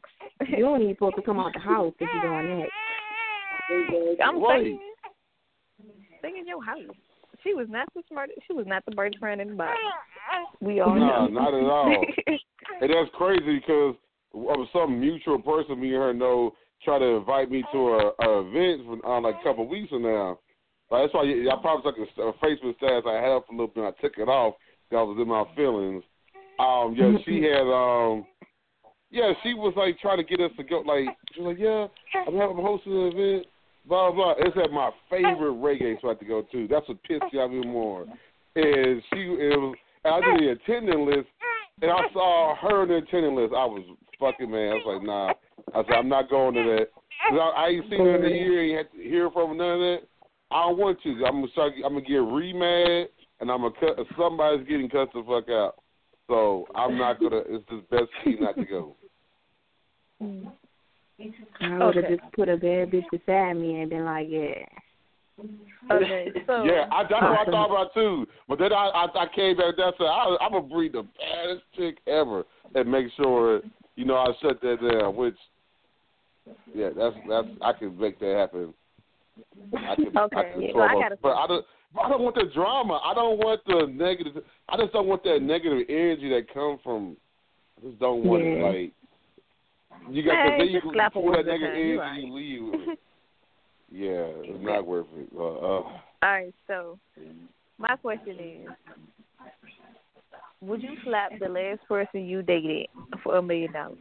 You 0.50 0.58
don't 0.66 0.82
even 0.82 0.96
supposed 0.96 1.16
to 1.16 1.22
come 1.22 1.40
out 1.40 1.54
the 1.54 1.60
house 1.62 1.94
if 2.00 2.10
you're 2.14 2.22
doing 2.22 2.60
that. 2.60 4.22
I'm 4.24 4.44
Right. 4.44 4.64
saying, 4.64 4.80
stay 6.26 6.40
in 6.40 6.48
your 6.48 6.64
house. 6.64 6.80
She 7.44 7.54
was 7.54 7.68
not 7.70 7.88
the 7.94 8.02
smartest. 8.10 8.40
She 8.48 8.54
was 8.54 8.66
not 8.68 8.84
the 8.86 8.92
brightest 8.96 9.22
crown 9.22 9.40
in 9.40 9.50
the 9.50 9.56
box. 9.56 9.78
We 10.62 10.80
all 10.80 10.96
No, 10.96 11.28
know. 11.28 11.28
not 11.28 11.54
at 11.54 11.64
all. 11.64 12.06
And 12.82 12.90
that's 12.90 13.10
crazy 13.14 13.60
because 13.60 13.96
of 14.34 14.68
some 14.74 15.00
mutual 15.00 15.40
person 15.40 15.80
me 15.80 15.94
and 15.94 15.98
her 16.02 16.14
know 16.14 16.56
try 16.84 16.98
to 16.98 17.06
invite 17.06 17.52
me 17.52 17.64
to 17.72 17.78
a, 17.78 18.12
a 18.28 18.40
event 18.42 19.02
for, 19.02 19.18
uh, 19.18 19.22
like 19.22 19.36
a 19.40 19.44
couple 19.44 19.64
of 19.66 19.70
weeks 19.70 19.90
from 19.90 20.02
now. 20.02 20.40
Like, 20.90 21.04
that's 21.04 21.14
why 21.14 21.22
I 21.22 21.56
probably 21.62 21.92
took 21.92 22.18
a, 22.18 22.22
a 22.22 22.34
Facebook 22.34 22.76
status 22.78 23.04
I 23.08 23.22
had 23.22 23.32
up 23.38 23.50
a 23.50 23.52
little 23.52 23.68
bit. 23.68 23.84
and 23.84 23.88
I 23.96 24.02
took 24.02 24.18
it 24.18 24.28
off. 24.28 24.56
I 24.92 24.96
was 24.96 25.18
in 25.22 25.28
my 25.28 25.46
feelings. 25.56 26.04
Um, 26.60 26.96
yeah, 26.98 27.14
she 27.24 27.42
had 27.50 27.70
um, 27.70 28.26
yeah, 29.12 29.32
she 29.44 29.54
was 29.54 29.74
like 29.78 30.00
trying 30.00 30.18
to 30.18 30.24
get 30.24 30.42
us 30.42 30.52
to 30.58 30.64
go. 30.64 30.80
Like 30.80 31.06
she 31.34 31.42
was 31.42 31.54
like, 31.56 31.60
yeah, 31.60 31.88
I'm 32.28 32.36
having 32.36 32.58
I'm 32.58 32.64
hosting 32.66 32.94
an 32.94 33.14
event. 33.14 33.46
Blah 33.88 34.12
blah. 34.12 34.34
It's 34.40 34.58
at 34.64 34.72
my 34.72 34.92
favorite 35.10 35.54
reggae 35.54 35.98
spot 36.00 36.20
to 36.20 36.26
go 36.26 36.44
to. 36.52 36.68
That's 36.68 36.88
what 36.88 37.04
pissed 37.04 37.32
me 37.32 37.40
off 37.40 37.52
even 37.52 37.72
more. 37.72 38.06
And 38.56 39.02
she 39.14 39.20
it 39.20 39.60
was. 39.60 39.76
I 40.06 40.22
did 40.22 40.40
the 40.40 40.52
attending 40.52 41.06
list, 41.06 41.28
and 41.82 41.92
I 41.92 42.02
saw 42.14 42.56
her 42.56 42.82
on 42.82 42.88
the 42.88 42.98
attending 42.98 43.36
list. 43.36 43.54
I 43.54 43.66
was 43.66 43.84
fucking 44.20 44.50
man. 44.50 44.72
I 44.72 44.74
was 44.76 44.84
like, 44.86 45.04
nah. 45.04 45.34
I 45.74 45.84
said, 45.84 45.98
I'm 45.98 46.10
not 46.10 46.30
going 46.30 46.54
to 46.56 46.64
that. 46.64 46.88
I, 47.32 47.38
I 47.38 47.68
ain't 47.70 47.90
seen 47.90 48.00
her 48.00 48.16
in 48.16 48.26
a 48.26 48.36
year. 48.36 48.64
Ain't 48.64 48.78
had 48.78 48.98
to 48.98 49.04
hear 49.04 49.32
from 49.32 49.58
none 49.58 49.74
of 49.74 49.80
that. 49.80 50.00
I 50.52 50.62
don't 50.62 50.78
want 50.78 51.02
to. 51.04 51.10
I'm 51.26 51.42
gonna 51.42 51.48
start. 51.52 51.74
I'm 51.84 51.94
gonna 51.94 52.02
get 52.02 52.18
re 52.18 52.54
mad, 52.54 53.10
and 53.42 53.52
I'm 53.52 53.62
gonna 53.62 53.72
cut. 53.80 54.06
Somebody's 54.18 54.68
getting 54.68 54.90
cut 54.90 55.10
the 55.14 55.24
fuck 55.28 55.50
out. 55.50 55.76
So 56.28 56.66
I'm 56.76 56.98
not 56.98 57.20
gonna. 57.20 57.42
It's 57.48 57.66
just 57.70 57.90
best 57.90 58.10
key 58.24 58.36
not 58.40 58.56
to 58.56 58.66
go. 58.66 58.96
Mm. 60.22 60.52
I 61.62 61.86
would 61.86 61.96
have 61.96 62.06
Okay. 62.06 62.16
just 62.18 62.32
put 62.34 62.50
a 62.50 62.58
bad 62.58 62.92
bitch 62.92 63.06
beside 63.12 63.54
me 63.54 63.80
and 63.82 63.90
been 63.90 64.06
like, 64.06 64.28
yeah. 64.30 64.66
Okay, 65.92 66.32
so 66.48 66.64
yeah, 66.66 66.86
I, 66.92 67.04
that's 67.04 67.22
what 67.22 67.40
I 67.40 67.46
thought 67.46 67.70
about 67.70 67.94
too. 67.94 68.26
But 68.48 68.60
then 68.60 68.74
I 68.74 68.88
I, 68.88 69.24
I 69.24 69.28
came 69.36 69.58
back 69.58 69.76
and 69.78 69.94
said 69.98 70.06
I, 70.08 70.38
I'm 70.42 70.52
gonna 70.52 70.62
breed 70.62 70.94
the 70.94 71.04
baddest 71.04 71.64
chick 71.76 71.98
ever 72.08 72.44
and 72.74 72.90
make 72.92 73.08
sure 73.18 73.62
you 73.96 74.06
know 74.06 74.16
I 74.16 74.28
shut 74.42 74.62
that 74.62 74.78
down. 74.92 75.16
Which 75.16 75.36
yeah, 76.74 76.90
that's 76.96 77.16
that's 77.28 77.48
I 77.62 77.74
can 77.74 77.98
make 78.00 78.20
that 78.20 78.36
happen. 78.38 78.74
I 79.78 79.96
can, 79.96 80.18
I 80.18 80.22
Okay, 80.24 80.52
can 80.54 80.62
yeah, 80.62 80.72
well, 80.74 80.84
I 80.90 80.94
gotta- 80.94 81.18
but 81.22 81.34
I 81.34 81.48
don't. 81.48 81.66
I 81.98 82.10
don't 82.10 82.24
want 82.24 82.36
the 82.36 82.52
drama. 82.54 83.00
I 83.06 83.14
don't 83.14 83.38
want 83.38 83.62
the 83.68 83.88
negative. 83.90 84.44
I 84.68 84.76
just 84.76 84.92
don't 84.92 85.08
want 85.08 85.24
that 85.24 85.42
negative 85.42 85.86
energy 85.88 86.30
that 86.30 86.54
comes 86.54 86.80
from. 86.84 87.16
I 87.78 87.88
just 87.88 88.00
don't 88.00 88.24
want 88.24 88.44
it. 88.44 88.62
Like 88.62 88.92
you 90.10 90.24
got 90.24 90.34
Man, 90.34 90.52
to 90.52 90.58
then 90.58 90.68
you 90.68 90.82
just 90.82 90.94
slap 90.94 91.14
her 91.14 91.20
pull 91.20 91.24
one 91.32 91.38
that 91.38 91.58
good 91.58 91.62
negative 91.62 92.00
time, 92.00 92.20
you 92.22 92.34
leave. 92.34 92.98
Yeah, 93.92 94.26
it's 94.44 94.64
not 94.64 94.86
worth 94.86 95.06
it. 95.16 95.30
Uh, 95.38 95.42
uh, 95.44 95.62
All 95.62 95.92
right, 96.24 96.54
so 96.68 96.98
my 97.78 97.96
question 97.96 98.38
is, 98.40 98.68
would 100.60 100.82
you 100.82 100.96
slap 101.04 101.32
the 101.40 101.48
last 101.48 101.82
person 101.88 102.26
you 102.26 102.42
dated 102.42 102.88
for 103.24 103.38
a 103.38 103.42
million 103.42 103.72
dollars? 103.72 104.00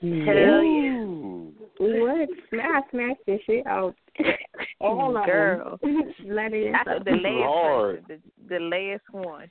Hell 0.00 0.62
yeah. 0.64 1.04
What? 1.78 2.28
I 2.52 2.80
smashed 2.90 3.20
this 3.26 3.40
shit 3.46 3.66
out. 3.66 3.94
All 4.80 5.16
of 5.16 5.26
Girl. 5.26 5.78
them. 5.82 6.12
Let 6.26 6.52
it 6.54 6.74
I 6.74 6.98
the 7.04 7.10
last 7.10 7.46
hard. 7.46 8.02
person, 8.08 8.22
the, 8.48 8.58
the 8.58 8.60
last 8.64 9.02
one. 9.12 9.50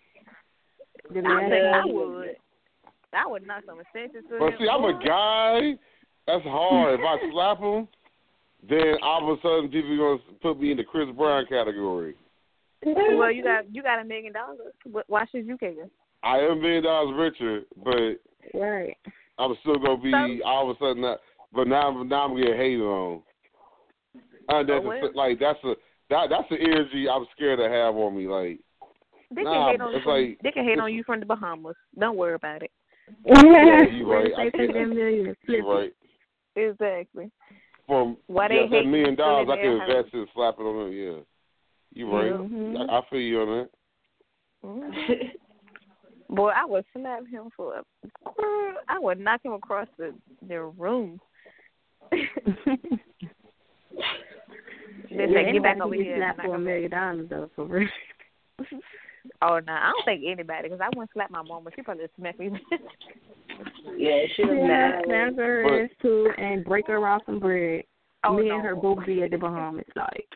The 1.14 1.20
I 1.20 1.22
last 1.22 1.50
think 1.50 1.66
I 1.66 1.86
one. 1.86 2.14
would. 2.16 2.36
I 3.14 3.28
would 3.28 3.46
knock 3.46 3.64
some 3.66 3.80
into 3.80 4.22
But 4.38 4.54
see, 4.60 4.68
I'm 4.70 4.84
a 4.84 5.00
guy. 5.04 5.80
That's 6.28 6.44
hard. 6.44 7.00
if 7.00 7.06
I 7.06 7.18
slap 7.32 7.60
him, 7.60 7.88
then 8.70 8.96
all 9.02 9.32
of 9.32 9.38
a 9.38 9.42
sudden 9.42 9.70
people 9.70 9.94
are 9.94 10.18
gonna 10.18 10.38
put 10.42 10.60
me 10.62 10.72
in 10.72 10.78
the 10.78 10.84
Chris 10.84 11.08
Brown 11.18 11.46
category. 11.48 12.16
Well, 12.86 13.32
you 13.32 13.44
got 13.44 13.74
you 13.74 13.82
got 13.82 14.00
a 14.00 14.06
million 14.06 14.34
dollars. 14.34 14.60
Wh- 14.86 15.10
Why 15.10 15.26
should 15.32 15.48
you 15.48 15.58
care? 15.58 15.74
I 16.24 16.38
am 16.40 16.52
a 16.52 16.56
million 16.56 16.84
dollars 16.84 17.16
richer, 17.18 17.62
but 17.84 18.20
Right. 18.58 18.96
I'm 19.38 19.56
still 19.62 19.76
gonna 19.80 19.98
be 19.98 20.12
So- 20.12 20.46
all 20.48 20.70
of 20.70 20.76
a 20.76 20.80
sudden. 20.80 21.02
Not, 21.02 21.20
but 21.52 21.68
now, 21.68 22.04
now 22.04 22.26
I'm 22.26 22.36
getting 22.38 22.56
hated 22.56 22.82
on. 22.82 23.24
Unnecessary, 24.50 25.02
well. 25.02 25.12
like 25.16 25.40
that's 25.40 25.60
a 25.64 25.76
that 26.10 26.30
that's 26.30 26.50
the 26.50 26.58
energy 26.60 27.08
I'm 27.10 27.26
scared 27.36 27.60
to 27.60 27.70
have 27.70 27.96
on 27.96 28.16
me. 28.18 28.28
Like 28.28 28.60
They 29.32 29.44
Nah, 29.44 29.72
hate 29.72 29.82
on 29.82 29.94
you. 29.94 30.00
From, 30.02 30.12
like- 30.12 30.40
they 30.44 30.52
can 30.52 30.64
hate 30.66 30.80
on 30.80 30.94
you 30.94 31.04
from 31.04 31.20
the 31.20 31.26
Bahamas. 31.26 31.76
Don't 31.98 32.18
worry 32.18 32.34
about 32.36 32.64
it. 32.64 32.72
Yeah, 33.26 33.88
you 33.92 34.12
right. 34.12 34.32
I 34.38 34.50
can't, 34.50 34.74
them 34.74 34.96
million. 34.96 35.36
Flip 35.46 35.60
you 35.60 35.72
right. 35.72 35.94
Exactly. 36.56 37.32
From 37.88 38.18
Why 38.28 38.48
they 38.48 38.56
yeah, 38.56 38.62
hate 38.68 38.84
that 38.84 38.90
million 38.90 39.16
dollars, 39.16 39.48
I 39.52 39.56
can 39.56 39.66
their 39.66 39.80
house. 39.80 39.90
invest 39.90 40.14
in 40.14 40.28
slapping 40.34 40.66
on 40.66 40.86
them. 40.86 40.94
Yeah, 40.94 41.20
you 41.94 42.12
right. 42.12 42.32
Mhm. 42.32 42.90
I, 42.90 42.98
I 42.98 43.02
feel 43.10 43.20
you 43.20 43.42
on 43.42 43.48
that. 43.58 43.70
Mhm. 44.66 45.32
Boy, 46.30 46.50
I 46.50 46.66
would 46.66 46.86
slap 46.94 47.26
him 47.28 47.50
for. 47.58 47.78
A, 47.78 47.84
I 48.88 49.00
would 49.00 49.20
knock 49.20 49.44
him 49.44 49.54
across 49.54 49.88
the 49.98 50.14
the 50.48 50.62
room. 50.62 51.20
They 55.12 55.26
say, 55.34 55.52
get 55.52 55.64
back 55.64 55.82
over 55.82 55.96
here. 55.96 56.14
and 56.14 56.22
Slap 56.22 56.38
knock 56.38 56.46
for 56.46 56.54
a 56.54 56.58
him 56.58 56.64
million 56.66 56.92
dollars 56.92 57.28
though, 57.30 57.50
for 57.56 57.66
real. 57.66 57.90
Oh 59.42 59.60
no, 59.60 59.74
I 59.74 59.92
don't 59.92 60.06
think 60.06 60.24
anybody 60.26 60.70
because 60.70 60.82
I 60.82 60.88
wouldn't 60.90 61.12
slap 61.14 61.32
my 61.32 61.40
mom, 61.40 61.48
mama. 61.48 61.70
She 61.76 61.82
probably 61.82 62.06
smack 62.18 62.40
me. 62.40 62.52
Yeah, 63.98 64.22
she 64.36 64.44
was 64.46 64.56
Yeah, 64.58 64.68
mad. 64.68 65.02
snap 65.06 65.36
her 65.36 65.84
ass 65.84 65.90
too 66.02 66.32
and 66.38 66.64
break 66.64 66.88
her 66.88 67.06
off 67.06 67.22
some 67.26 67.40
bread. 67.40 67.84
Oh, 68.24 68.38
Me 68.38 68.48
no. 68.48 68.56
and 68.56 68.64
her 68.66 68.76
both 68.76 69.06
be 69.06 69.22
at 69.24 69.32
the 69.32 69.38
Bahamas, 69.38 69.84
like. 69.96 70.28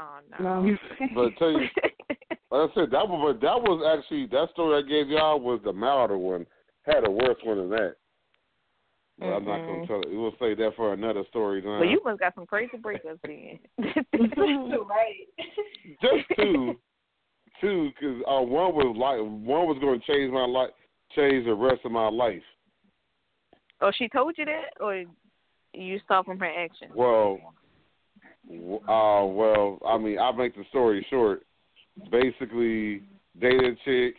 oh 0.00 0.18
No. 0.40 0.62
no. 0.64 0.76
But 1.14 1.36
tell 1.38 1.52
you, 1.52 1.58
like 2.50 2.70
I 2.70 2.74
said, 2.74 2.90
that 2.90 3.06
was 3.08 3.34
but 3.34 3.40
that 3.46 3.62
was 3.62 3.96
actually 3.98 4.26
that 4.26 4.48
story 4.52 4.82
I 4.82 4.88
gave 4.88 5.08
y'all 5.08 5.38
was 5.38 5.60
the 5.64 5.72
milder 5.72 6.18
one. 6.18 6.46
Had 6.86 7.06
a 7.06 7.10
worse 7.10 7.36
one 7.44 7.58
than 7.58 7.70
that. 7.70 7.94
But 9.18 9.26
I'm 9.26 9.44
not 9.44 9.66
gonna 9.66 9.80
Mhm. 9.82 9.86
tell 9.86 10.00
it. 10.00 10.08
We'll 10.10 10.34
say 10.40 10.54
that 10.54 10.74
for 10.76 10.92
another 10.94 11.24
story. 11.28 11.60
Time. 11.60 11.80
well, 11.80 11.84
you 11.88 12.00
must 12.04 12.18
got 12.20 12.34
some 12.34 12.46
crazy 12.46 12.78
breakups 12.78 13.20
then. 13.22 13.58
right. 14.88 15.28
just 16.02 16.24
two, 16.36 16.80
two, 17.60 17.90
because 17.94 18.20
uh, 18.28 18.40
one 18.40 18.74
was 18.74 18.94
like 18.96 19.18
one 19.18 19.66
was 19.66 19.78
going 19.80 20.00
to 20.00 20.06
change 20.06 20.32
my 20.32 20.44
life, 20.46 20.70
change 21.14 21.44
the 21.46 21.54
rest 21.54 21.80
of 21.84 21.92
my 21.92 22.08
life. 22.08 22.42
oh, 23.80 23.90
she 23.96 24.08
told 24.08 24.34
you 24.38 24.44
that, 24.46 24.80
or 24.80 25.04
you 25.72 26.00
saw 26.08 26.22
from 26.22 26.38
her 26.38 26.46
actions? 26.46 26.92
Well, 26.94 27.38
uh, 28.50 29.24
well, 29.26 29.78
I 29.86 29.98
mean, 29.98 30.18
I'll 30.18 30.32
make 30.32 30.56
the 30.56 30.64
story 30.70 31.06
short. 31.10 31.42
Basically, 32.10 33.02
dated 33.40 33.64
a 33.64 33.74
chick. 33.84 34.14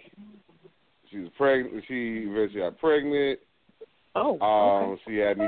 She 1.09 1.17
was 1.19 1.29
pregnant. 1.37 1.83
She 1.87 2.25
eventually 2.27 2.61
got 2.61 2.79
pregnant. 2.79 3.39
Oh, 4.15 4.39
Um, 4.39 4.97
she 5.07 5.17
had 5.17 5.37
me. 5.37 5.47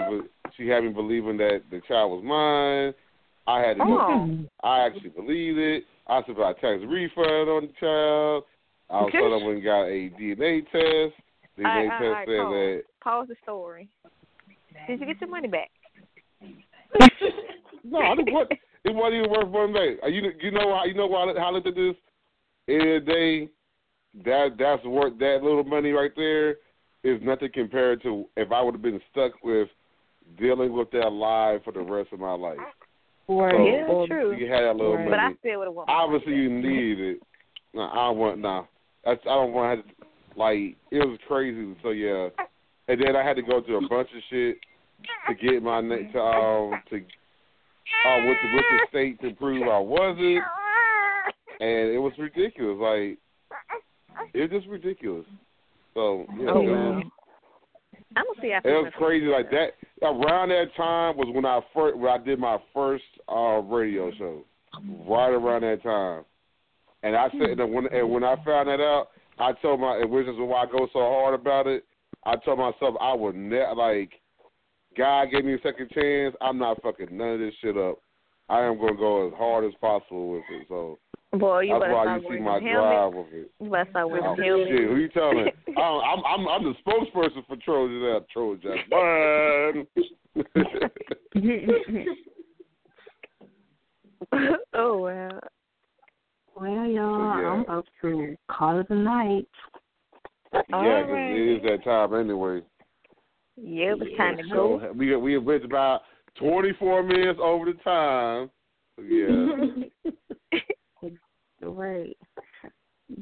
She 0.57 0.67
had 0.67 0.83
me 0.83 0.89
believing 0.89 1.37
that 1.37 1.61
the 1.71 1.81
child 1.87 2.11
was 2.11 2.23
mine. 2.23 2.93
I 3.47 3.59
had 3.59 3.77
to. 3.77 3.83
Oh. 3.83 4.37
I 4.63 4.85
actually 4.85 5.09
believed 5.09 5.57
it. 5.57 5.83
I 6.07 6.21
said 6.25 6.35
I 6.39 6.53
tax 6.53 6.81
refund 6.87 7.49
on 7.49 7.67
the 7.67 7.73
child. 7.79 8.43
All 8.89 9.07
of 9.07 9.09
a 9.09 9.11
sudden, 9.11 9.33
I 9.33 9.45
went 9.45 9.55
and 9.57 9.63
got 9.63 9.83
a 9.83 10.09
DNA 10.19 10.61
test. 10.71 11.15
DNA 11.57 11.65
All 11.65 11.73
right, 11.73 11.89
test 11.89 12.03
all 12.03 12.11
right, 12.11 12.27
said 12.27 12.37
pause. 12.43 12.51
that 12.53 12.83
Pause 13.03 13.27
the 13.29 13.35
story. 13.43 13.89
Did 14.87 14.99
you 14.99 15.05
get 15.05 15.21
your 15.21 15.29
money 15.29 15.47
back? 15.47 15.69
no, 17.83 17.99
I 17.99 18.15
didn't, 18.15 18.33
what, 18.33 18.51
it 18.51 18.93
wasn't 18.93 19.15
even 19.25 19.31
worth 19.31 19.47
one 19.47 19.73
day. 19.73 19.95
Uh, 20.03 20.07
You 20.07 20.31
you 20.41 20.51
know 20.51 20.67
why 20.67 20.85
you 20.85 20.93
know 20.93 21.07
why 21.07 21.23
I- 21.23 21.39
how 21.39 21.47
I 21.47 21.51
looked 21.51 21.67
at 21.67 21.75
this? 21.75 21.95
End 22.67 22.87
of 22.89 23.05
day, 23.05 23.49
that 24.25 24.55
that's 24.57 24.83
worth 24.85 25.17
that 25.19 25.39
little 25.43 25.63
money 25.63 25.91
right 25.91 26.11
there 26.15 26.57
is 27.03 27.21
nothing 27.21 27.49
compared 27.53 28.01
to 28.03 28.25
if 28.37 28.51
I 28.51 28.61
would 28.61 28.75
have 28.75 28.81
been 28.81 29.01
stuck 29.11 29.31
with 29.43 29.67
dealing 30.39 30.71
with 30.73 30.89
that 30.91 31.11
lie 31.11 31.59
for 31.63 31.73
the 31.73 31.81
rest 31.81 32.13
of 32.13 32.19
my 32.19 32.33
life. 32.33 32.57
Or, 33.27 33.51
So, 33.51 33.65
Yeah, 33.65 33.87
or 33.87 34.07
true. 34.07 34.35
You 34.35 34.51
had 34.51 34.63
that 34.63 34.75
little 34.75 34.95
Right. 34.97 35.09
But 35.09 35.19
I 35.19 35.33
still 35.39 35.59
would 35.59 35.65
have 35.67 35.73
won. 35.73 35.85
my 35.87 35.93
Obviously, 35.93 36.33
you 36.35 36.49
back. 36.49 36.63
need 36.63 36.99
it. 36.99 37.19
No, 37.73 37.81
I 37.83 38.09
want 38.09 38.39
no. 38.39 38.67
That's 39.03 39.21
I 39.23 39.35
don't 39.35 39.53
want 39.53 39.85
to. 39.85 40.05
Like 40.35 40.75
it 40.91 40.97
was 40.99 41.19
crazy. 41.27 41.75
So 41.83 41.89
yeah, 41.89 42.29
and 42.87 43.01
then 43.01 43.15
I 43.15 43.23
had 43.23 43.35
to 43.35 43.41
go 43.43 43.61
through 43.61 43.85
a 43.85 43.87
bunch 43.87 44.09
of 44.15 44.21
shit 44.29 44.57
to 45.27 45.35
get 45.35 45.61
my 45.61 45.79
na- 45.81 46.11
to 46.11 46.19
um 46.19 46.81
to 46.89 46.95
uh 46.97 48.25
with 48.25 48.37
the 48.41 48.55
with 48.55 48.65
the 48.71 48.79
state 48.89 49.21
to 49.21 49.31
prove 49.35 49.67
I 49.67 49.77
wasn't, 49.77 50.43
and 51.59 51.93
it 51.93 51.99
was 51.99 52.13
ridiculous. 52.17 52.77
Like 52.79 53.19
it 54.33 54.51
was 54.51 54.61
just 54.61 54.67
ridiculous. 54.67 55.25
So 55.93 56.25
yeah, 56.39 56.49
Oh 56.49 56.61
it, 56.61 56.69
wow. 56.71 57.01
I'm 58.15 58.25
gonna 58.25 58.41
see 58.41 58.49
how 58.51 58.59
it 58.63 58.83
was 58.83 58.91
crazy. 58.97 59.27
Like 59.27 59.51
that 59.51 59.73
around 60.03 60.49
that 60.49 60.75
time 60.75 61.17
was 61.17 61.27
when 61.33 61.45
I 61.45 61.59
first 61.73 61.97
when 61.97 62.11
I 62.11 62.17
did 62.17 62.39
my 62.39 62.57
first 62.73 63.03
uh 63.29 63.61
radio 63.61 64.11
show. 64.17 64.45
Right 65.07 65.29
around 65.29 65.61
that 65.61 65.83
time, 65.83 66.25
and 67.03 67.15
I 67.15 67.29
said 67.31 67.59
that 67.59 67.67
when 67.67 67.85
and 67.93 68.09
when 68.09 68.23
I 68.23 68.35
found 68.43 68.67
that 68.69 68.79
out, 68.79 69.09
I 69.37 69.51
told 69.61 69.79
my 69.79 69.97
and 69.97 70.09
which 70.09 70.27
is 70.27 70.33
why 70.37 70.63
I 70.63 70.65
go 70.65 70.87
so 70.91 70.99
hard 70.99 71.39
about 71.39 71.67
it. 71.67 71.85
I 72.25 72.35
told 72.37 72.57
myself 72.57 72.95
I 72.99 73.13
would 73.13 73.35
never 73.35 73.75
like. 73.75 74.11
God 74.97 75.27
gave 75.31 75.45
me 75.45 75.53
a 75.53 75.61
second 75.61 75.89
chance. 75.91 76.35
I'm 76.41 76.57
not 76.57 76.81
fucking 76.81 77.07
none 77.11 77.33
of 77.33 77.39
this 77.39 77.53
shit 77.61 77.77
up. 77.77 77.99
I 78.49 78.61
am 78.61 78.79
gonna 78.79 78.95
go 78.95 79.27
as 79.27 79.33
hard 79.35 79.65
as 79.65 79.73
possible 79.79 80.31
with 80.31 80.43
it. 80.51 80.65
So 80.69 80.97
Boy, 81.39 81.61
you 81.61 81.69
that's 81.73 81.81
better 81.81 81.93
why 81.95 82.03
start 82.03 82.21
you 82.21 82.23
see 82.23 82.27
wearing 82.29 82.43
my 82.43 82.59
them 82.59 82.67
helmets. 82.67 82.93
drive 82.93 83.13
with 83.13 83.33
it. 83.33 83.51
You 83.59 83.69
better 83.71 83.89
start 83.89 84.09
wearing 84.09 84.25
Oh, 84.25 84.35
them 84.35 84.45
helmets. 84.45 84.71
shit, 84.71 84.87
who 84.87 84.95
you 84.97 85.09
telling? 85.09 85.47
I'm, 85.77 85.99
I'm 86.03 86.25
I'm 86.25 86.47
I'm 86.47 86.63
the 86.63 86.73
spokesperson 86.85 87.45
for 87.47 87.55
Trojan 87.57 88.03
out 88.15 88.27
Trojan. 88.31 88.77
Burn. 88.89 89.87
oh 94.73 94.97
wow. 94.97 95.39
Well, 96.55 96.85
y'all, 96.85 96.91
Yeah. 96.91 97.49
I'm 97.49 97.61
about 97.61 97.87
to 98.03 98.35
call 98.49 98.79
it 98.79 98.89
a 98.89 98.95
night. 98.95 99.47
yeah, 100.53 100.61
'cause 100.61 100.71
Alright. 100.73 101.31
it 101.31 101.57
is 101.57 101.63
that 101.63 101.83
time 101.83 102.13
anyway. 102.13 102.61
Yeah, 103.57 103.95
it's 103.99 104.17
time 104.17 104.37
to 104.37 104.43
So 104.49 104.79
go. 104.79 104.91
we 104.95 105.15
we 105.15 105.33
have 105.33 105.43
went 105.43 105.65
about 105.65 106.01
24 106.35 107.03
minutes 107.03 107.39
over 107.41 107.65
the 107.65 107.73
time. 107.83 108.51
Yeah. 109.01 109.55
Right. 111.71 112.17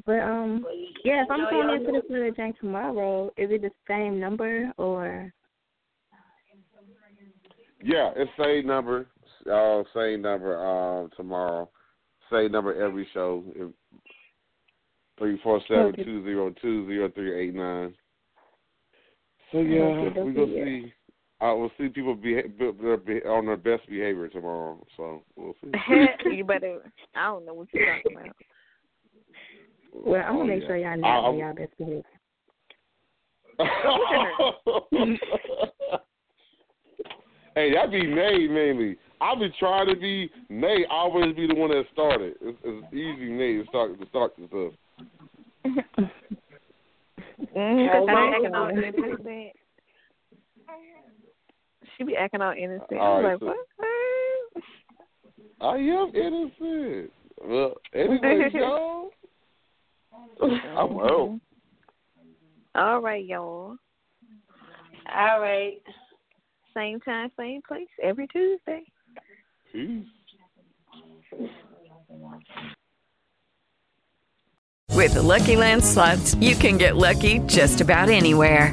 But 0.06 0.20
um, 0.20 0.64
yeah, 1.04 1.24
if 1.24 1.30
I'm 1.30 1.46
calling 1.50 1.80
into 1.80 1.92
the 1.92 2.02
Florida 2.06 2.34
Jank 2.36 2.58
tomorrow, 2.58 3.26
is 3.36 3.50
it 3.50 3.62
the 3.62 3.70
same 3.88 4.18
number 4.18 4.72
or? 4.78 5.32
Yeah, 7.82 8.12
it's 8.16 8.30
same 8.38 8.66
number. 8.66 9.06
Uh, 9.50 9.82
same 9.94 10.22
number 10.22 10.56
um 10.64 11.10
tomorrow. 11.16 11.68
Same 12.30 12.52
number 12.52 12.80
every 12.80 13.06
show. 13.12 13.44
Three 15.18 15.40
four 15.42 15.60
seven 15.68 15.94
two 15.96 16.24
zero 16.24 16.54
two 16.62 16.86
zero 16.86 17.10
three 17.10 17.34
eight 17.34 17.54
nine. 17.54 17.94
So 19.50 19.60
yeah, 19.60 19.82
Okay, 19.82 20.22
we 20.22 20.32
gonna 20.32 20.46
see. 20.46 20.92
I 21.42 21.52
will 21.52 21.70
see 21.76 21.88
people 21.88 22.14
be, 22.14 22.40
be, 22.40 22.70
be 22.70 23.20
on 23.26 23.46
their 23.46 23.56
best 23.56 23.88
behavior 23.88 24.28
tomorrow. 24.28 24.78
So 24.96 25.22
we'll 25.34 25.54
see. 25.60 25.72
you 26.36 26.44
better. 26.44 26.78
I 27.16 27.24
don't 27.24 27.44
know 27.44 27.54
what 27.54 27.66
you're 27.72 27.96
talking 27.96 28.16
about. 28.16 28.36
Well, 29.92 30.22
I'm 30.24 30.36
gonna 30.36 30.44
Oh, 30.44 30.46
make 30.46 30.62
yeah. 30.62 30.68
sure 30.68 30.76
y'all 30.76 30.90
I- 30.90 30.96
not 30.96 31.24
on 31.24 31.38
y'all 31.38 31.52
best 31.52 31.76
behavior. 31.76 32.02
hey, 37.56 37.74
that 37.74 37.90
be 37.90 38.06
Nay 38.06 38.46
mainly. 38.46 38.96
I 39.20 39.34
be 39.34 39.52
trying 39.58 39.88
to 39.88 39.96
be 39.96 40.30
Nay. 40.48 40.86
Always 40.90 41.34
be 41.34 41.48
the 41.48 41.54
one 41.56 41.70
that 41.70 41.84
started. 41.92 42.34
It's, 42.40 42.58
it's 42.64 42.86
easy 42.94 43.30
Nay 43.32 43.56
to 43.58 43.64
start 43.68 43.98
to 44.00 44.06
start 44.06 44.32
the 44.38 44.46
stuff. 44.46 44.72
Mm, 47.56 49.52
she 52.02 52.06
be 52.12 52.16
acting 52.16 52.40
all 52.42 52.52
God. 52.52 52.58
innocent. 52.58 52.88
She 52.88 52.94
be 52.94 53.00
acting 53.00 53.00
all 53.00 53.16
I'm 53.16 53.24
right, 53.24 53.32
like, 53.32 53.40
so- 53.40 53.46
what? 53.46 53.56
I 55.60 55.76
am 55.76 56.12
innocent. 56.14 57.12
Well, 57.44 57.74
anyway, 57.94 58.50
y'all. 58.54 59.10
I'm 60.42 60.98
out. 60.98 61.40
All 62.74 63.00
right, 63.00 63.24
y'all. 63.24 63.76
All 65.14 65.40
right. 65.40 65.80
Same 66.74 67.00
time, 67.00 67.30
same 67.38 67.60
place, 67.66 67.88
every 68.02 68.26
Tuesday. 68.28 68.82
Peace. 69.72 70.06
With 74.90 75.14
the 75.14 75.22
Lucky 75.22 75.56
Land 75.56 75.84
slots, 75.84 76.34
you 76.36 76.54
can 76.54 76.76
get 76.78 76.96
lucky 76.96 77.38
just 77.40 77.80
about 77.80 78.08
anywhere. 78.08 78.72